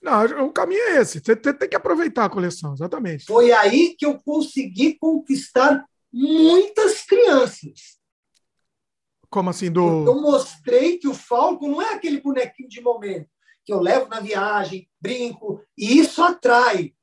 [0.00, 1.20] Não, o caminho é esse.
[1.20, 3.24] Você tem que aproveitar a coleção, exatamente.
[3.24, 7.98] Foi aí que eu consegui conquistar muitas crianças.
[9.30, 9.70] Como assim?
[9.70, 10.04] Do...
[10.06, 13.28] Eu mostrei que o Falco não é aquele bonequinho de momento
[13.64, 16.94] que eu levo na viagem, brinco, e isso atrai.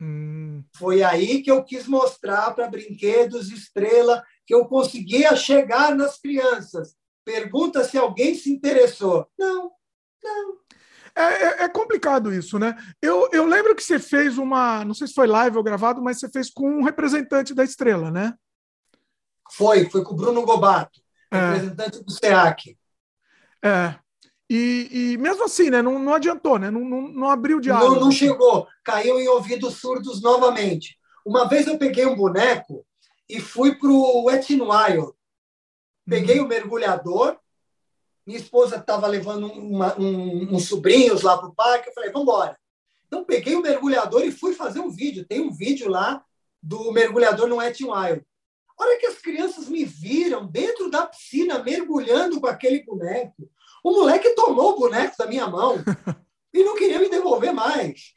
[0.00, 0.62] Hum.
[0.76, 6.94] Foi aí que eu quis mostrar para Brinquedos Estrela que eu conseguia chegar nas crianças.
[7.24, 9.26] Pergunta se alguém se interessou.
[9.38, 9.72] Não,
[10.22, 10.56] não.
[11.14, 12.76] É, é, é, complicado isso, né?
[13.02, 16.18] Eu, eu lembro que você fez uma, não sei se foi live ou gravado, mas
[16.18, 18.34] você fez com um representante da Estrela, né?
[19.50, 21.38] Foi, foi com o Bruno Gobato, é.
[21.38, 22.78] representante do SEAC.
[23.62, 23.96] É.
[24.48, 25.82] E, e, mesmo assim, né?
[25.82, 26.70] Não, não adiantou, né?
[26.70, 27.94] Não, não, não abriu diálogo.
[27.94, 28.66] Não, não chegou.
[28.82, 30.98] Caiu em ouvidos surdos novamente.
[31.24, 32.84] Uma vez eu peguei um boneco
[33.28, 35.12] e fui para o Wet n Wild.
[36.08, 36.46] Peguei uhum.
[36.46, 37.38] o mergulhador
[38.30, 41.88] minha esposa estava levando uma, um, uns sobrinhos lá para o parque.
[41.88, 42.56] Eu falei, vamos embora.
[43.06, 45.26] Então, peguei o mergulhador e fui fazer um vídeo.
[45.26, 46.24] Tem um vídeo lá
[46.62, 48.24] do mergulhador no Wet Wild.
[48.78, 53.50] A hora que as crianças me viram dentro da piscina mergulhando com aquele boneco,
[53.82, 55.76] o moleque tomou o boneco da minha mão
[56.54, 58.14] e não queria me devolver mais.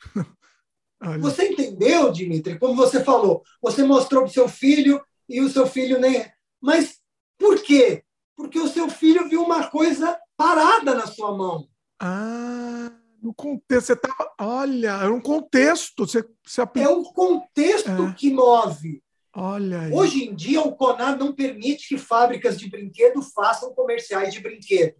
[1.01, 1.17] Olha.
[1.17, 2.59] Você entendeu, Dimitri?
[2.59, 6.31] Como você falou, você mostrou para o seu filho e o seu filho nem.
[6.61, 6.99] Mas
[7.37, 8.03] por quê?
[8.35, 11.67] Porque o seu filho viu uma coisa parada na sua mão.
[11.99, 12.91] Ah,
[13.21, 13.87] no contexto.
[13.87, 14.33] Você estava.
[14.39, 16.05] Olha, é um contexto.
[16.05, 18.13] Você, você É o contexto é.
[18.13, 19.01] que move.
[19.35, 19.91] Olha aí.
[19.91, 24.95] Hoje em dia, o CONAR não permite que fábricas de brinquedo façam comerciais de brinquedo.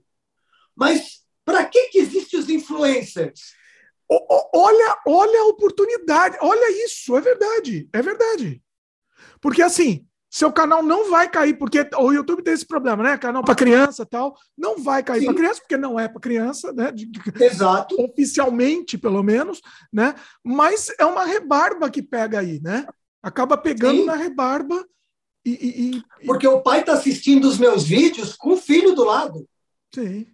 [0.76, 3.53] Mas para que, que existem os influencers?
[4.10, 8.61] Olha, olha a oportunidade, olha isso, é verdade, é verdade.
[9.41, 13.18] Porque assim, seu canal não vai cair, porque o YouTube tem esse problema, né?
[13.19, 16.91] Canal para criança tal, não vai cair para criança, porque não é para criança, né?
[17.39, 17.95] Exato.
[18.01, 19.61] Oficialmente, pelo menos,
[19.91, 20.15] né?
[20.43, 22.88] Mas é uma rebarba que pega aí, né?
[23.22, 24.05] Acaba pegando Sim.
[24.05, 24.84] na rebarba
[25.45, 26.26] e, e, e...
[26.26, 29.47] Porque o pai está assistindo os meus vídeos com o filho do lado.
[29.93, 30.26] Sim.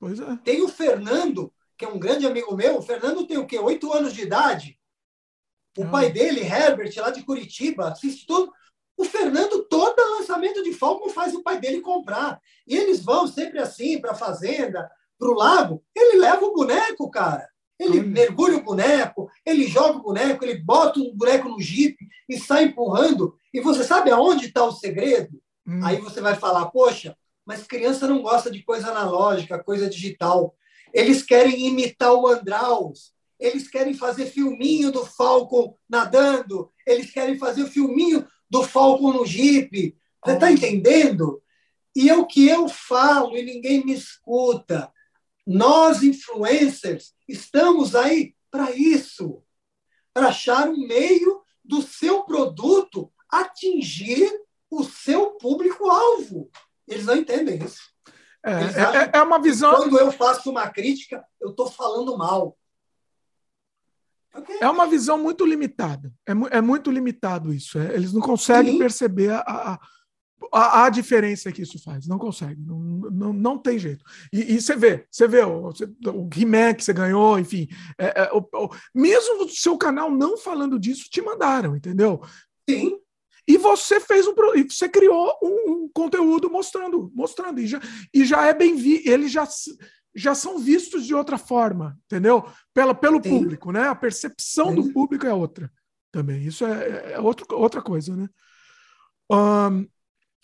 [0.00, 0.36] Pois é.
[0.42, 2.78] Tem o Fernando, que é um grande amigo meu.
[2.78, 3.58] O Fernando tem o quê?
[3.58, 4.78] Oito anos de idade.
[5.76, 5.88] O ah.
[5.88, 8.50] pai dele, Herbert, lá de Curitiba, assiste tudo.
[9.02, 12.40] O Fernando, todo lançamento de Falcon faz o pai dele comprar.
[12.64, 14.88] E eles vão sempre assim para a fazenda,
[15.18, 15.82] para o lago.
[15.92, 17.48] Ele leva o boneco, cara.
[17.80, 18.06] Ele hum.
[18.06, 22.66] mergulha o boneco, ele joga o boneco, ele bota o boneco no jipe e sai
[22.66, 23.34] empurrando.
[23.52, 25.42] E você sabe aonde está o segredo?
[25.66, 25.80] Hum.
[25.84, 30.54] Aí você vai falar, poxa, mas criança não gosta de coisa analógica, coisa digital.
[30.94, 33.12] Eles querem imitar o Andraus.
[33.40, 36.70] Eles querem fazer filminho do Falcon nadando.
[36.86, 39.96] Eles querem fazer o filminho do Falcon no Jeep.
[40.22, 41.42] Você está entendendo?
[41.96, 44.92] E é o que eu falo e ninguém me escuta.
[45.46, 49.42] Nós, influencers, estamos aí para isso
[50.12, 54.30] para achar um meio do seu produto atingir
[54.70, 56.50] o seu público-alvo.
[56.86, 57.80] Eles não entendem isso.
[58.44, 59.74] É, é, é, uma visão.
[59.76, 62.58] Quando eu faço uma crítica, eu estou falando mal.
[64.34, 64.56] Okay.
[64.60, 66.12] É uma visão muito limitada.
[66.26, 67.78] É, é muito limitado isso.
[67.78, 68.78] É, eles não conseguem Sim.
[68.78, 69.78] perceber a,
[70.52, 72.06] a, a, diferença que isso faz.
[72.06, 72.64] Não conseguem.
[72.64, 74.04] Não, não, não tem jeito.
[74.32, 77.68] E, e você vê, você vê o, o He-Man que você ganhou, enfim.
[77.98, 82.20] É, é, o, o, mesmo o seu canal não falando disso, te mandaram, entendeu?
[82.68, 82.98] Sim.
[83.46, 84.34] E você fez um
[84.68, 87.80] você criou um, um conteúdo mostrando, mostrando e já,
[88.14, 89.46] e já é bem vi, ele já
[90.14, 92.44] já são vistos de outra forma, entendeu?
[92.74, 93.30] Pela, pelo Sim.
[93.30, 93.88] público, né?
[93.88, 94.74] A percepção Sim.
[94.74, 95.70] do público é outra
[96.10, 96.44] também.
[96.44, 98.28] Isso é, é outro, outra coisa, né?
[99.30, 99.86] Um,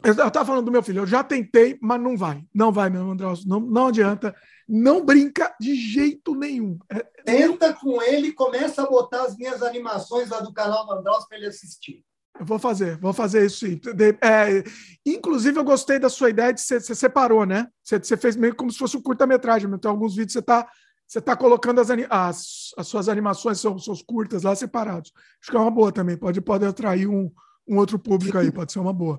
[0.05, 2.45] eu estava falando do meu filho, eu já tentei, mas não vai.
[2.55, 4.35] Não vai, meu André, não, não adianta.
[4.66, 6.78] Não brinca de jeito nenhum.
[6.89, 11.27] É, Tenta com ele, começa a botar as minhas animações lá do canal do Andrés
[11.27, 12.05] para ele assistir.
[12.39, 13.81] Eu vou fazer, vou fazer isso sim.
[14.23, 14.62] É,
[15.05, 17.66] inclusive, eu gostei da sua ideia de você, separou, né?
[17.82, 20.69] Você, fez meio como se fosse um curta-metragem, tem alguns vídeos você está
[21.09, 25.10] você está colocando as, as, as, suas animações, seus, seus curtas lá separados.
[25.40, 26.19] Acho que é uma boa também.
[26.19, 27.32] Pode, pode atrair um,
[27.66, 29.19] um outro público aí, pode ser uma boa.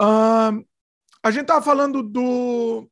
[0.00, 0.64] Uh,
[1.24, 2.88] a gente estava falando do.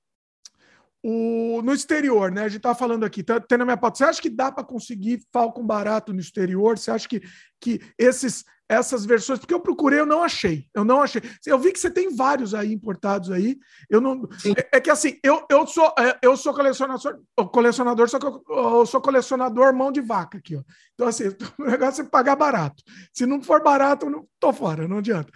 [1.07, 2.41] O, no exterior, né?
[2.43, 3.99] A gente estava falando aqui, tá, tem na minha pauta.
[3.99, 6.77] Você acha que dá para conseguir Falcon barato no exterior?
[6.77, 7.21] Você acha que,
[7.61, 10.67] que esses, essas versões, porque eu procurei, eu não achei.
[10.75, 11.23] Eu não achei.
[11.47, 13.59] Eu vi que você tem vários aí importados aí.
[13.91, 14.29] Eu não.
[14.57, 17.21] É, é, que assim, eu, eu sou é, eu sou colecionador,
[17.53, 20.63] colecionador, só que eu, eu, sou colecionador mão de vaca aqui, ó.
[20.95, 21.25] Então assim,
[21.59, 22.83] o negócio é pagar barato.
[23.13, 25.31] Se não for barato, eu não tô fora, não adianta.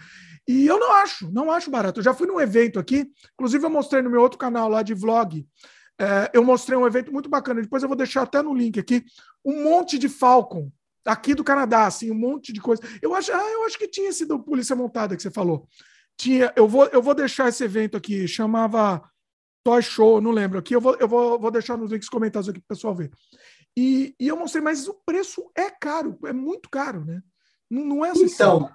[0.47, 1.99] E eu não acho, não acho barato.
[1.99, 4.95] Eu já fui num evento aqui, inclusive eu mostrei no meu outro canal lá de
[4.95, 5.45] vlog.
[6.01, 7.61] É, eu mostrei um evento muito bacana.
[7.61, 9.03] Depois eu vou deixar até no link aqui
[9.45, 10.71] um monte de Falcon
[11.05, 12.81] aqui do Canadá, assim, um monte de coisa.
[13.01, 15.67] Eu acho, ah, eu acho que tinha sido Polícia Montada que você falou.
[16.17, 19.01] Tinha, eu vou, eu vou deixar esse evento aqui, chamava
[19.63, 22.59] Toy Show, não lembro aqui, eu vou, eu vou, vou deixar nos links comentários aqui
[22.59, 23.11] para o pessoal ver.
[23.77, 27.21] E, e eu mostrei, mas o preço é caro, é muito caro, né?
[27.69, 28.25] Não, não é assim.
[28.25, 28.69] Então,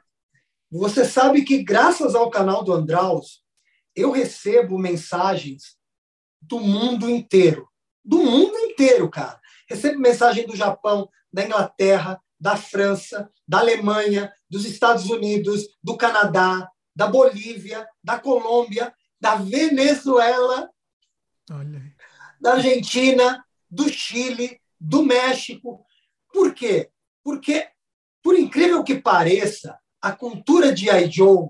[0.70, 3.44] você sabe que graças ao canal do Andraus,
[3.94, 5.76] eu recebo mensagens
[6.40, 7.68] do mundo inteiro.
[8.04, 9.40] Do mundo inteiro, cara.
[9.68, 16.68] Recebo mensagem do Japão, da Inglaterra, da França, da Alemanha, dos Estados Unidos, do Canadá,
[16.94, 20.70] da Bolívia, da Colômbia, da Venezuela,
[22.40, 25.84] da Argentina, do Chile, do México.
[26.32, 26.90] Por quê?
[27.22, 27.68] Porque,
[28.22, 31.48] por incrível que pareça, a cultura de Joe,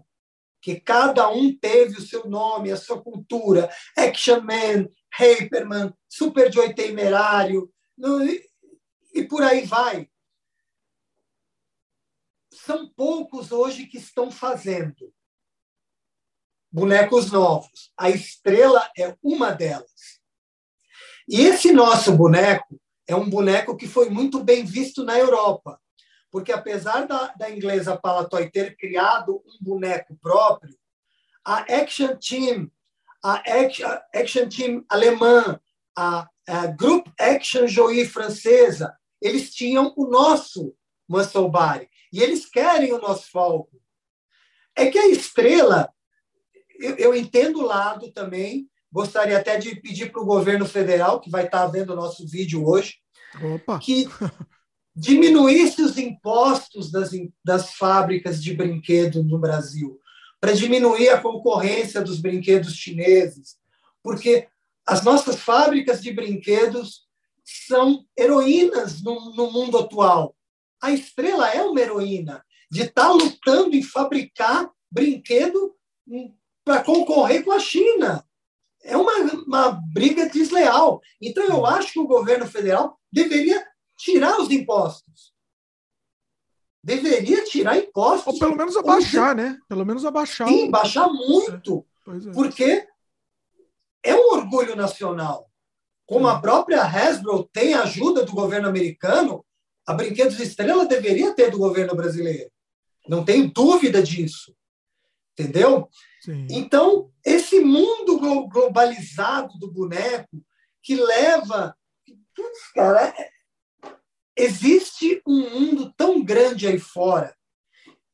[0.62, 3.68] que cada um teve o seu nome, a sua cultura,
[3.98, 4.88] Action Man,
[5.18, 7.73] Hyperman, Super Joy Temerário,
[9.14, 10.10] e por aí vai.
[12.52, 15.12] São poucos hoje que estão fazendo
[16.70, 17.92] bonecos novos.
[17.96, 20.20] A estrela é uma delas.
[21.28, 25.80] E esse nosso boneco é um boneco que foi muito bem visto na Europa,
[26.30, 30.76] porque apesar da, da inglesa Palatoy ter criado um boneco próprio,
[31.44, 32.70] a Action Team,
[33.22, 35.60] a Action, a action Team alemã,
[35.96, 40.74] a, a Group Action Joy francesa, eles tinham o nosso
[41.08, 41.88] Muscle Body.
[42.12, 43.80] E eles querem o nosso Falco.
[44.76, 45.92] É que a estrela,
[46.78, 51.30] eu, eu entendo o lado também, gostaria até de pedir para o governo federal, que
[51.30, 52.94] vai estar vendo o nosso vídeo hoje,
[53.54, 53.78] Opa.
[53.78, 54.08] que
[54.94, 57.10] diminuísse os impostos das,
[57.44, 59.98] das fábricas de brinquedo no Brasil,
[60.40, 63.56] para diminuir a concorrência dos brinquedos chineses,
[64.02, 64.46] porque
[64.86, 67.04] as nossas fábricas de brinquedos
[67.44, 70.36] são heroínas no, no mundo atual.
[70.82, 75.74] A estrela é uma heroína de estar tá lutando em fabricar brinquedo
[76.64, 78.24] para concorrer com a China.
[78.82, 79.12] É uma,
[79.46, 81.00] uma briga desleal.
[81.20, 83.66] Então, eu acho que o governo federal deveria
[83.96, 85.32] tirar os impostos.
[86.82, 88.34] Deveria tirar impostos.
[88.34, 89.58] Ou pelo menos abaixar, né?
[89.66, 90.46] Pelo menos abaixar.
[90.46, 91.86] Sim, baixar muito.
[92.06, 92.28] É.
[92.28, 92.32] É.
[92.34, 92.86] Porque
[94.04, 95.50] é um orgulho nacional.
[96.06, 99.44] Como a própria Hasbro tem ajuda do governo americano,
[99.86, 102.50] a Brinquedos Estrela deveria ter do governo brasileiro.
[103.08, 104.54] Não tenho dúvida disso.
[105.32, 105.88] Entendeu?
[106.20, 106.46] Sim.
[106.50, 108.18] Então, esse mundo
[108.48, 110.44] globalizado do boneco
[110.82, 111.74] que leva.
[112.36, 113.14] Putz, cara,
[114.36, 117.34] existe um mundo tão grande aí fora.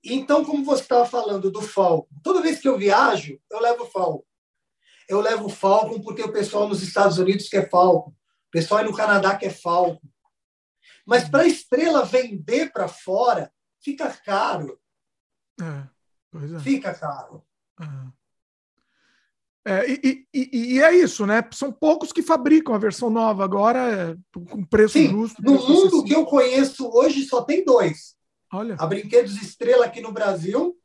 [0.02, 3.90] Então, como você estava falando do Falco, toda vez que eu viajo, eu levo o
[3.90, 4.30] Falco
[5.11, 8.97] eu levo Falcon porque o pessoal nos Estados Unidos quer Falcon, o pessoal aí no
[8.97, 10.09] Canadá quer Falcon.
[11.05, 14.78] Mas para a estrela vender para fora, fica caro.
[15.61, 16.59] É, é.
[16.61, 17.45] Fica caro.
[19.66, 19.73] É.
[19.73, 21.43] é e, e, e, é isso, né?
[21.53, 25.43] São poucos que fabricam a versão nova agora, é, com preço Sim, justo.
[25.43, 26.05] No mundo acessível.
[26.05, 28.15] que eu conheço hoje, só tem dois.
[28.53, 28.77] Olha.
[28.78, 30.77] A Brinquedos Estrela aqui no Brasil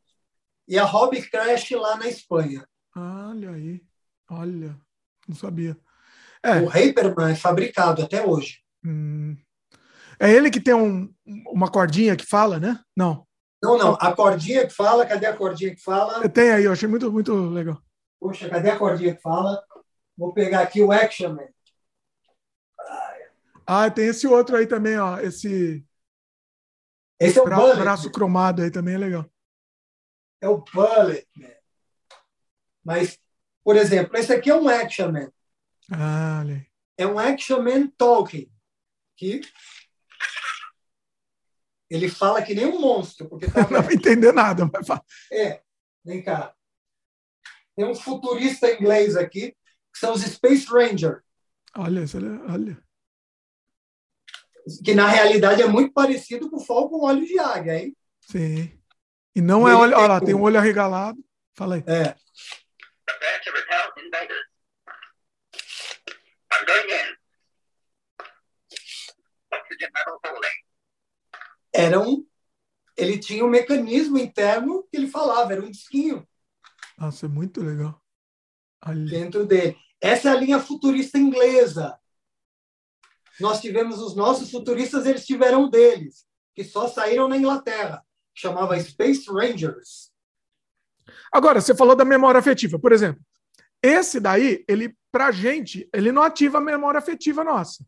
[0.67, 2.67] e a Hobby Crash lá na Espanha.
[2.95, 3.83] Olha aí.
[4.29, 4.75] Olha,
[5.27, 5.77] não sabia.
[6.43, 6.59] É.
[6.61, 8.59] O Hyperman é fabricado até hoje.
[8.83, 9.35] Hum.
[10.19, 11.13] É ele que tem um,
[11.47, 12.79] uma cordinha que fala, né?
[12.95, 13.27] Não.
[13.61, 13.97] Não, não.
[13.99, 16.27] A cordinha que fala, cadê a cordinha que fala?
[16.29, 17.81] Tem aí, eu achei muito, muito legal.
[18.19, 19.63] Poxa, cadê a cordinha que fala?
[20.17, 21.47] Vou pegar aqui o Action Man.
[23.65, 25.19] Ah, tem esse outro aí também, ó.
[25.19, 25.83] Esse.
[27.19, 27.79] Esse é o Bra Bullet.
[27.79, 29.25] braço cromado aí também é legal.
[30.39, 31.49] É o Bullet, man.
[32.83, 33.19] Mas
[33.65, 35.31] por exemplo, esse aqui é um Action Man.
[35.91, 36.43] Ah,
[36.95, 38.47] é um Action Man Talking.
[39.17, 39.41] Que
[41.89, 43.27] ele fala que nem um monstro.
[43.27, 45.03] Porque tá não vai entender nada, mas fala.
[45.31, 45.63] É,
[46.03, 46.53] vem cá.
[47.75, 49.51] Tem um futurista inglês aqui,
[49.91, 51.23] que são os Space Ranger.
[51.75, 52.05] Olha,
[52.47, 52.77] olha.
[54.83, 57.97] Que na realidade é muito parecido com o Falcon óleo de águia, hein?
[58.21, 58.71] Sim.
[59.35, 59.95] E não é olho.
[59.97, 61.17] Olha lá, tem um olho arregalado.
[61.55, 61.83] Fala aí.
[61.87, 62.15] É.
[71.73, 72.25] Era um.
[72.97, 76.25] Ele tinha um mecanismo interno que ele falava, era um disquinho.
[76.97, 78.01] Nossa, é muito legal.
[78.79, 79.09] Ali.
[79.09, 79.77] Dentro dele.
[79.99, 81.99] Essa é a linha futurista inglesa.
[83.39, 89.25] Nós tivemos os nossos futuristas, eles tiveram deles, que só saíram na Inglaterra, chamava Space
[89.29, 90.13] Rangers.
[91.31, 93.21] Agora, você falou da memória afetiva, por exemplo.
[93.81, 97.85] Esse daí, ele pra gente, ele não ativa a memória afetiva nossa.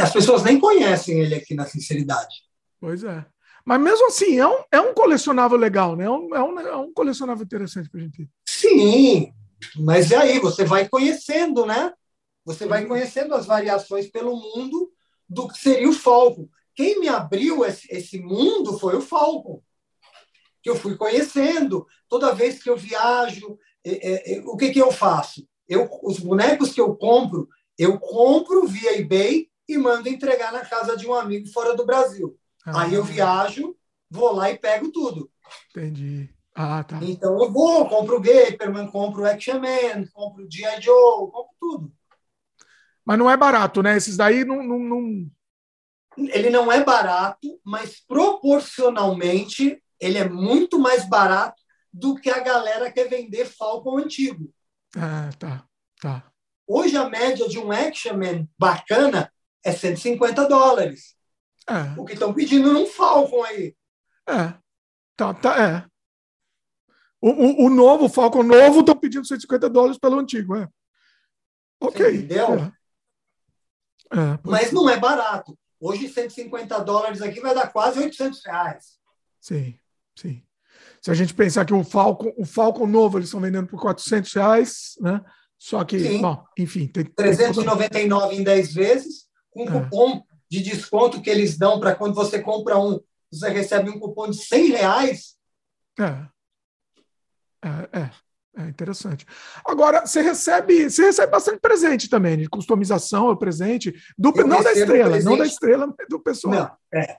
[0.00, 2.42] As pessoas nem conhecem ele aqui na sinceridade.
[2.80, 3.24] Pois é.
[3.64, 6.06] Mas mesmo assim, é um, é um colecionável legal, né?
[6.06, 8.28] É um, é um, é um colecionável interessante para a gente.
[8.48, 9.32] Sim,
[9.76, 11.92] mas é aí, você vai conhecendo, né?
[12.44, 14.90] Você vai conhecendo as variações pelo mundo
[15.28, 16.48] do que seria o Falcon.
[16.74, 19.60] Quem me abriu esse, esse mundo foi o Falcon,
[20.62, 21.86] que eu fui conhecendo.
[22.08, 25.46] Toda vez que eu viajo, é, é, o que, que eu faço?
[25.68, 27.48] Eu, os bonecos que eu compro,
[27.78, 32.38] eu compro via eBay e mando entregar na casa de um amigo fora do Brasil.
[32.64, 33.76] Ah, Aí eu viajo,
[34.10, 35.30] vou lá e pego tudo.
[35.70, 36.28] Entendi.
[36.54, 36.98] Ah, tá.
[37.02, 40.80] Então eu vou, compro o Gaperman, compro o Action Man, compro o G.I.
[40.80, 41.92] Joe, compro tudo.
[43.04, 43.96] Mas não é barato, né?
[43.96, 45.30] Esses daí não, não, não...
[46.16, 51.62] Ele não é barato, mas proporcionalmente ele é muito mais barato
[51.92, 54.52] do que a galera quer vender Falcon antigo.
[54.96, 55.64] Ah, tá,
[56.00, 56.32] tá.
[56.66, 59.32] Hoje a média de um Action Man bacana
[59.64, 61.16] é 150 dólares.
[61.68, 61.98] É.
[62.00, 63.76] O que estão pedindo num Falcon aí.
[64.28, 64.54] É.
[65.16, 65.86] Tá, tá, é.
[67.20, 70.68] O, o, o novo, Falcon novo, estão pedindo 150 dólares pelo antigo, é.
[71.80, 72.06] Ok.
[72.06, 72.54] entendeu?
[72.54, 72.78] É.
[74.12, 75.58] É, Mas não é barato.
[75.80, 78.98] Hoje, 150 dólares aqui vai dar quase 800 reais.
[79.40, 79.78] Sim,
[80.20, 80.42] sim.
[81.00, 84.32] Se a gente pensar que o Falcon, o Falcon novo eles estão vendendo por 400
[84.32, 85.20] reais, né?
[85.56, 86.20] Só que, sim.
[86.20, 86.86] bom, enfim.
[86.86, 88.40] Tem, 399 tem...
[88.40, 89.80] em 10 vezes, com um é.
[89.82, 93.00] cupom de desconto que eles dão para quando você compra um,
[93.30, 95.36] você recebe um cupom de 100 reais.
[95.98, 96.26] É.
[97.60, 98.10] É, é,
[98.62, 99.26] é interessante.
[99.64, 104.72] Agora, você recebe, você recebe bastante presente também, de customização, o presente, do, não da
[104.72, 105.24] estrela, presente.
[105.24, 106.54] não da estrela, do pessoal.
[106.54, 107.18] Não, é.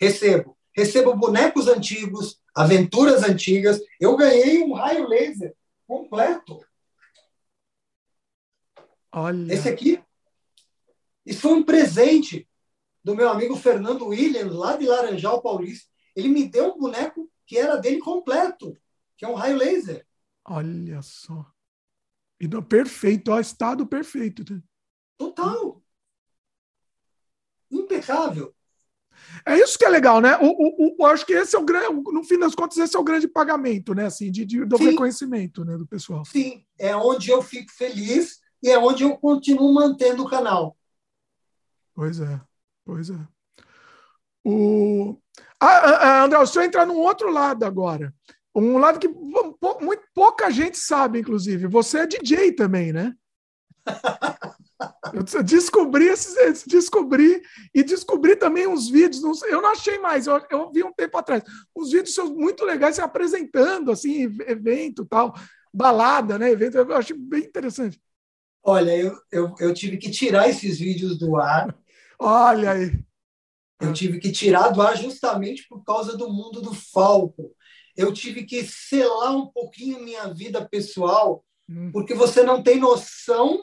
[0.00, 0.56] Recebo.
[0.74, 3.80] Recebo bonecos antigos, aventuras antigas.
[3.98, 5.54] Eu ganhei um raio laser
[5.86, 6.64] completo.
[9.12, 9.52] Olha.
[9.52, 10.02] Esse aqui.
[11.26, 12.48] Isso foi um presente
[13.02, 15.88] do meu amigo Fernando Williams, lá de Laranjal Paulista.
[16.14, 18.76] Ele me deu um boneco que era dele completo
[19.20, 20.06] que é um raio laser.
[20.48, 21.44] Olha só.
[22.40, 24.50] E do perfeito, ó, estado perfeito.
[24.50, 24.62] Né?
[25.18, 25.84] Total.
[27.70, 28.56] Impecável.
[29.46, 30.36] É isso que é legal, né?
[30.38, 32.98] O, o, o, acho que esse é o grande, no fim das contas, esse é
[32.98, 34.06] o grande pagamento, né?
[34.06, 34.90] Assim, de, de do Sim.
[34.90, 36.24] reconhecimento né, do pessoal.
[36.24, 40.76] Sim, é onde eu fico feliz e é onde eu continuo mantendo o canal.
[41.94, 42.40] Pois é,
[42.84, 43.18] pois é.
[44.44, 45.16] O...
[45.60, 48.14] Ah, ah, André, o senhor entra num outro lado agora.
[48.54, 51.66] Um lado que muito pouca gente sabe, inclusive.
[51.68, 53.14] Você é DJ também, né?
[55.12, 57.42] Eu descobri esses, descobri
[57.74, 59.42] e descobri também uns vídeos.
[59.42, 61.42] Eu não achei mais, eu, eu, vi um tempo atrás.
[61.76, 65.34] Uns vídeos seus muito legais, se apresentando assim, evento tal,
[65.72, 66.50] balada, né?
[66.50, 68.00] Evento, eu achei bem interessante.
[68.62, 71.76] Olha, eu, eu, eu tive que tirar esses vídeos do ar.
[72.18, 72.98] Olha aí.
[73.80, 77.54] Eu tive que tirar do ar justamente por causa do mundo do Falco
[77.96, 81.90] eu tive que selar um pouquinho minha vida pessoal, hum.
[81.92, 83.62] porque você não tem noção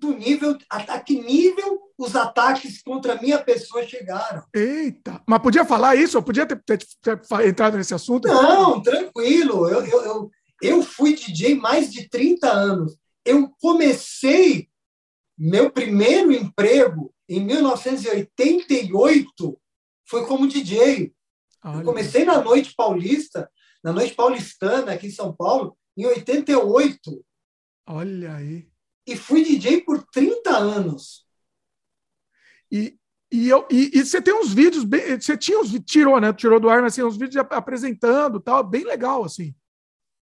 [0.00, 4.42] do nível, a, que nível os ataques contra a minha pessoa chegaram.
[4.54, 6.16] Eita, mas podia falar isso?
[6.16, 8.26] Eu podia ter, ter, ter entrado nesse assunto?
[8.26, 9.68] Não, tranquilo.
[9.68, 10.30] Eu, eu, eu,
[10.62, 12.96] eu fui DJ mais de 30 anos.
[13.24, 14.70] Eu comecei
[15.42, 19.58] meu primeiro emprego em 1988
[20.06, 21.14] foi como DJ.
[21.64, 21.78] Olha.
[21.78, 23.50] Eu comecei na Noite Paulista,
[23.82, 27.24] na Noite Paulistana, aqui em São Paulo, em 88.
[27.86, 28.68] Olha aí.
[29.06, 31.26] E fui DJ por 30 anos.
[32.70, 32.96] E,
[33.32, 36.32] e, eu, e, e você tem uns vídeos, bem, você tinha uns, tirou, né?
[36.32, 39.54] Tirou do ar, mas assim, uns vídeos apresentando tal, bem legal, assim.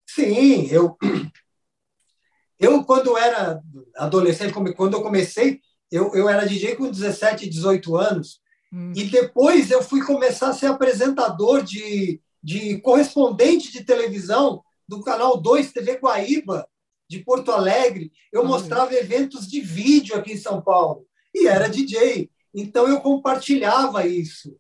[0.10, 0.98] Sim, eu,
[2.60, 3.62] eu quando era
[3.96, 5.60] adolescente, quando eu comecei,
[5.92, 8.42] eu, eu era DJ com 17, 18 anos,
[8.72, 8.92] Hum.
[8.96, 15.38] E depois eu fui começar a ser apresentador de, de correspondente de televisão do canal
[15.38, 16.68] 2 TV Guaíba,
[17.10, 18.12] de Porto Alegre.
[18.32, 21.08] Eu mostrava eventos de vídeo aqui em São Paulo.
[21.34, 22.30] E era DJ.
[22.54, 24.58] Então eu compartilhava isso.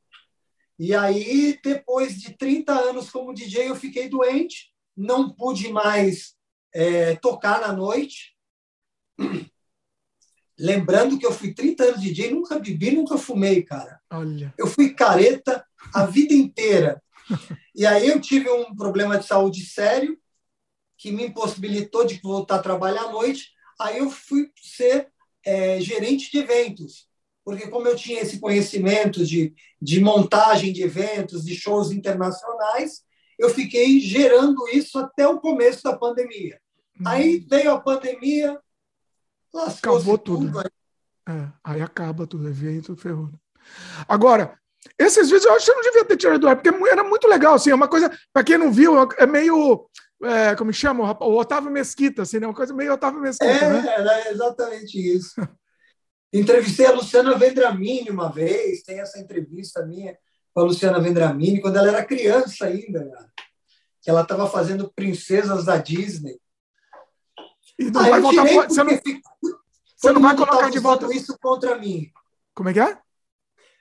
[0.80, 6.36] E aí, depois de 30 anos como DJ, eu fiquei doente, não pude mais
[6.74, 8.36] é, tocar na noite.
[10.60, 13.99] Lembrando que eu fui 30 anos de DJ, nunca bebi, nunca fumei, cara.
[14.11, 14.53] Olha.
[14.57, 17.02] Eu fui careta a vida inteira.
[17.76, 20.18] E aí eu tive um problema de saúde sério
[20.98, 23.52] que me impossibilitou de voltar a trabalhar à noite.
[23.80, 25.10] Aí eu fui ser
[25.45, 27.07] é, gerente de eventos,
[27.45, 33.03] porque como eu tinha esse conhecimento de, de montagem de eventos, de shows internacionais,
[33.38, 36.60] eu fiquei gerando isso até o começo da pandemia.
[36.99, 37.03] Hum.
[37.06, 38.60] Aí veio a pandemia,
[39.53, 40.52] acabou tudo.
[40.52, 40.72] tudo.
[41.30, 43.30] É, aí acaba tudo, evento, ferrou.
[44.07, 44.57] Agora,
[44.98, 47.28] esses vídeos eu acho que eu não devia ter tirado do ar, porque era muito
[47.28, 49.90] legal, assim, é uma coisa, para quem não viu, é meio,
[50.23, 52.48] é, como chama, o Otávio Mesquita, assim, né?
[52.48, 53.88] uma coisa meio Otávio Mesquita, é, né?
[53.88, 55.35] Era exatamente isso.
[56.34, 60.18] Entrevistei a Luciana Vendramini uma vez, tem essa entrevista minha
[60.53, 63.31] com a Luciana Vendramini, quando ela era criança ainda, cara,
[64.02, 66.39] que ela estava fazendo Princesas da Disney.
[67.77, 68.99] E não ah, vai voltar você não,
[69.95, 72.11] você não vai colocar de volta isso contra mim.
[72.56, 72.98] Como é que é?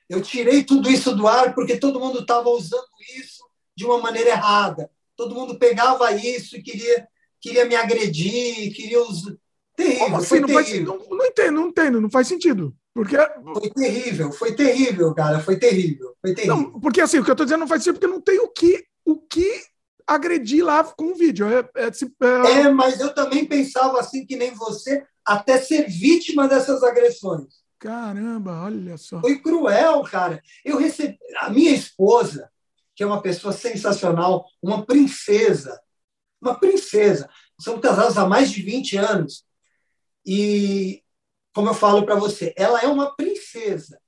[0.08, 2.86] Eu tirei tudo isso do ar porque todo mundo estava usando
[3.16, 3.42] isso
[3.74, 4.90] de uma maneira errada.
[5.16, 7.06] Todo mundo pegava isso e queria,
[7.40, 9.34] queria me agredir, queria usar.
[9.74, 10.40] Terrível, Como assim?
[10.40, 12.74] não, faz, não, não, entendo, não entendo, não faz sentido.
[12.94, 13.16] Porque...
[13.16, 16.14] Foi terrível, foi terrível, cara, foi terrível.
[16.20, 16.56] Foi terrível.
[16.56, 18.48] Não, porque assim, o que eu estou dizendo não faz sentido porque não tem o
[18.48, 19.62] que, o que
[20.06, 21.46] agredir lá com o vídeo.
[21.46, 22.60] É, é, é...
[22.60, 27.66] é, mas eu também pensava assim que nem você, até ser vítima dessas agressões.
[27.78, 29.20] Caramba, olha só.
[29.20, 30.42] Foi cruel, cara.
[30.64, 31.18] Eu recebi.
[31.40, 32.50] A minha esposa,
[32.96, 35.78] que é uma pessoa sensacional, uma princesa,
[36.40, 37.28] uma princesa.
[37.60, 39.44] Somos casados há mais de 20 anos.
[40.24, 41.04] E,
[41.54, 44.00] como eu falo para você, ela é uma princesa.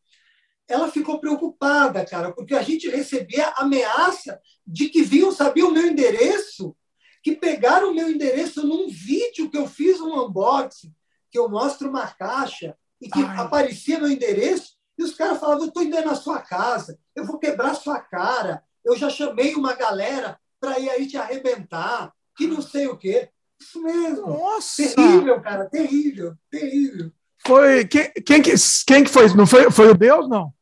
[0.67, 5.87] Ela ficou preocupada, cara, porque a gente recebia ameaça de que vinham saber o meu
[5.87, 6.75] endereço,
[7.23, 10.95] que pegaram o meu endereço num vídeo que eu fiz um unboxing,
[11.31, 13.37] que eu mostro uma caixa e que Ai.
[13.39, 17.39] aparecia meu endereço, e os caras falavam: Eu estou indo na sua casa, eu vou
[17.39, 22.63] quebrar sua cara, eu já chamei uma galera para ir aí te arrebentar, que não
[22.63, 23.29] sei o quê.
[23.61, 24.29] Isso mesmo.
[24.29, 24.95] Nossa!
[24.95, 27.13] Terrível, cara, terrível, terrível.
[27.47, 28.55] Foi quem, quem, que,
[28.87, 29.29] quem que foi?
[29.35, 30.53] Não foi, foi o Deus, não?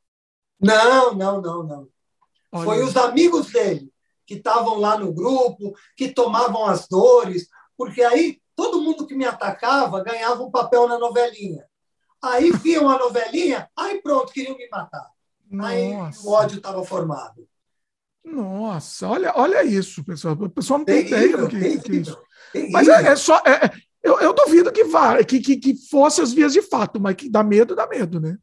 [0.61, 1.89] Não, não, não, não.
[2.51, 2.65] Olha.
[2.65, 3.93] Foi os amigos dele
[4.27, 9.24] que estavam lá no grupo, que tomavam as dores, porque aí todo mundo que me
[9.24, 11.65] atacava ganhava um papel na novelinha.
[12.20, 15.09] Aí viam a novelinha, aí pronto, queriam me matar.
[15.48, 15.70] Nossa.
[15.70, 15.93] Aí
[16.24, 17.47] o ódio estava formado.
[18.27, 20.35] Nossa, olha, olha isso, pessoal.
[20.35, 22.19] O pessoal não tem ideia do que, que é isso.
[22.73, 23.40] Mas é, é só.
[23.47, 23.70] É, é,
[24.03, 27.28] eu, eu duvido que, vá, que, que, que fosse as vias de fato, mas que
[27.28, 28.36] dá medo, dá medo, né?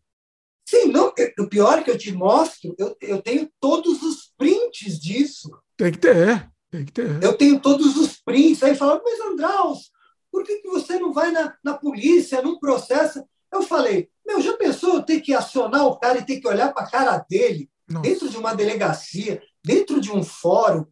[0.65, 4.99] Sim, não, o pior é que eu te mostro, eu, eu tenho todos os prints
[4.99, 5.49] disso.
[5.77, 7.21] Tem que ter, tem que ter.
[7.21, 8.63] Eu tenho todos os prints.
[8.63, 9.91] Aí falaram, mas Andraus,
[10.31, 13.25] por que, que você não vai na, na polícia, não processa?
[13.51, 16.73] Eu falei, meu, já pensou eu ter que acionar o cara e ter que olhar
[16.73, 18.01] para a cara dele Nossa.
[18.01, 20.85] dentro de uma delegacia, dentro de um fórum,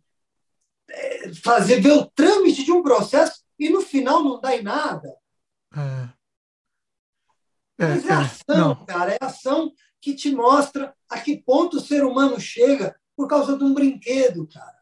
[0.89, 5.15] é, fazer ver o trâmite de um processo e no final não dá em nada?
[5.76, 6.10] É.
[7.77, 8.85] É, Mas é, é ação, não.
[8.85, 13.57] cara, é ação que te mostra a que ponto o ser humano chega por causa
[13.57, 14.81] de um brinquedo, cara.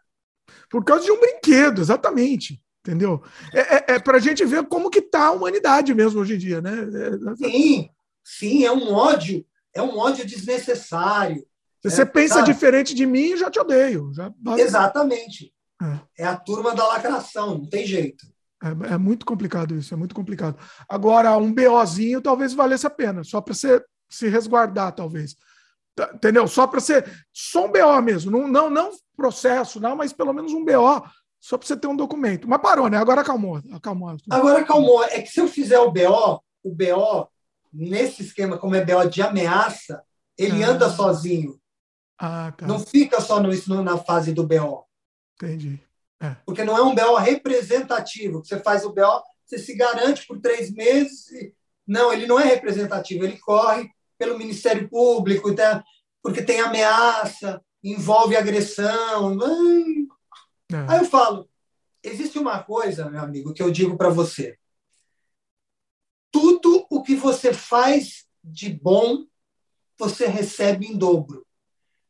[0.70, 3.22] Por causa de um brinquedo, exatamente entendeu?
[3.54, 6.38] É, é, é para a gente ver como que está a humanidade mesmo hoje em
[6.38, 6.72] dia, né?
[6.72, 7.90] É, é, sim,
[8.24, 11.46] sim, é um ódio, é um ódio desnecessário.
[11.82, 12.52] Se você pensa sabe?
[12.52, 14.12] diferente de mim, já te odeio.
[14.14, 14.32] Já...
[14.58, 15.54] Exatamente.
[15.82, 16.24] É.
[16.24, 16.26] é.
[16.26, 18.26] a turma da lacração, não tem jeito.
[18.62, 20.58] É, é, muito complicado isso, é muito complicado.
[20.90, 25.38] Agora, um BOzinho talvez valesse a pena, só para você se resguardar, talvez.
[25.96, 26.48] Tá, entendeu?
[26.48, 30.52] Só para ser só um BO mesmo, não, não, não processo, não, mas pelo menos
[30.54, 31.04] um BO
[31.40, 32.50] só para você ter um documento.
[32.50, 32.98] Mas parou, né?
[32.98, 33.62] Agora acalmou.
[33.72, 34.16] acalmou.
[34.30, 35.04] Agora acalmou.
[35.06, 37.28] É que se eu fizer o BO, o BO,
[37.72, 40.04] nesse esquema, como é BO de ameaça,
[40.38, 40.70] ele ah.
[40.72, 41.58] anda sozinho.
[42.20, 42.68] Ah, tá.
[42.68, 44.86] Não fica só no, na fase do BO.
[45.36, 45.80] Entendi.
[46.22, 46.36] É.
[46.46, 48.44] Porque não é um BO representativo.
[48.44, 51.32] Você faz o BO, você se garante por três meses.
[51.32, 51.54] E...
[51.88, 53.24] Não, ele não é representativo.
[53.24, 55.84] Ele corre pelo Ministério Público, tá?
[56.22, 59.38] porque tem ameaça, envolve agressão.
[60.72, 60.76] É.
[60.88, 61.50] Aí eu falo,
[62.04, 64.58] existe uma coisa, meu amigo, que eu digo para você.
[66.32, 69.26] Tudo o que você faz de bom,
[69.98, 71.46] você recebe em dobro.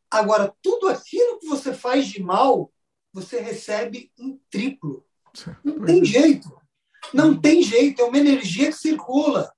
[0.10, 2.72] Agora, tudo aquilo que você faz de mal,
[3.14, 5.06] você recebe em triplo.
[5.64, 6.06] Não tem é.
[6.06, 6.61] jeito.
[7.14, 8.02] Não tem jeito.
[8.02, 9.52] É uma energia que circula.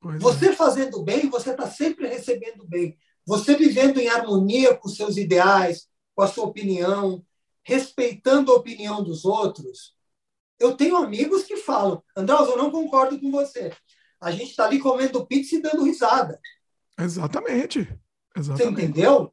[0.00, 0.52] Pois você é.
[0.52, 2.98] fazendo bem, você está sempre recebendo bem.
[3.24, 7.24] Você vivendo em harmonia com seus ideais, com a sua opinião,
[7.62, 9.94] respeitando a opinião dos outros.
[10.58, 13.72] Eu tenho amigos que falam, Andraus, eu não concordo com você.
[14.20, 16.40] A gente está ali comendo pizza e dando risada.
[16.98, 17.88] Exatamente.
[18.36, 18.74] Exatamente.
[18.74, 19.32] Você entendeu?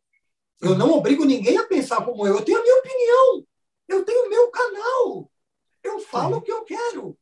[0.61, 2.36] Eu não obrigo ninguém a pensar como eu.
[2.36, 3.48] Eu tenho a minha opinião.
[3.88, 5.31] Eu tenho o meu canal.
[5.84, 7.18] Eu falo o que eu quero.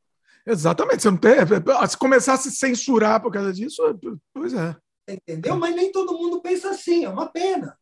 [0.46, 1.04] Exatamente.
[1.04, 1.36] Você não tem.
[1.88, 3.82] Se começar a se censurar por causa disso,
[4.34, 4.76] pois é.
[5.08, 5.56] Entendeu?
[5.56, 7.06] Mas nem todo mundo pensa assim.
[7.06, 7.78] É uma pena.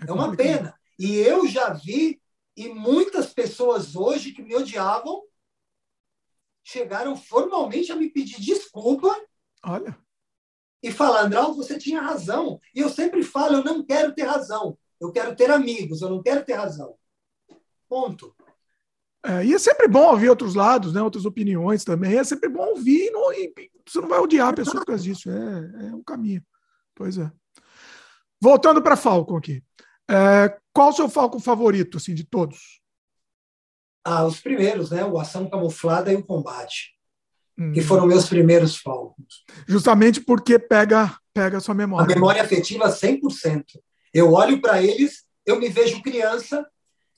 [0.00, 0.74] É, é uma pena.
[0.98, 2.20] E eu já vi,
[2.56, 5.22] e muitas pessoas hoje que me odiavam
[6.62, 9.08] chegaram formalmente a me pedir desculpa.
[9.64, 9.98] Olha.
[10.82, 12.60] E falar, Andral, você tinha razão.
[12.74, 14.78] E eu sempre falo, eu não quero ter razão.
[15.00, 16.94] Eu quero ter amigos, eu não quero ter razão.
[17.88, 18.34] Ponto.
[19.24, 22.16] É, e é sempre bom ouvir outros lados, né, outras opiniões também.
[22.16, 23.52] É sempre bom ouvir e, não, e
[23.86, 25.30] você não vai odiar a pessoa por causa disso.
[25.30, 26.42] É, é um caminho.
[26.94, 27.30] Pois é.
[28.40, 29.62] Voltando para Falcon aqui.
[30.10, 32.80] É, qual o seu Falcon favorito, assim, de todos?
[34.04, 35.04] Ah, os primeiros, né?
[35.04, 36.94] O Ação Camuflada e o Combate.
[37.58, 37.72] Hum.
[37.72, 39.44] Que foram meus primeiros Falcons.
[39.68, 42.10] Justamente porque pega, pega a sua memória.
[42.10, 43.78] A memória afetiva 100%.
[44.12, 46.66] Eu olho para eles, eu me vejo criança,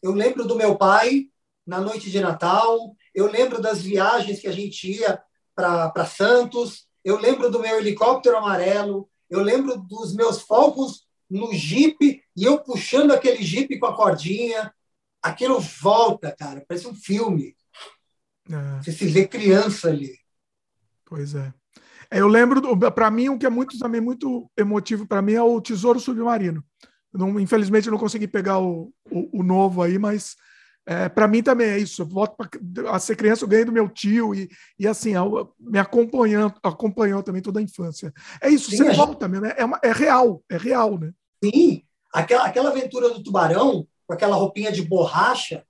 [0.03, 1.29] eu lembro do meu pai
[1.67, 5.23] na noite de Natal, eu lembro das viagens que a gente ia
[5.55, 12.23] para Santos, eu lembro do meu helicóptero amarelo, eu lembro dos meus Falcons no Jeep
[12.37, 14.73] e eu puxando aquele Jeep com a cordinha.
[15.23, 17.57] Aquilo volta, cara, parece um filme.
[18.51, 18.83] É.
[18.83, 20.19] Você se vê criança ali.
[21.05, 21.55] Pois é.
[22.13, 25.43] É eu lembro, para mim, o que é muito também muito emotivo para mim é
[25.43, 26.63] o Tesouro Submarino.
[27.13, 30.37] Não, infelizmente, eu não consegui pegar o, o, o novo aí, mas
[30.85, 32.03] é, para mim também é isso.
[32.03, 32.49] Eu volto pra,
[32.91, 35.13] a ser criança, eu ganhei do meu tio e, e assim,
[35.59, 38.13] me acompanhando, acompanhou também toda a infância.
[38.41, 41.13] É isso, Sim, você volta mesmo, é, uma, é real, é real, né?
[41.43, 41.83] Sim,
[42.13, 45.65] aquela, aquela aventura do tubarão, com aquela roupinha de borracha,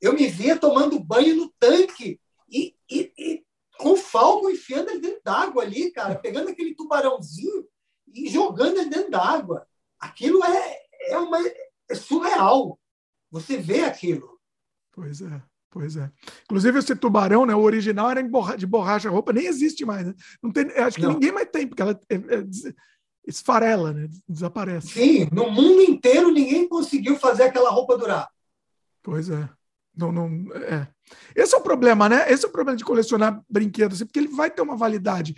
[0.00, 3.42] eu me via tomando banho no tanque e, e, e
[3.78, 7.66] com o enfiando ele dentro d'água ali, cara, pegando aquele tubarãozinho
[8.12, 9.66] e jogando ele dentro d'água.
[9.98, 10.78] Aquilo é,
[11.10, 11.38] é, uma,
[11.88, 12.78] é surreal.
[13.30, 14.38] Você vê aquilo.
[14.92, 16.10] Pois é, pois é.
[16.44, 18.22] Inclusive, esse tubarão, né, o original era
[18.56, 20.06] de borracha, roupa nem existe mais.
[20.06, 20.14] Né?
[20.42, 21.12] Não tem, acho que Não.
[21.12, 22.44] ninguém mais tem, porque ela é, é,
[23.26, 24.08] esfarela, né?
[24.28, 24.88] desaparece.
[24.88, 28.28] Sim, no mundo inteiro ninguém conseguiu fazer aquela roupa durar.
[29.02, 29.48] Pois é.
[29.98, 30.86] Não, não, é.
[31.34, 32.30] Esse é o problema, né?
[32.30, 35.34] Esse é o problema de colecionar brinquedos, assim, porque ele vai ter uma validade.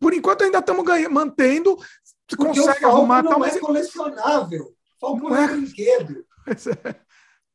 [0.00, 4.74] Por enquanto ainda estamos mantendo, você porque consegue arrumar não tal, é mas colecionável.
[4.98, 6.24] Falcão não é, é brinquedo.
[6.48, 7.00] Pois é.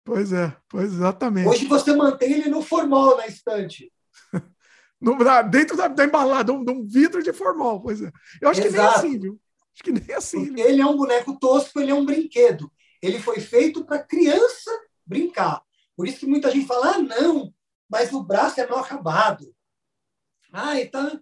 [0.06, 1.48] Pois é, pois exatamente.
[1.48, 3.92] Hoje você mantém ele no formol na estante.
[5.02, 5.18] no,
[5.50, 8.12] dentro da, da embalada, de um, um, vidro de formol, pois é.
[8.42, 8.74] Eu acho Exato.
[8.74, 9.40] que nem assim, viu?
[9.74, 10.46] Acho que nem assim.
[10.48, 12.70] Porque ele é um boneco tosco, ele é um brinquedo.
[13.02, 14.72] Ele foi feito para criança
[15.06, 15.62] brincar.
[15.95, 17.53] Por isso que muita gente fala, ah, não,
[17.90, 19.53] mas o braço é mal acabado.
[20.52, 21.22] Ah, então,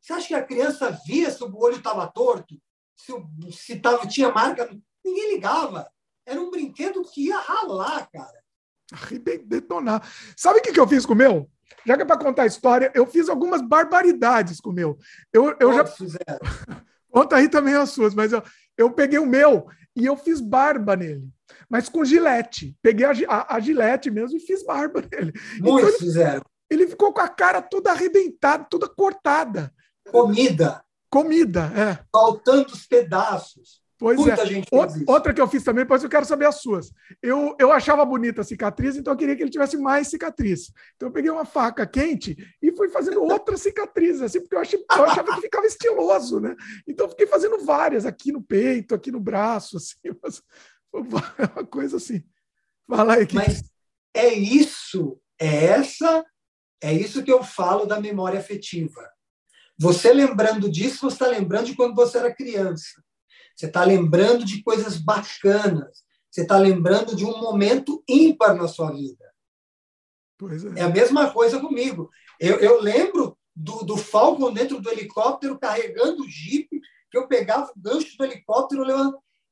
[0.00, 2.60] você acha que a criança via se o olho estava torto?
[2.96, 3.12] Se,
[3.52, 4.68] se tava, tinha marca?
[5.04, 5.90] Ninguém ligava.
[6.26, 8.38] Era um brinquedo que ia ralar, cara.
[9.44, 10.02] Detonar.
[10.36, 11.50] Sabe o que, que eu fiz com o meu?
[11.86, 14.98] Já que é para contar a história, eu fiz algumas barbaridades com o meu.
[15.32, 15.86] Eu, eu já.
[15.86, 16.38] Fizeram?
[17.10, 18.42] Conta aí também as suas, mas eu,
[18.76, 19.66] eu peguei o meu
[19.98, 21.28] e eu fiz barba nele.
[21.68, 22.76] Mas com gilete.
[22.80, 25.32] Peguei a, a, a gilete mesmo e fiz barba nele.
[25.60, 26.42] Muitos então, fizeram.
[26.70, 29.72] Ele ficou com a cara toda arrebentada, toda cortada.
[30.10, 30.84] Comida.
[31.10, 32.04] Comida, é.
[32.12, 33.80] Faltando os pedaços.
[33.98, 34.46] Pois Muita é.
[34.46, 34.68] Gente
[35.06, 36.92] Outra que eu fiz também, depois eu quero saber as suas.
[37.20, 40.72] Eu, eu achava bonita a cicatriz, então eu queria que ele tivesse mais cicatriz.
[40.94, 44.78] Então eu peguei uma faca quente e fui fazendo outras cicatrizes, assim, porque eu, achei,
[44.78, 46.54] eu achava que ficava estiloso, né?
[46.86, 50.42] Então eu fiquei fazendo várias aqui no peito, aqui no braço, assim, mas,
[50.94, 52.22] uma coisa assim.
[52.88, 53.26] Fala aí.
[53.26, 53.34] Que...
[53.34, 53.64] Mas
[54.14, 56.24] é isso, é essa,
[56.80, 59.10] é isso que eu falo da memória afetiva.
[59.76, 63.02] Você lembrando disso, você está lembrando de quando você era criança.
[63.58, 66.04] Você está lembrando de coisas bacanas.
[66.30, 69.24] Você está lembrando de um momento ímpar na sua vida.
[70.76, 70.80] É.
[70.80, 70.84] é.
[70.84, 72.08] a mesma coisa comigo.
[72.38, 76.68] Eu, eu lembro do, do Falcon dentro do helicóptero carregando o Jeep,
[77.10, 78.84] que eu pegava o gancho do helicóptero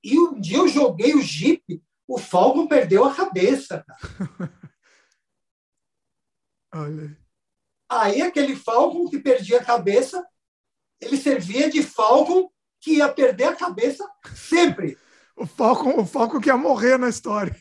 [0.04, 3.84] e um dia eu joguei o Jeep, o Falcon perdeu a cabeça.
[6.72, 7.18] Olha.
[7.88, 10.24] Aí aquele Falcon que perdia a cabeça,
[11.00, 12.48] ele servia de Falcon
[12.86, 14.96] que ia perder a cabeça sempre.
[15.36, 17.52] O Falcon, o Falcon que ia morrer na história.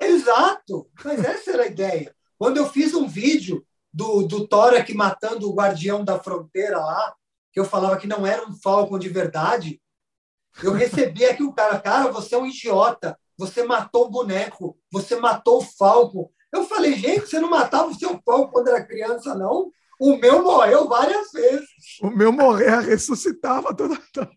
[0.00, 2.14] Exato, mas essa era a ideia.
[2.38, 7.12] Quando eu fiz um vídeo do, do Thor aqui matando o guardião da fronteira lá,
[7.52, 9.82] que eu falava que não era um Falcon de verdade,
[10.62, 15.16] eu recebi aqui o cara, cara, você é um idiota, você matou o boneco, você
[15.16, 16.30] matou o Falcon.
[16.52, 19.72] Eu falei, gente, você não matava o seu Falcon quando era criança, não?
[20.00, 21.68] O meu morreu várias vezes.
[22.00, 24.30] O meu morrer ressuscitava toda, toda,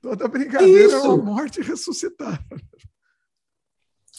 [0.00, 1.14] toda brincadeira, Isso.
[1.14, 2.44] uma morte ressuscitava.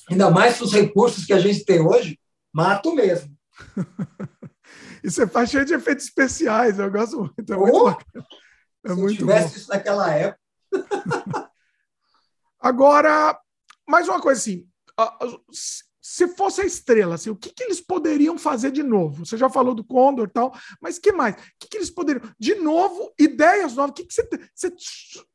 [0.09, 2.19] Ainda mais os recursos que a gente tem hoje,
[2.53, 3.35] mato mesmo.
[5.03, 7.53] e você faz cheio de efeitos especiais, eu gosto muito.
[7.53, 7.89] É muito oh,
[8.83, 9.55] é se muito tivesse bom.
[9.55, 10.41] isso naquela época.
[12.59, 13.39] Agora,
[13.87, 14.67] mais uma coisa assim.
[16.01, 19.23] Se fosse a estrela, assim, o que, que eles poderiam fazer de novo?
[19.23, 20.51] Você já falou do Condor e tal,
[20.81, 21.35] mas que mais?
[21.35, 22.23] O que, que eles poderiam.
[22.39, 23.91] De novo, ideias novas.
[23.91, 24.73] O que, que você, você.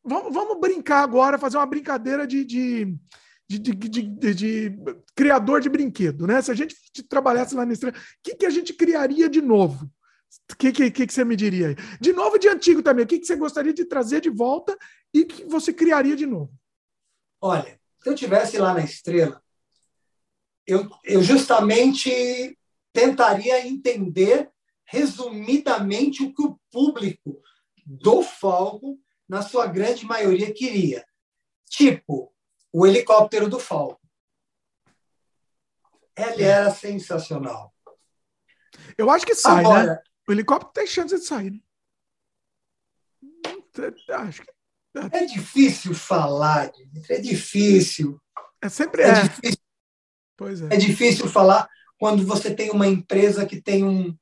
[0.04, 2.98] Vamos, vamos brincar agora, fazer uma brincadeira de, de
[3.48, 4.78] de, de, de,
[5.14, 6.42] criador de brinquedo, né?
[6.42, 6.76] Se a gente
[7.08, 9.88] trabalhasse lá na estrela, o que, que a gente criaria de novo?
[10.50, 11.76] O que, que, que, você me diria aí?
[12.00, 14.76] De novo de antigo também, o que, que você gostaria de trazer de volta
[15.14, 16.52] e que você criaria de novo?
[17.40, 19.40] Olha, se eu tivesse lá na estrela,
[20.66, 22.58] eu, eu justamente
[22.92, 24.50] tentaria entender
[24.84, 27.40] resumidamente o que o público
[27.84, 28.98] do Falco,
[29.28, 31.04] na sua grande maioria, queria.
[31.68, 32.32] Tipo,
[32.72, 34.00] o helicóptero do Falco.
[36.16, 37.72] Ele era sensacional.
[38.96, 39.68] Eu acho que sai, né?
[39.68, 40.02] Agora, né?
[40.28, 41.60] O helicóptero tem chance de sair, né?
[44.08, 44.50] Acho que...
[45.12, 46.72] É difícil falar,
[47.10, 48.18] é difícil.
[48.62, 49.08] É sempre é.
[49.08, 49.22] é.
[49.24, 49.65] Difícil.
[50.70, 50.74] É.
[50.74, 51.68] é difícil falar
[51.98, 54.14] quando você tem uma empresa que tem um,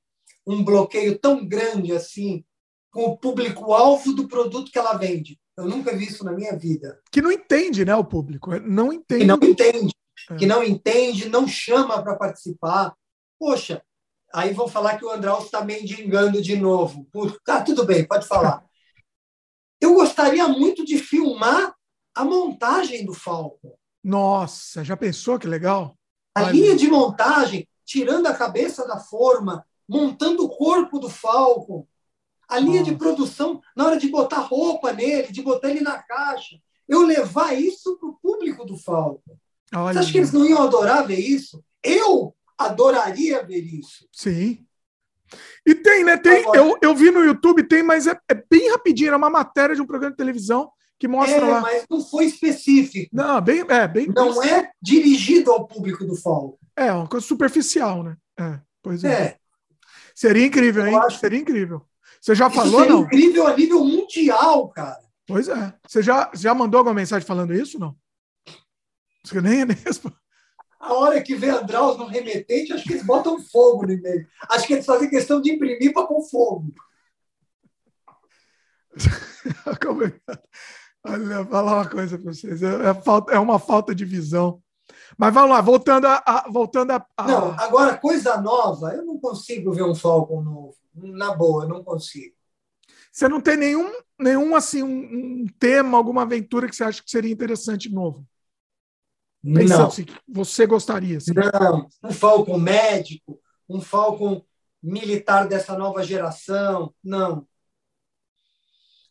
[0.47, 2.45] um bloqueio tão grande assim
[2.91, 5.39] com o público-alvo do produto que ela vende.
[5.57, 7.01] Eu nunca vi isso na minha vida.
[7.11, 8.53] Que não entende, né, o público?
[8.53, 9.21] É, não entende.
[9.21, 9.95] Que não entende.
[10.31, 10.37] É.
[10.37, 12.95] Que não entende, não chama para participar.
[13.39, 13.83] Poxa,
[14.33, 17.09] aí vão falar que o Andraus está mendigando de novo.
[17.45, 18.65] Tá, tudo bem, pode falar.
[19.81, 21.75] Eu gostaria muito de filmar
[22.15, 23.77] a montagem do Falcon.
[24.03, 25.97] Nossa, já pensou que legal?
[26.35, 31.87] A linha de montagem, tirando a cabeça da forma, montando o corpo do Falcon,
[32.49, 36.61] a linha de produção, na hora de botar roupa nele, de botar ele na caixa,
[36.89, 39.37] eu levar isso para o público do Falcon.
[39.75, 39.95] Olha.
[39.95, 41.65] Você acha que eles não iam adorar ver isso?
[41.83, 44.07] Eu adoraria ver isso.
[44.13, 44.65] Sim.
[45.67, 46.17] E tem, né?
[46.17, 49.31] Tem, Agora, eu, eu vi no YouTube, tem, mas é, é bem rapidinho, é uma
[49.31, 51.61] matéria de um programa de televisão que mostra é, lá.
[51.61, 53.09] Mas não foi específico.
[53.13, 54.09] Não, bem, é bem.
[54.15, 56.59] Não é dirigido ao público do Falcon.
[56.77, 58.17] É, uma coisa superficial, né?
[58.39, 59.13] É, pois é.
[59.13, 59.37] é.
[60.15, 60.97] Seria incrível, hein?
[60.97, 61.19] Acho...
[61.19, 61.83] Seria incrível.
[62.21, 63.03] Você já falou, isso é não?
[63.03, 64.99] incrível a nível mundial, cara.
[65.27, 65.75] Pois é.
[65.87, 67.97] Você já, já mandou alguma mensagem falando isso, não?
[69.25, 70.13] Você nem é mesmo.
[70.79, 74.27] A hora que vê Andraus no remetente, acho que eles botam fogo no e-mail.
[74.51, 76.75] Acho que eles fazem questão de imprimir para pôr fogo.
[81.07, 82.63] Olha, vou falar uma coisa para vocês.
[82.63, 84.63] É, é, é, uma falta de visão.
[85.19, 86.23] Mas vamos lá, voltando a.
[86.27, 90.77] a voltando a, a, Não, agora, coisa nova, eu não consigo ver um Falcon novo
[90.95, 92.35] na boa, não consigo.
[93.13, 97.11] Você não tem nenhum, nenhum assim, um, um tema, alguma aventura que você acha que
[97.11, 98.27] seria interessante novo?
[99.43, 99.87] Pensando não.
[99.89, 101.19] assim, que você gostaria.
[101.19, 101.33] Assim.
[101.35, 104.43] Não, um Falcon médico, um Falcon
[104.83, 107.47] militar dessa nova geração, não.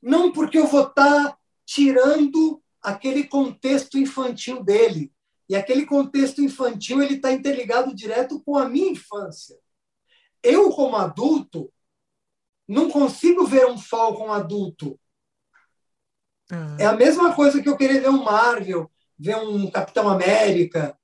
[0.02, 5.11] Não porque eu vou estar tá tirando aquele contexto infantil dele.
[5.49, 9.57] E aquele contexto infantil ele está interligado direto com a minha infância.
[10.41, 11.72] Eu, como adulto,
[12.68, 14.99] não consigo ver um Falcon adulto.
[16.52, 16.77] Uhum.
[16.77, 20.98] É a mesma coisa que eu querer ver um Marvel, ver um Capitão América,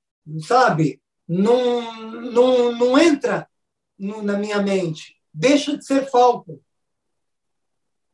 [0.46, 1.02] sabe?
[1.26, 3.48] Não, não, não entra
[3.98, 5.16] no, na minha mente.
[5.32, 6.58] Deixa de ser Falcon.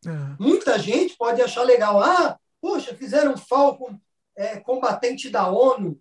[0.06, 0.36] Uhum.
[0.38, 2.02] Muita gente pode achar legal.
[2.02, 3.98] Ah, poxa, fizeram Falcon
[4.36, 6.00] é, combatente da ONU.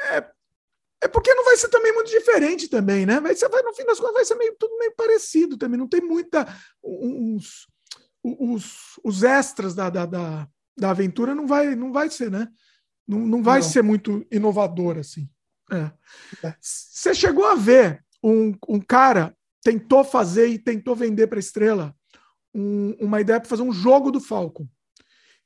[0.00, 0.30] É,
[1.02, 3.20] é porque não vai ser também muito diferente também, né?
[3.20, 5.78] Vai ser, vai, no fim das contas, vai ser meio, tudo meio parecido também.
[5.78, 6.46] Não tem muita.
[6.82, 7.66] Os,
[8.22, 12.48] os, os extras da, da, da, da, aventura não vai, não vai ser, né?
[13.06, 13.68] Não, não vai não.
[13.68, 15.28] ser muito inovador assim.
[15.70, 15.90] É.
[16.46, 16.54] é.
[16.60, 21.96] Você chegou a ver um, um cara tentou fazer e tentou vender para a Estrela
[22.54, 24.68] um, uma ideia para fazer um jogo do Falcon.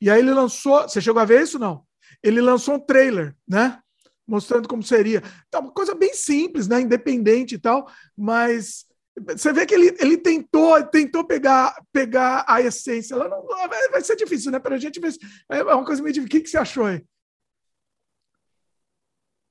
[0.01, 0.82] E aí ele lançou.
[0.82, 1.59] Você chegou a ver isso?
[1.59, 1.82] Não.
[2.23, 3.81] Ele lançou um trailer, né?
[4.28, 5.23] mostrando como seria.
[5.49, 6.82] Então, uma coisa bem simples, né?
[6.82, 8.85] Independente e tal, mas
[9.31, 13.15] você vê que ele, ele tentou tentou pegar, pegar a essência.
[13.15, 13.45] Ela não,
[13.90, 14.59] vai ser difícil, né?
[14.59, 15.15] Para a gente ver.
[15.51, 16.28] É uma coisa meio difícil.
[16.28, 17.03] O que, que você achou aí?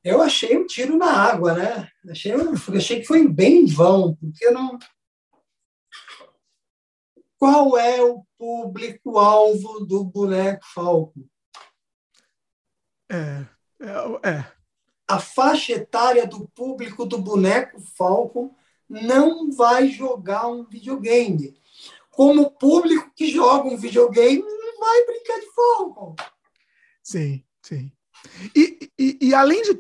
[0.08, 1.90] Eu achei um tiro na água, né?
[2.10, 2.32] Achei,
[2.76, 4.78] achei que foi bem em vão, porque não,
[7.38, 11.30] Qual é o público-alvo do boneco Falco?
[13.10, 13.46] É,
[13.80, 14.52] é, é.
[15.08, 18.56] A faixa etária do público do boneco Falco
[18.90, 21.62] não vai jogar um videogame.
[22.10, 26.16] Como o público que joga um videogame não vai brincar de Falcon.
[27.04, 27.92] Sim, sim.
[28.56, 29.80] E, e, e, além de.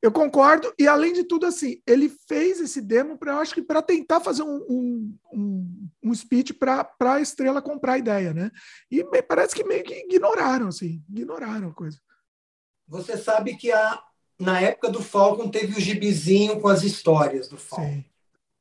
[0.00, 3.62] Eu concordo, e além de tudo, assim, ele fez esse demo para, eu acho que
[3.62, 8.50] para tentar fazer um, um, um, um speech para a estrela comprar a ideia, né?
[8.90, 11.98] E parece que meio que ignoraram, assim, ignoraram a coisa.
[12.86, 14.00] Você sabe que a,
[14.38, 17.92] na época do Falcon teve o gibizinho com as histórias do Falcon.
[17.92, 18.04] Sim.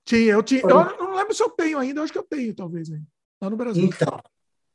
[0.05, 0.61] Tinha, eu tinha.
[0.61, 3.05] Eu não lembro se eu tenho ainda, eu acho que eu tenho, talvez, hein?
[3.41, 3.83] lá no Brasil.
[3.83, 4.21] Então,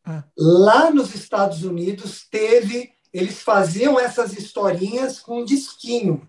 [0.05, 0.25] ah.
[0.37, 6.29] lá nos Estados Unidos teve, eles faziam essas historinhas com disquinho.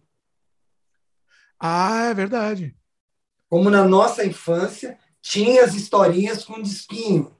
[1.65, 2.76] Ah, é verdade.
[3.49, 7.34] Como na nossa infância, tinha as historinhas com disquinho.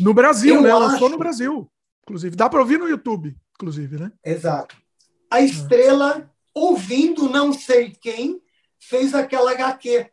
[0.00, 0.72] No Brasil, eu né?
[0.72, 0.80] Acho...
[0.80, 1.70] Lançou no Brasil,
[2.02, 2.34] inclusive.
[2.34, 4.10] Dá para ouvir no YouTube, inclusive, né?
[4.24, 4.76] Exato.
[5.30, 8.42] A estrela, ouvindo não sei quem,
[8.76, 10.10] fez aquela HQ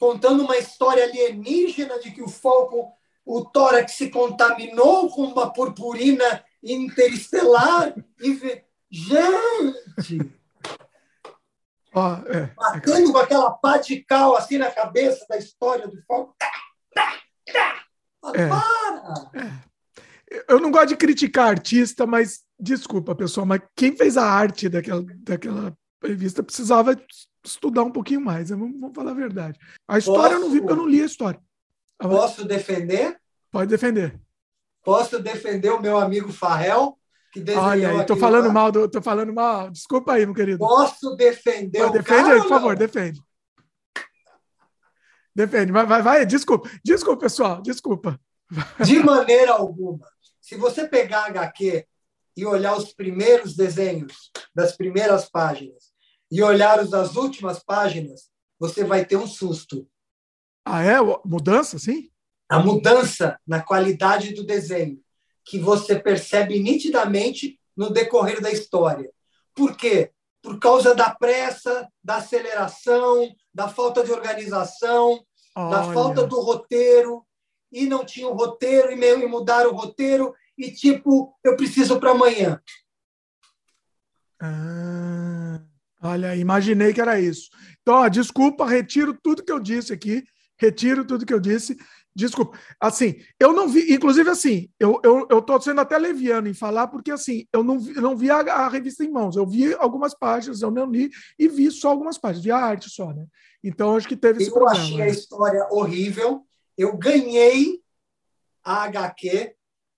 [0.00, 2.92] contando uma história alienígena de que o Falcon,
[3.24, 8.64] o tórax se contaminou com uma purpurina interestelar e.
[8.92, 10.18] gente
[11.94, 16.34] oh, é, batendo com aquela pá de cal assim na cabeça da história do Falcon
[16.38, 16.52] tá,
[16.94, 17.20] tá,
[17.52, 18.32] tá.
[18.34, 20.44] É, para é.
[20.48, 25.02] eu não gosto de criticar artista mas desculpa pessoal mas quem fez a arte daquela
[25.16, 26.96] daquela revista precisava
[27.44, 29.58] estudar um pouquinho mais, vamos, vamos, falar a verdade.
[29.86, 30.34] A história Posso...
[30.34, 31.40] eu não vi porque eu não li a história.
[31.98, 33.20] Posso defender?
[33.50, 34.20] Pode defender.
[34.82, 36.98] Posso defender o meu amigo Farrell,
[37.32, 38.52] que desenhou Olha, estou falando lá.
[38.52, 39.70] mal, do, tô falando mal.
[39.70, 40.58] Desculpa aí, meu querido.
[40.58, 43.22] Posso defender Pode, o Defende cara, aí, por favor, defende.
[45.34, 46.68] Defende, vai, vai, vai, desculpa.
[46.84, 48.20] Desculpa, pessoal, desculpa.
[48.84, 50.06] De maneira alguma.
[50.42, 51.86] Se você pegar a HQ
[52.36, 55.90] e olhar os primeiros desenhos das primeiras páginas
[56.30, 59.88] e olhar os das últimas páginas, você vai ter um susto.
[60.66, 60.98] Ah, é?
[61.24, 62.10] Mudança, sim?
[62.46, 65.00] A mudança na qualidade do desenho,
[65.44, 69.10] que você percebe nitidamente no decorrer da história.
[69.54, 70.12] Por quê?
[70.42, 75.24] Por causa da pressa, da aceleração, da falta de organização,
[75.54, 75.70] Olha.
[75.70, 77.24] da falta do roteiro,
[77.70, 82.10] e não tinha o roteiro, e meio mudar o roteiro, e tipo, eu preciso para
[82.10, 82.60] amanhã.
[84.40, 85.62] Ah.
[86.04, 87.48] Olha, imaginei que era isso.
[87.80, 90.24] Então, ó, desculpa, retiro tudo que eu disse aqui,
[90.58, 91.76] retiro tudo que eu disse.
[92.14, 92.58] Desculpa.
[92.80, 96.88] Assim, eu não vi, inclusive assim, eu, eu, eu tô sendo até leviano em falar,
[96.88, 100.14] porque assim, eu não vi, não vi a, a, revista em mãos, eu vi algumas
[100.14, 103.26] páginas, eu não li e vi só algumas páginas, vi a arte só, né?
[103.64, 104.78] Então, acho que teve esse eu problema.
[104.78, 106.44] Eu achei a história horrível,
[106.76, 107.80] eu ganhei
[108.62, 109.54] a HQ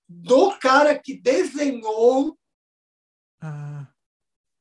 [0.08, 2.38] do cara que desenhou
[3.40, 3.86] ah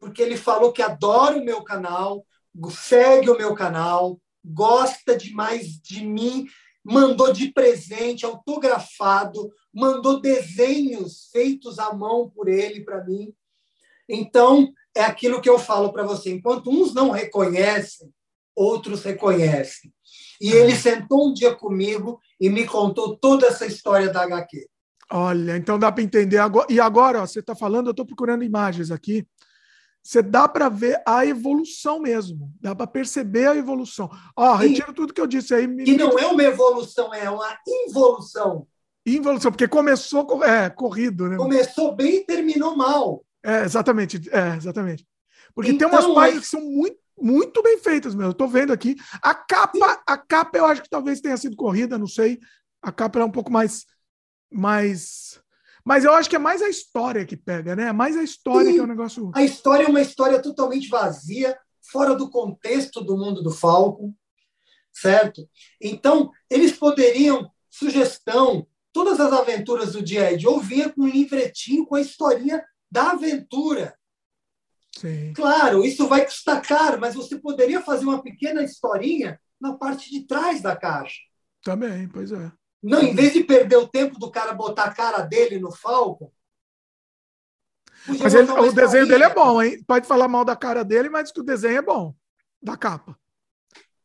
[0.03, 2.27] porque ele falou que adora o meu canal,
[2.71, 6.45] segue o meu canal, gosta demais de mim,
[6.83, 13.33] mandou de presente, autografado, mandou desenhos feitos à mão por ele para mim.
[14.07, 18.11] Então, é aquilo que eu falo para você: enquanto uns não reconhecem,
[18.55, 19.91] outros reconhecem.
[20.41, 24.67] E ele sentou um dia comigo e me contou toda essa história da HQ.
[25.11, 26.39] Olha, então dá para entender.
[26.69, 29.25] E agora, ó, você está falando, eu estou procurando imagens aqui
[30.03, 34.09] você dá para ver a evolução mesmo, dá para perceber a evolução.
[34.35, 35.65] Ó, retiro tudo que eu disse aí.
[35.85, 38.67] Que não é uma evolução, é uma involução.
[39.05, 41.37] Involução, porque começou é, corrido, né?
[41.37, 43.23] Começou bem e terminou mal.
[43.41, 45.07] É, exatamente, é, exatamente.
[45.55, 48.31] Porque então, tem umas então, páginas que são muito, muito bem feitas mesmo.
[48.31, 48.95] Eu tô vendo aqui.
[49.21, 52.39] A capa, a capa eu acho que talvez tenha sido corrida, não sei.
[52.81, 53.85] A capa é um pouco mais
[54.51, 55.41] mais
[55.85, 57.89] mas eu acho que é mais a história que pega, né?
[57.89, 59.31] É mais a história Sim, que é um negócio.
[59.35, 61.57] A história é uma história totalmente vazia,
[61.91, 64.13] fora do contexto do mundo do Falcon,
[64.93, 65.47] certo?
[65.81, 71.95] Então, eles poderiam, sugestão, todas as aventuras do dia de ouvir com um livretinho com
[71.95, 73.97] a historinha da aventura.
[74.97, 75.33] Sim.
[75.33, 80.25] Claro, isso vai custar caro, mas você poderia fazer uma pequena historinha na parte de
[80.25, 81.19] trás da caixa.
[81.63, 82.51] Também, pois é.
[82.83, 86.29] Não, em vez de perder o tempo do cara botar a cara dele no Falcon.
[88.05, 89.81] Mas ele, o desenho dele é bom, hein?
[89.87, 92.13] Pode falar mal da cara dele, mas que o desenho é bom.
[92.61, 93.17] Da capa.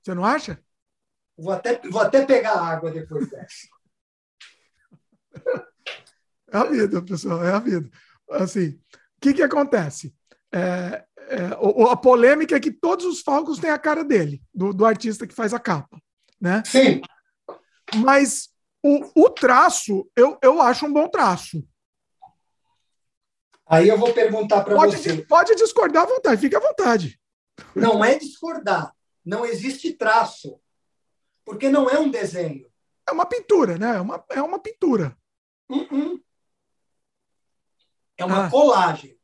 [0.01, 0.63] Você não acha?
[1.37, 3.69] Vou até, vou até pegar água depois dessa.
[6.51, 7.91] É a vida, pessoal, é a vida.
[8.31, 10.15] Assim, o que, que acontece?
[10.53, 11.47] É, é,
[11.91, 15.35] a polêmica é que todos os Falcons têm a cara dele, do, do artista que
[15.35, 16.01] faz a capa.
[16.41, 16.63] né?
[16.65, 17.03] Sim.
[17.97, 18.49] Mas
[18.83, 21.67] o, o traço, eu, eu acho um bom traço.
[23.67, 25.23] Aí eu vou perguntar para você.
[25.23, 27.21] Pode discordar à vontade, fique à vontade.
[27.75, 28.95] Não é discordar.
[29.25, 30.59] Não existe traço.
[31.45, 32.67] Porque não é um desenho.
[33.07, 33.97] É uma pintura, né?
[33.97, 35.17] É uma, é uma pintura.
[35.69, 36.21] Uh -uh.
[38.17, 38.51] É uma ah.
[38.51, 39.19] colagem.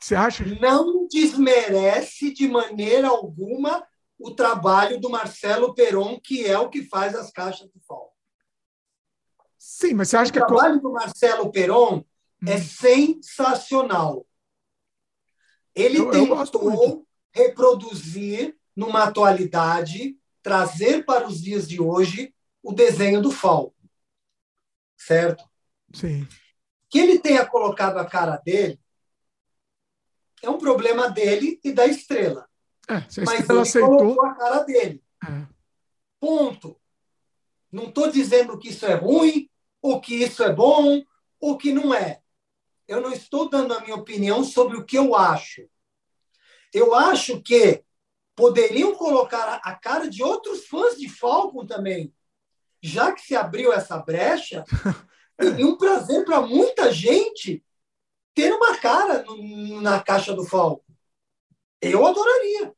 [0.00, 0.44] Você acha?
[0.44, 3.86] Não desmerece de maneira alguma
[4.20, 8.14] o trabalho do Marcelo Peron, que é o que faz as caixas de fall.
[9.58, 12.04] Sim, mas você acha o que o trabalho do Marcelo Peron
[12.46, 12.62] é hum.
[12.62, 14.26] sensacional.
[15.74, 23.20] Ele eu, tentou eu reproduzir numa atualidade, trazer para os dias de hoje o desenho
[23.20, 23.76] do Falco.
[24.96, 25.44] Certo?
[25.94, 26.26] Sim.
[26.88, 28.78] Que ele tenha colocado a cara dele
[30.42, 32.48] é um problema dele e da estrela.
[32.90, 33.96] É, se Mas ele aceitou...
[33.96, 35.02] colocou a cara dele.
[35.24, 35.46] É.
[36.18, 36.76] Ponto.
[37.70, 39.48] Não estou dizendo que isso é ruim,
[39.80, 41.02] ou que isso é bom,
[41.38, 42.20] ou que não é.
[42.88, 45.68] Eu não estou dando a minha opinião sobre o que eu acho.
[46.74, 47.84] Eu acho que
[48.34, 52.12] poderiam colocar a cara de outros fãs de Falcon também.
[52.82, 54.64] Já que se abriu essa brecha,
[55.38, 57.64] é um prazer para muita gente
[58.34, 60.82] ter uma cara no, na caixa do Falcon.
[61.80, 62.74] Eu adoraria.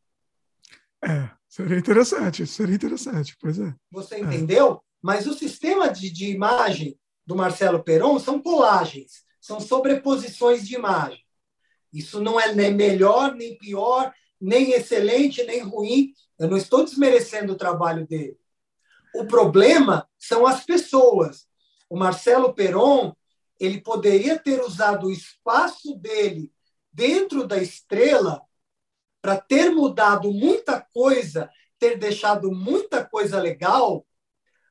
[1.05, 3.75] É, seria interessante, seria interessante, pois é.
[3.91, 4.75] Você entendeu?
[4.75, 4.79] É.
[5.03, 11.21] Mas o sistema de, de imagem do Marcelo Peron são colagens, são sobreposições de imagem.
[11.93, 16.13] Isso não é nem melhor, nem pior, nem excelente, nem ruim.
[16.39, 18.39] Eu não estou desmerecendo o trabalho dele.
[19.15, 21.47] O problema são as pessoas.
[21.89, 23.15] O Marcelo Peron,
[23.61, 26.51] ele poderia ter usado o espaço dele
[26.93, 28.43] dentro da estrela
[29.23, 34.05] para ter mudado muita coisa, ter deixado muita coisa legal,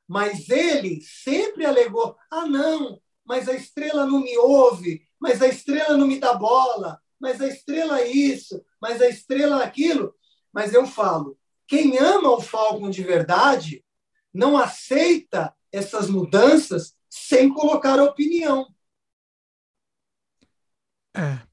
[0.06, 5.98] mas ele sempre alegou: ah, não, mas a estrela não me ouve, mas a estrela
[5.98, 10.14] não me dá bola, mas a estrela é isso, mas a estrela é aquilo.
[10.52, 13.86] Mas eu falo, quem ama o Falcon de verdade
[14.34, 18.68] não aceita essas mudanças sem colocar opinião.
[21.16, 21.51] É.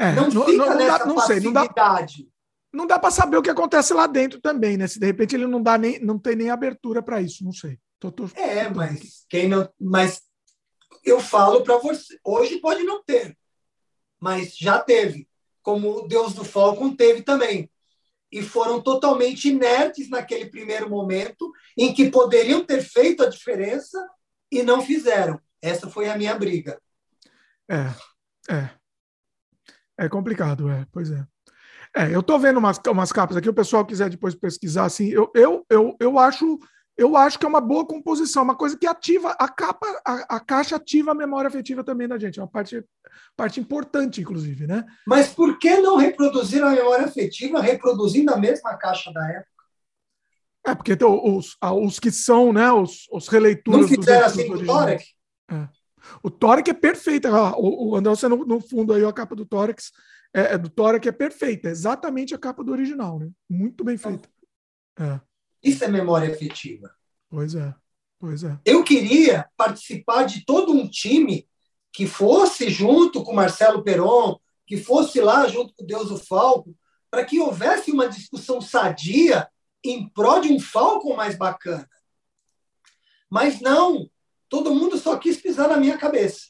[0.00, 0.12] é.
[0.14, 1.20] Não, não fica não, nessa dá, não.
[1.20, 1.66] Sei, não dá,
[2.86, 4.86] dá para saber o que acontece lá dentro também, né?
[4.86, 7.78] Se de repente ele não dá nem, não tem nem abertura para isso, não sei.
[7.98, 10.22] Tô, tô, é, tô mas quem não, mas
[11.04, 13.36] eu falo para você, hoje pode não ter,
[14.18, 15.28] mas já teve,
[15.62, 17.70] como o Deus do Falcon teve também.
[18.32, 23.98] E foram totalmente inertes naquele primeiro momento, em que poderiam ter feito a diferença
[24.50, 25.38] e não fizeram.
[25.60, 26.80] Essa foi a minha briga.
[27.68, 28.79] É, é.
[30.00, 31.22] É complicado, é, pois é.
[31.94, 35.30] É, eu estou vendo umas, umas capas aqui, o pessoal quiser depois pesquisar, assim, eu,
[35.34, 36.58] eu, eu, eu acho
[36.96, 40.40] eu acho que é uma boa composição, uma coisa que ativa a capa, a, a,
[40.40, 42.84] caixa ativa a memória afetiva também da gente, é uma parte,
[43.34, 44.84] parte importante, inclusive, né?
[45.06, 49.50] Mas por que não reproduzir a memória afetiva reproduzindo a mesma caixa da época?
[50.66, 53.80] É, porque os, os que são, né, os, os releituras.
[53.80, 55.04] Não fizeram assim com o Tórax?
[55.50, 55.68] É.
[56.22, 57.28] O Tórax é perfeito.
[57.28, 59.92] O, o André, você no, no, fundo aí, a capa do Tórax
[60.34, 63.30] é, é do Tórax é perfeita, é exatamente a capa do original, né?
[63.48, 64.28] Muito bem feita.
[64.98, 65.20] É.
[65.62, 66.90] Isso é memória afetiva.
[67.28, 67.74] Pois é,
[68.18, 68.58] pois é.
[68.64, 71.48] Eu queria participar de todo um time
[71.92, 76.76] que fosse junto com Marcelo Peron, que fosse lá junto com Deus o Falco,
[77.10, 79.48] para que houvesse uma discussão sadia
[79.82, 81.88] em prol de um Falcon mais bacana.
[83.28, 84.08] Mas não,
[84.50, 86.48] todo mundo só quis pisar na minha cabeça.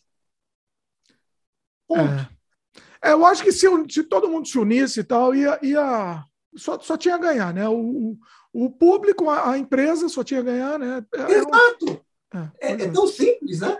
[1.92, 3.10] É.
[3.10, 6.24] É, eu acho que se, se, todo mundo se unisse e tal, ia, ia
[6.56, 7.68] só, só tinha a ganhar, né?
[7.68, 8.16] O,
[8.52, 11.04] o público, a, a empresa só tinha a ganhar, né?
[11.14, 12.06] É, é Exato!
[12.32, 13.78] É, é, é, tão simples, né?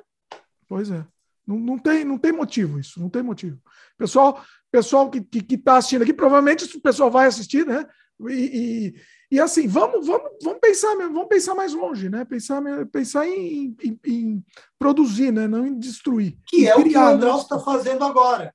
[0.69, 1.05] Pois é.
[1.47, 3.61] Não, não, tem, não tem motivo isso, não tem motivo.
[3.99, 7.87] Pessoal, pessoal que está que, que tá assistindo aqui, provavelmente o pessoal vai assistir, né?
[8.29, 8.95] E, e,
[9.37, 12.25] e, assim, vamos, vamos, vamos pensar vamos pensar mais longe, né?
[12.25, 14.45] Pensar, pensar em, em, em
[14.79, 15.47] produzir, né?
[15.47, 16.37] Não em destruir.
[16.47, 17.63] Que é criar, o que o André está né?
[17.65, 18.55] fazendo agora.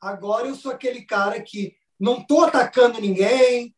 [0.00, 3.74] Agora eu sou aquele cara que não estou atacando ninguém,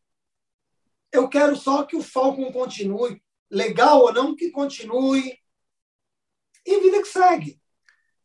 [1.13, 3.23] eu quero só que o Falcon continue.
[3.51, 5.39] Legal ou não, que continue.
[6.65, 7.61] E vida que segue.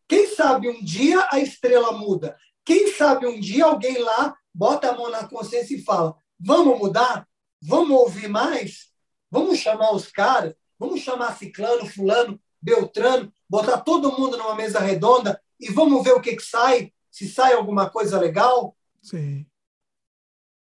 [0.08, 2.38] Quem sabe um dia a estrela muda.
[2.64, 7.28] Quem sabe um dia alguém lá bota a mão na consciência e fala: vamos mudar?
[7.62, 8.92] Vamos ouvir mais?
[9.30, 10.54] Vamos chamar os caras?
[10.80, 16.22] Vamos chamar Ciclano, Fulano, Beltrano, botar todo mundo numa mesa redonda e vamos ver o
[16.22, 16.94] que, que sai?
[17.10, 18.76] Se sai alguma coisa legal?
[19.02, 19.46] Sim.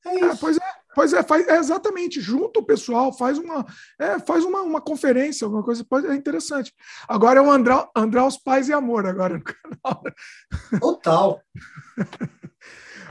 [0.05, 0.37] É isso.
[0.39, 0.85] Pois é.
[0.95, 3.65] Pois é, faz, é, exatamente, junto o pessoal, faz uma,
[3.99, 6.73] é, faz uma, uma conferência, alguma coisa, pode, é interessante.
[7.05, 10.03] Agora é o André, André os Pais e Amor, agora no canal.
[10.79, 11.41] Total.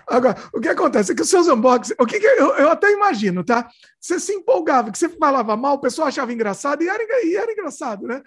[0.06, 2.90] Agora, o que acontece é que os seus unboxings, o que, que eu, eu, até
[2.93, 3.68] imagino, tá?
[4.01, 7.52] Você se empolgava, que você falava mal, o pessoal achava engraçado e era, e era
[7.52, 8.22] engraçado, né?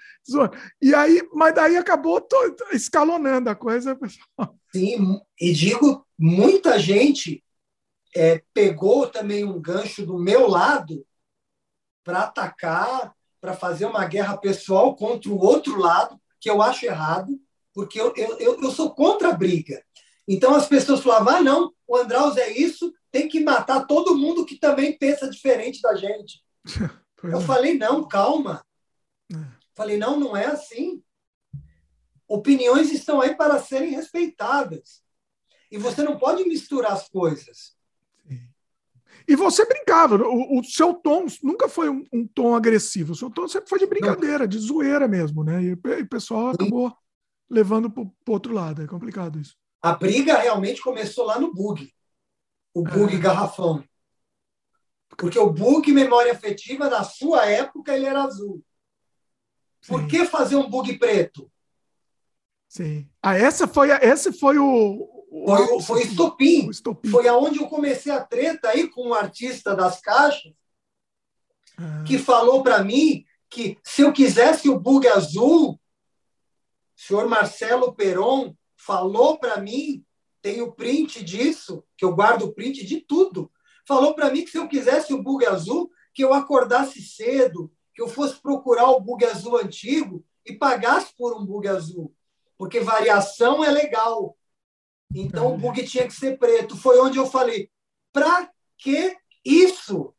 [0.82, 3.96] E aí, mas daí acabou todo, escalonando a coisa.
[3.96, 4.58] Pessoal.
[4.74, 7.44] Sim, e digo, muita gente
[8.16, 11.06] é, pegou também um gancho do meu lado
[12.04, 17.40] para atacar, para fazer uma guerra pessoal contra o outro lado, que eu acho errado,
[17.74, 19.84] porque eu, eu, eu sou contra a briga.
[20.28, 24.46] Então as pessoas falavam: ah, não, o Andraus é isso, tem que matar todo mundo
[24.46, 26.44] que também pensa diferente da gente.
[27.24, 27.42] eu é.
[27.42, 28.64] falei: não, calma.
[29.32, 29.38] É.
[29.76, 31.02] Falei: não, não é assim.
[32.28, 35.02] Opiniões estão aí para serem respeitadas.
[35.72, 37.78] E você não pode misturar as coisas.
[39.28, 43.30] E você brincava, o, o seu tom nunca foi um, um, tom agressivo, o seu
[43.30, 44.48] tom sempre foi de brincadeira, não.
[44.48, 45.62] de zoeira mesmo, né?
[45.62, 46.96] E, e o pessoal acabou Sim.
[47.50, 49.58] levando para o outro lado, é complicado isso.
[49.82, 51.94] A briga realmente começou lá no bug,
[52.74, 53.84] o bug garrafão.
[55.18, 58.64] Porque o bug memória afetiva, na sua época, ele era azul.
[59.82, 59.94] Sim.
[59.94, 61.52] Por que fazer um bug preto?
[62.68, 63.10] Sim.
[63.22, 66.70] Ah, essa foi, esse foi o, foi, o, foi estopim.
[66.70, 67.10] estopim.
[67.10, 70.54] Foi aonde eu comecei a treta aí com um artista das caixas
[71.78, 72.04] ah.
[72.06, 75.80] que falou para mim que se eu quisesse o bug azul, o
[76.96, 80.06] senhor Marcelo Peron falou para mim,
[80.42, 83.52] tem o print disso, que eu guardo o print de tudo.
[83.88, 88.02] Falou para mim que se eu quisesse o bug azul, que eu acordasse cedo, que
[88.02, 92.14] eu fosse procurar o bug azul antigo e pagasse por um bug azul.
[92.58, 94.38] Porque variação é legal,
[95.14, 96.76] então o bug tinha que ser preto.
[96.76, 97.70] Foi onde eu falei:
[98.12, 100.14] para que isso?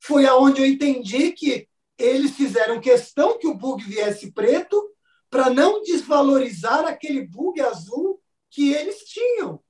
[0.00, 4.93] Foi aonde eu entendi que eles fizeram questão que o bug viesse preto
[5.34, 9.60] para não desvalorizar aquele bug azul que eles tinham.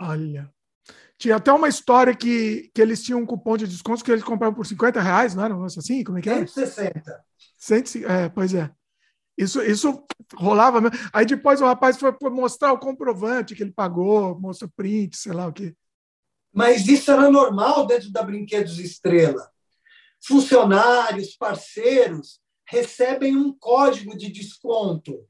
[0.00, 0.50] Olha.
[1.18, 4.54] Tinha até uma história que, que eles tinham um cupom de desconto que eles compravam
[4.54, 6.02] por 50 reais, não era um assim?
[6.02, 6.46] Como é que era?
[6.46, 7.24] 160.
[7.58, 8.10] 160.
[8.10, 8.70] É, pois é.
[9.36, 10.02] Isso, isso
[10.34, 10.96] rolava mesmo.
[11.12, 15.46] Aí depois o rapaz foi mostrar o comprovante que ele pagou, mostra print, sei lá
[15.46, 15.76] o quê.
[16.50, 19.46] Mas isso era normal dentro da Brinquedos Estrela.
[20.22, 22.39] Funcionários, parceiros
[22.70, 25.26] recebem um código de desconto.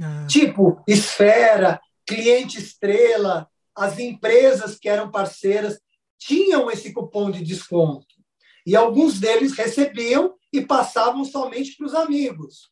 [0.00, 0.26] Ah.
[0.26, 5.80] Tipo, Esfera, Cliente Estrela, as empresas que eram parceiras
[6.18, 8.06] tinham esse cupom de desconto.
[8.66, 12.70] E alguns deles recebiam e passavam somente para os amigos.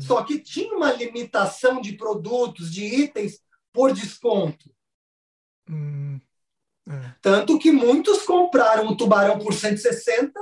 [0.00, 3.40] Só que tinha uma limitação de produtos, de itens
[3.72, 4.70] por desconto.
[5.68, 6.20] Hum,
[6.88, 7.14] é.
[7.22, 10.32] Tanto que muitos compraram o tubarão por 160,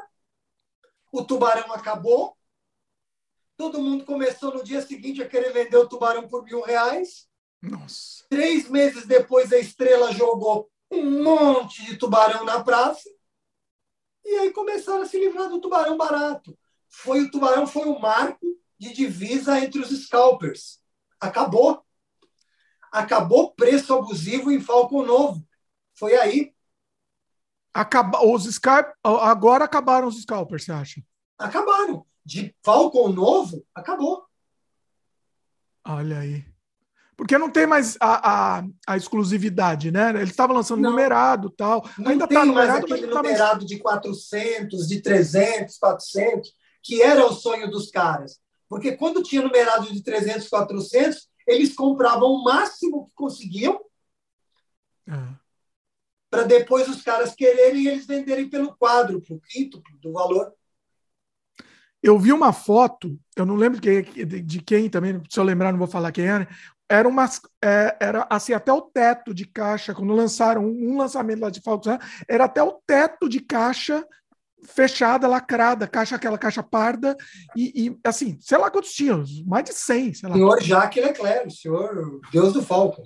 [1.12, 2.36] o tubarão acabou,
[3.56, 7.28] todo mundo começou no dia seguinte a querer vender o tubarão por mil reais.
[7.60, 8.24] Nossa.
[8.28, 13.09] Três meses depois, a estrela jogou um monte de tubarão na praça.
[14.24, 16.56] E aí começaram a se livrar do tubarão barato.
[16.89, 18.47] Foi o tubarão foi o marco
[18.78, 20.80] de divisa entre os scalpers.
[21.20, 21.85] Acabou.
[22.93, 25.47] Acabou preço abusivo em Falcon Novo.
[25.94, 26.55] Foi aí.
[27.78, 31.00] Acaba, os scalp, agora acabaram os scalpers, você acha?
[31.38, 32.05] Acabaram.
[32.24, 34.24] De Falcon Novo, acabou.
[35.86, 36.44] Olha aí.
[37.16, 40.10] Porque não tem mais a, a, a exclusividade, né?
[40.10, 40.90] Ele estava lançando não.
[40.90, 41.88] numerado tal.
[41.96, 43.66] Não Ainda tem tá numerado, mais aquele tá numerado mais...
[43.66, 46.52] de 400, de 300, 400,
[46.82, 48.40] que era o sonho dos caras.
[48.68, 53.80] Porque quando tinha numerado de 300, 400, eles compravam o máximo que conseguiam
[55.09, 55.47] é.
[56.30, 60.52] Para depois os caras quererem e eles venderem pelo quadro, o quinto do valor.
[62.02, 65.72] Eu vi uma foto, eu não lembro de quem, de quem também, se eu lembrar,
[65.72, 66.48] não vou falar quem era.
[66.88, 67.28] Era, uma,
[67.62, 71.98] é, era assim, até o teto de caixa, quando lançaram um, lançamento lá de Falcon,
[72.26, 74.06] era até o teto de caixa
[74.64, 77.16] fechada, lacrada, caixa aquela caixa parda
[77.56, 80.34] e, e, assim, sei lá quantos tinham, mais de 100, sei lá.
[80.34, 83.05] Senhor Jacques Leclerc, o senhor Deus do Falcon.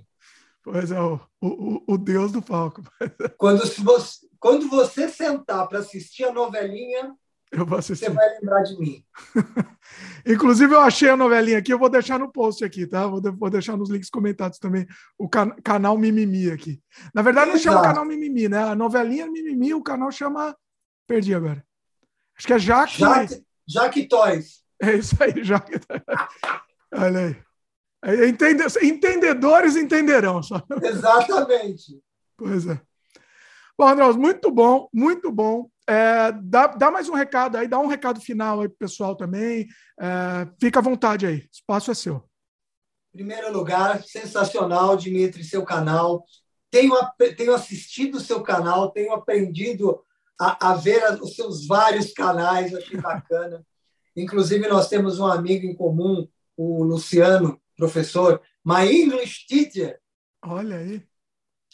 [0.62, 2.82] Pois é, o, o, o Deus do Falcon.
[3.36, 7.14] Quando você, quando você sentar para assistir a novelinha.
[7.68, 9.05] Você vai lembrar de mim.
[10.26, 13.06] Inclusive, eu achei a novelinha aqui, eu vou deixar no post aqui, tá?
[13.06, 14.86] Vou, vou deixar nos links comentados também
[15.18, 16.80] o can canal Mimimi aqui.
[17.14, 18.59] Na verdade, não chama canal Mimimi, né?
[18.59, 20.56] A novelinha Mimimi, o canal chama
[21.06, 21.62] Perdi agora.
[22.36, 22.98] Acho que é Jaque.
[22.98, 24.62] Jaque, Jaque Toys.
[24.80, 25.72] É isso aí, Jaque.
[26.94, 27.52] Olha aí.
[28.05, 30.43] Entende, entendedores entenderão.
[30.43, 30.61] Só.
[30.83, 32.01] Exatamente.
[32.37, 32.81] Pois é.
[33.79, 35.69] Bom, André, muito bom, muito bom.
[35.89, 39.66] É, dá, dá mais um recado aí, dá um recado final aí pro pessoal também.
[40.01, 42.23] É, fica à vontade aí, espaço é seu.
[43.12, 46.24] Primeiro lugar, sensacional, Dimitri, seu canal.
[46.70, 46.95] Tenho,
[47.37, 50.03] tenho assistido o seu canal, tenho aprendido
[50.41, 53.65] a, a ver os seus vários canais, achei bacana.
[54.16, 56.27] Inclusive, nós temos um amigo em comum,
[56.57, 59.99] o Luciano, professor, my English teacher.
[60.45, 61.03] Olha aí.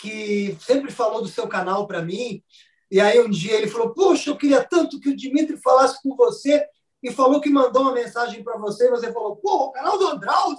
[0.00, 2.42] Que sempre falou do seu canal para mim.
[2.90, 6.16] E aí um dia ele falou: Poxa, eu queria tanto que o Dimitri falasse com
[6.16, 6.66] você.
[7.02, 8.86] E falou que mandou uma mensagem para você.
[8.86, 10.58] E você falou: Pô, o canal do Andraus?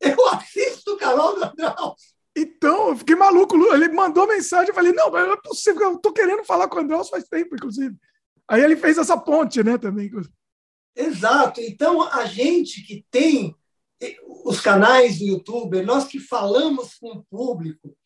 [0.00, 2.14] Eu assisto o canal do Andraus.
[2.36, 3.56] Então, eu fiquei maluco.
[3.72, 4.68] Ele mandou mensagem.
[4.68, 5.92] Eu falei: Não, não é possível.
[5.92, 7.96] Eu tô querendo falar com o Andraus faz tempo, inclusive.
[8.46, 10.10] Aí ele fez essa ponte, né, também.
[10.94, 11.62] Exato.
[11.62, 13.56] Então, a gente que tem
[14.44, 17.96] os canais do YouTube, nós que falamos com o público,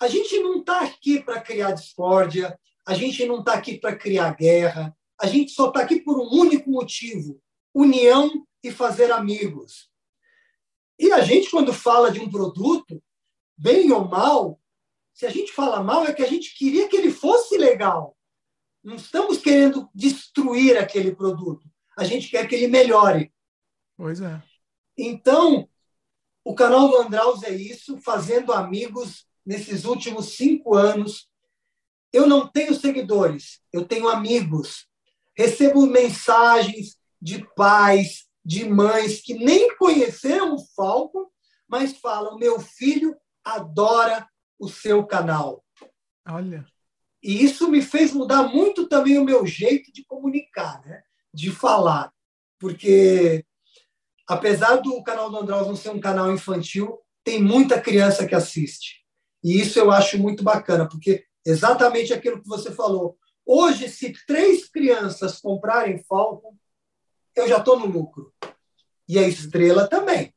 [0.00, 4.34] a gente não está aqui para criar discórdia, a gente não está aqui para criar
[4.34, 7.40] guerra, a gente só está aqui por um único motivo:
[7.74, 9.90] união e fazer amigos.
[10.98, 13.02] E a gente, quando fala de um produto,
[13.56, 14.60] bem ou mal,
[15.14, 18.16] se a gente fala mal, é que a gente queria que ele fosse legal.
[18.82, 21.68] Não estamos querendo destruir aquele produto.
[21.96, 23.32] A gente quer que ele melhore.
[23.96, 24.42] Pois é.
[25.02, 25.68] Então,
[26.44, 31.28] o canal do Andraus é isso, fazendo amigos nesses últimos cinco anos.
[32.12, 34.86] Eu não tenho seguidores, eu tenho amigos.
[35.36, 41.32] Recebo mensagens de pais, de mães que nem conheceram o Falco,
[41.68, 44.28] mas falam: meu filho adora
[44.58, 45.64] o seu canal.
[46.28, 46.66] Olha.
[47.22, 51.02] E isso me fez mudar muito também o meu jeito de comunicar, né?
[51.32, 52.12] de falar.
[52.58, 53.44] Porque
[54.30, 59.04] apesar do canal do Andraus não ser um canal infantil, tem muita criança que assiste.
[59.42, 63.18] E isso eu acho muito bacana, porque exatamente aquilo que você falou.
[63.44, 66.56] Hoje, se três crianças comprarem Falcon,
[67.34, 68.32] eu já estou no lucro.
[69.08, 70.32] E a estrela também.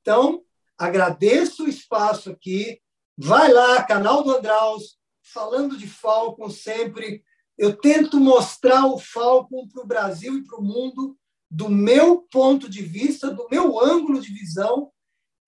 [0.00, 0.44] Então,
[0.78, 2.80] agradeço o espaço aqui.
[3.18, 7.24] Vai lá, canal do Andraus, falando de Falcon sempre.
[7.58, 11.18] Eu tento mostrar o Falcon para o Brasil e para o mundo
[11.50, 14.90] do meu ponto de vista, do meu ângulo de visão,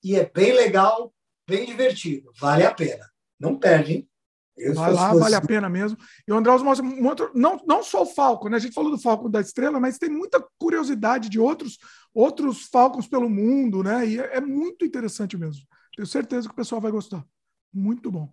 [0.03, 1.13] e é bem legal,
[1.47, 2.31] bem divertido.
[2.39, 3.05] Vale a pena.
[3.39, 4.11] Não perde, hein?
[4.57, 5.97] Eu Vai lá, vale a pena mesmo.
[6.27, 8.57] E o Andraus mostra muito, não, não só o Falco, né?
[8.57, 11.79] A gente falou do Falco da Estrela, mas tem muita curiosidade de outros
[12.13, 14.07] outros Falcons pelo mundo, né?
[14.07, 15.63] E é, é muito interessante mesmo.
[15.95, 17.25] Tenho certeza que o pessoal vai gostar.
[17.73, 18.33] Muito bom.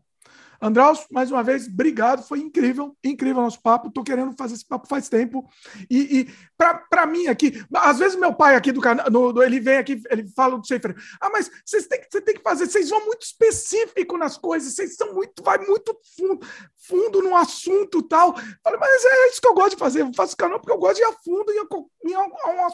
[0.62, 2.24] Andraus, mais uma vez, obrigado.
[2.24, 3.90] Foi incrível, incrível o nosso papo.
[3.90, 5.48] Estou querendo fazer esse papo faz tempo.
[5.90, 9.06] E, e para mim aqui, às vezes meu pai aqui do canal,
[9.44, 10.96] ele vem aqui, ele fala do Seifer.
[11.20, 14.96] Ah, mas vocês têm, você tem que fazer, vocês vão muito específico nas coisas, vocês
[14.96, 16.46] são muito, vai muito fundo,
[16.88, 18.36] fundo no assunto tal.
[18.64, 20.02] Falei, mas é isso que eu gosto de fazer.
[20.02, 21.56] Eu faço canal porque eu gosto de ir a fundo e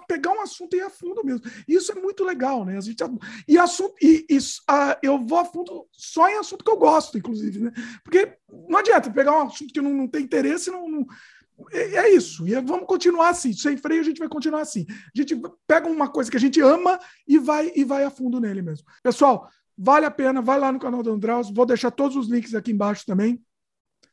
[0.08, 1.42] pegar um assunto e ir a fundo mesmo.
[1.68, 2.78] Isso é muito legal, né?
[2.78, 3.04] A gente,
[3.48, 7.18] e assunto, e, e uh, eu vou a fundo só em assunto que eu gosto,
[7.18, 7.72] inclusive, né?
[8.04, 8.38] Porque
[8.70, 11.06] não adianta pegar um assunto que não, não tem interesse, não, não
[11.72, 12.48] é, é isso.
[12.48, 13.54] E vamos continuar assim.
[13.54, 14.86] Sem freio, a gente vai continuar assim.
[14.90, 18.40] A gente pega uma coisa que a gente ama e vai e vai a fundo
[18.40, 18.86] nele mesmo.
[19.04, 20.42] Pessoal, vale a pena.
[20.42, 21.52] Vai lá no canal do Andraus.
[21.54, 23.44] Vou deixar todos os links aqui embaixo também.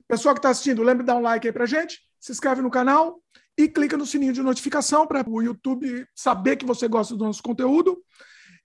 [0.06, 2.00] Pessoal que está assistindo, lembre de dar um like aí pra gente.
[2.18, 3.22] Se inscreve no canal
[3.56, 7.42] e clica no sininho de notificação para o YouTube saber que você gosta do nosso
[7.42, 8.02] conteúdo.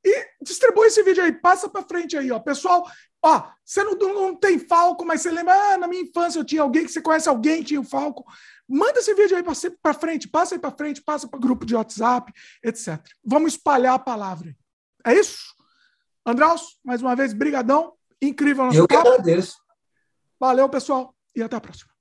[0.06, 2.40] E distribui esse vídeo aí, passa para frente aí, ó.
[2.40, 2.86] Pessoal,
[3.24, 6.62] ó, você não, não tem Falco, mas você lembra, ah, na minha infância eu tinha
[6.62, 8.26] alguém que você conhece alguém que tinha o Falco.
[8.68, 9.44] Manda esse vídeo aí
[9.81, 12.31] para frente, passa aí para frente, passa para grupo de WhatsApp,
[12.64, 12.99] etc.
[13.23, 14.56] Vamos espalhar a palavra.
[15.06, 15.53] É isso?
[16.26, 17.94] Andraus, mais uma vez, brigadão.
[18.22, 19.57] Incrível nosso Eu que agradeço.
[20.40, 21.93] Valeu, pessoal, e até a próxima.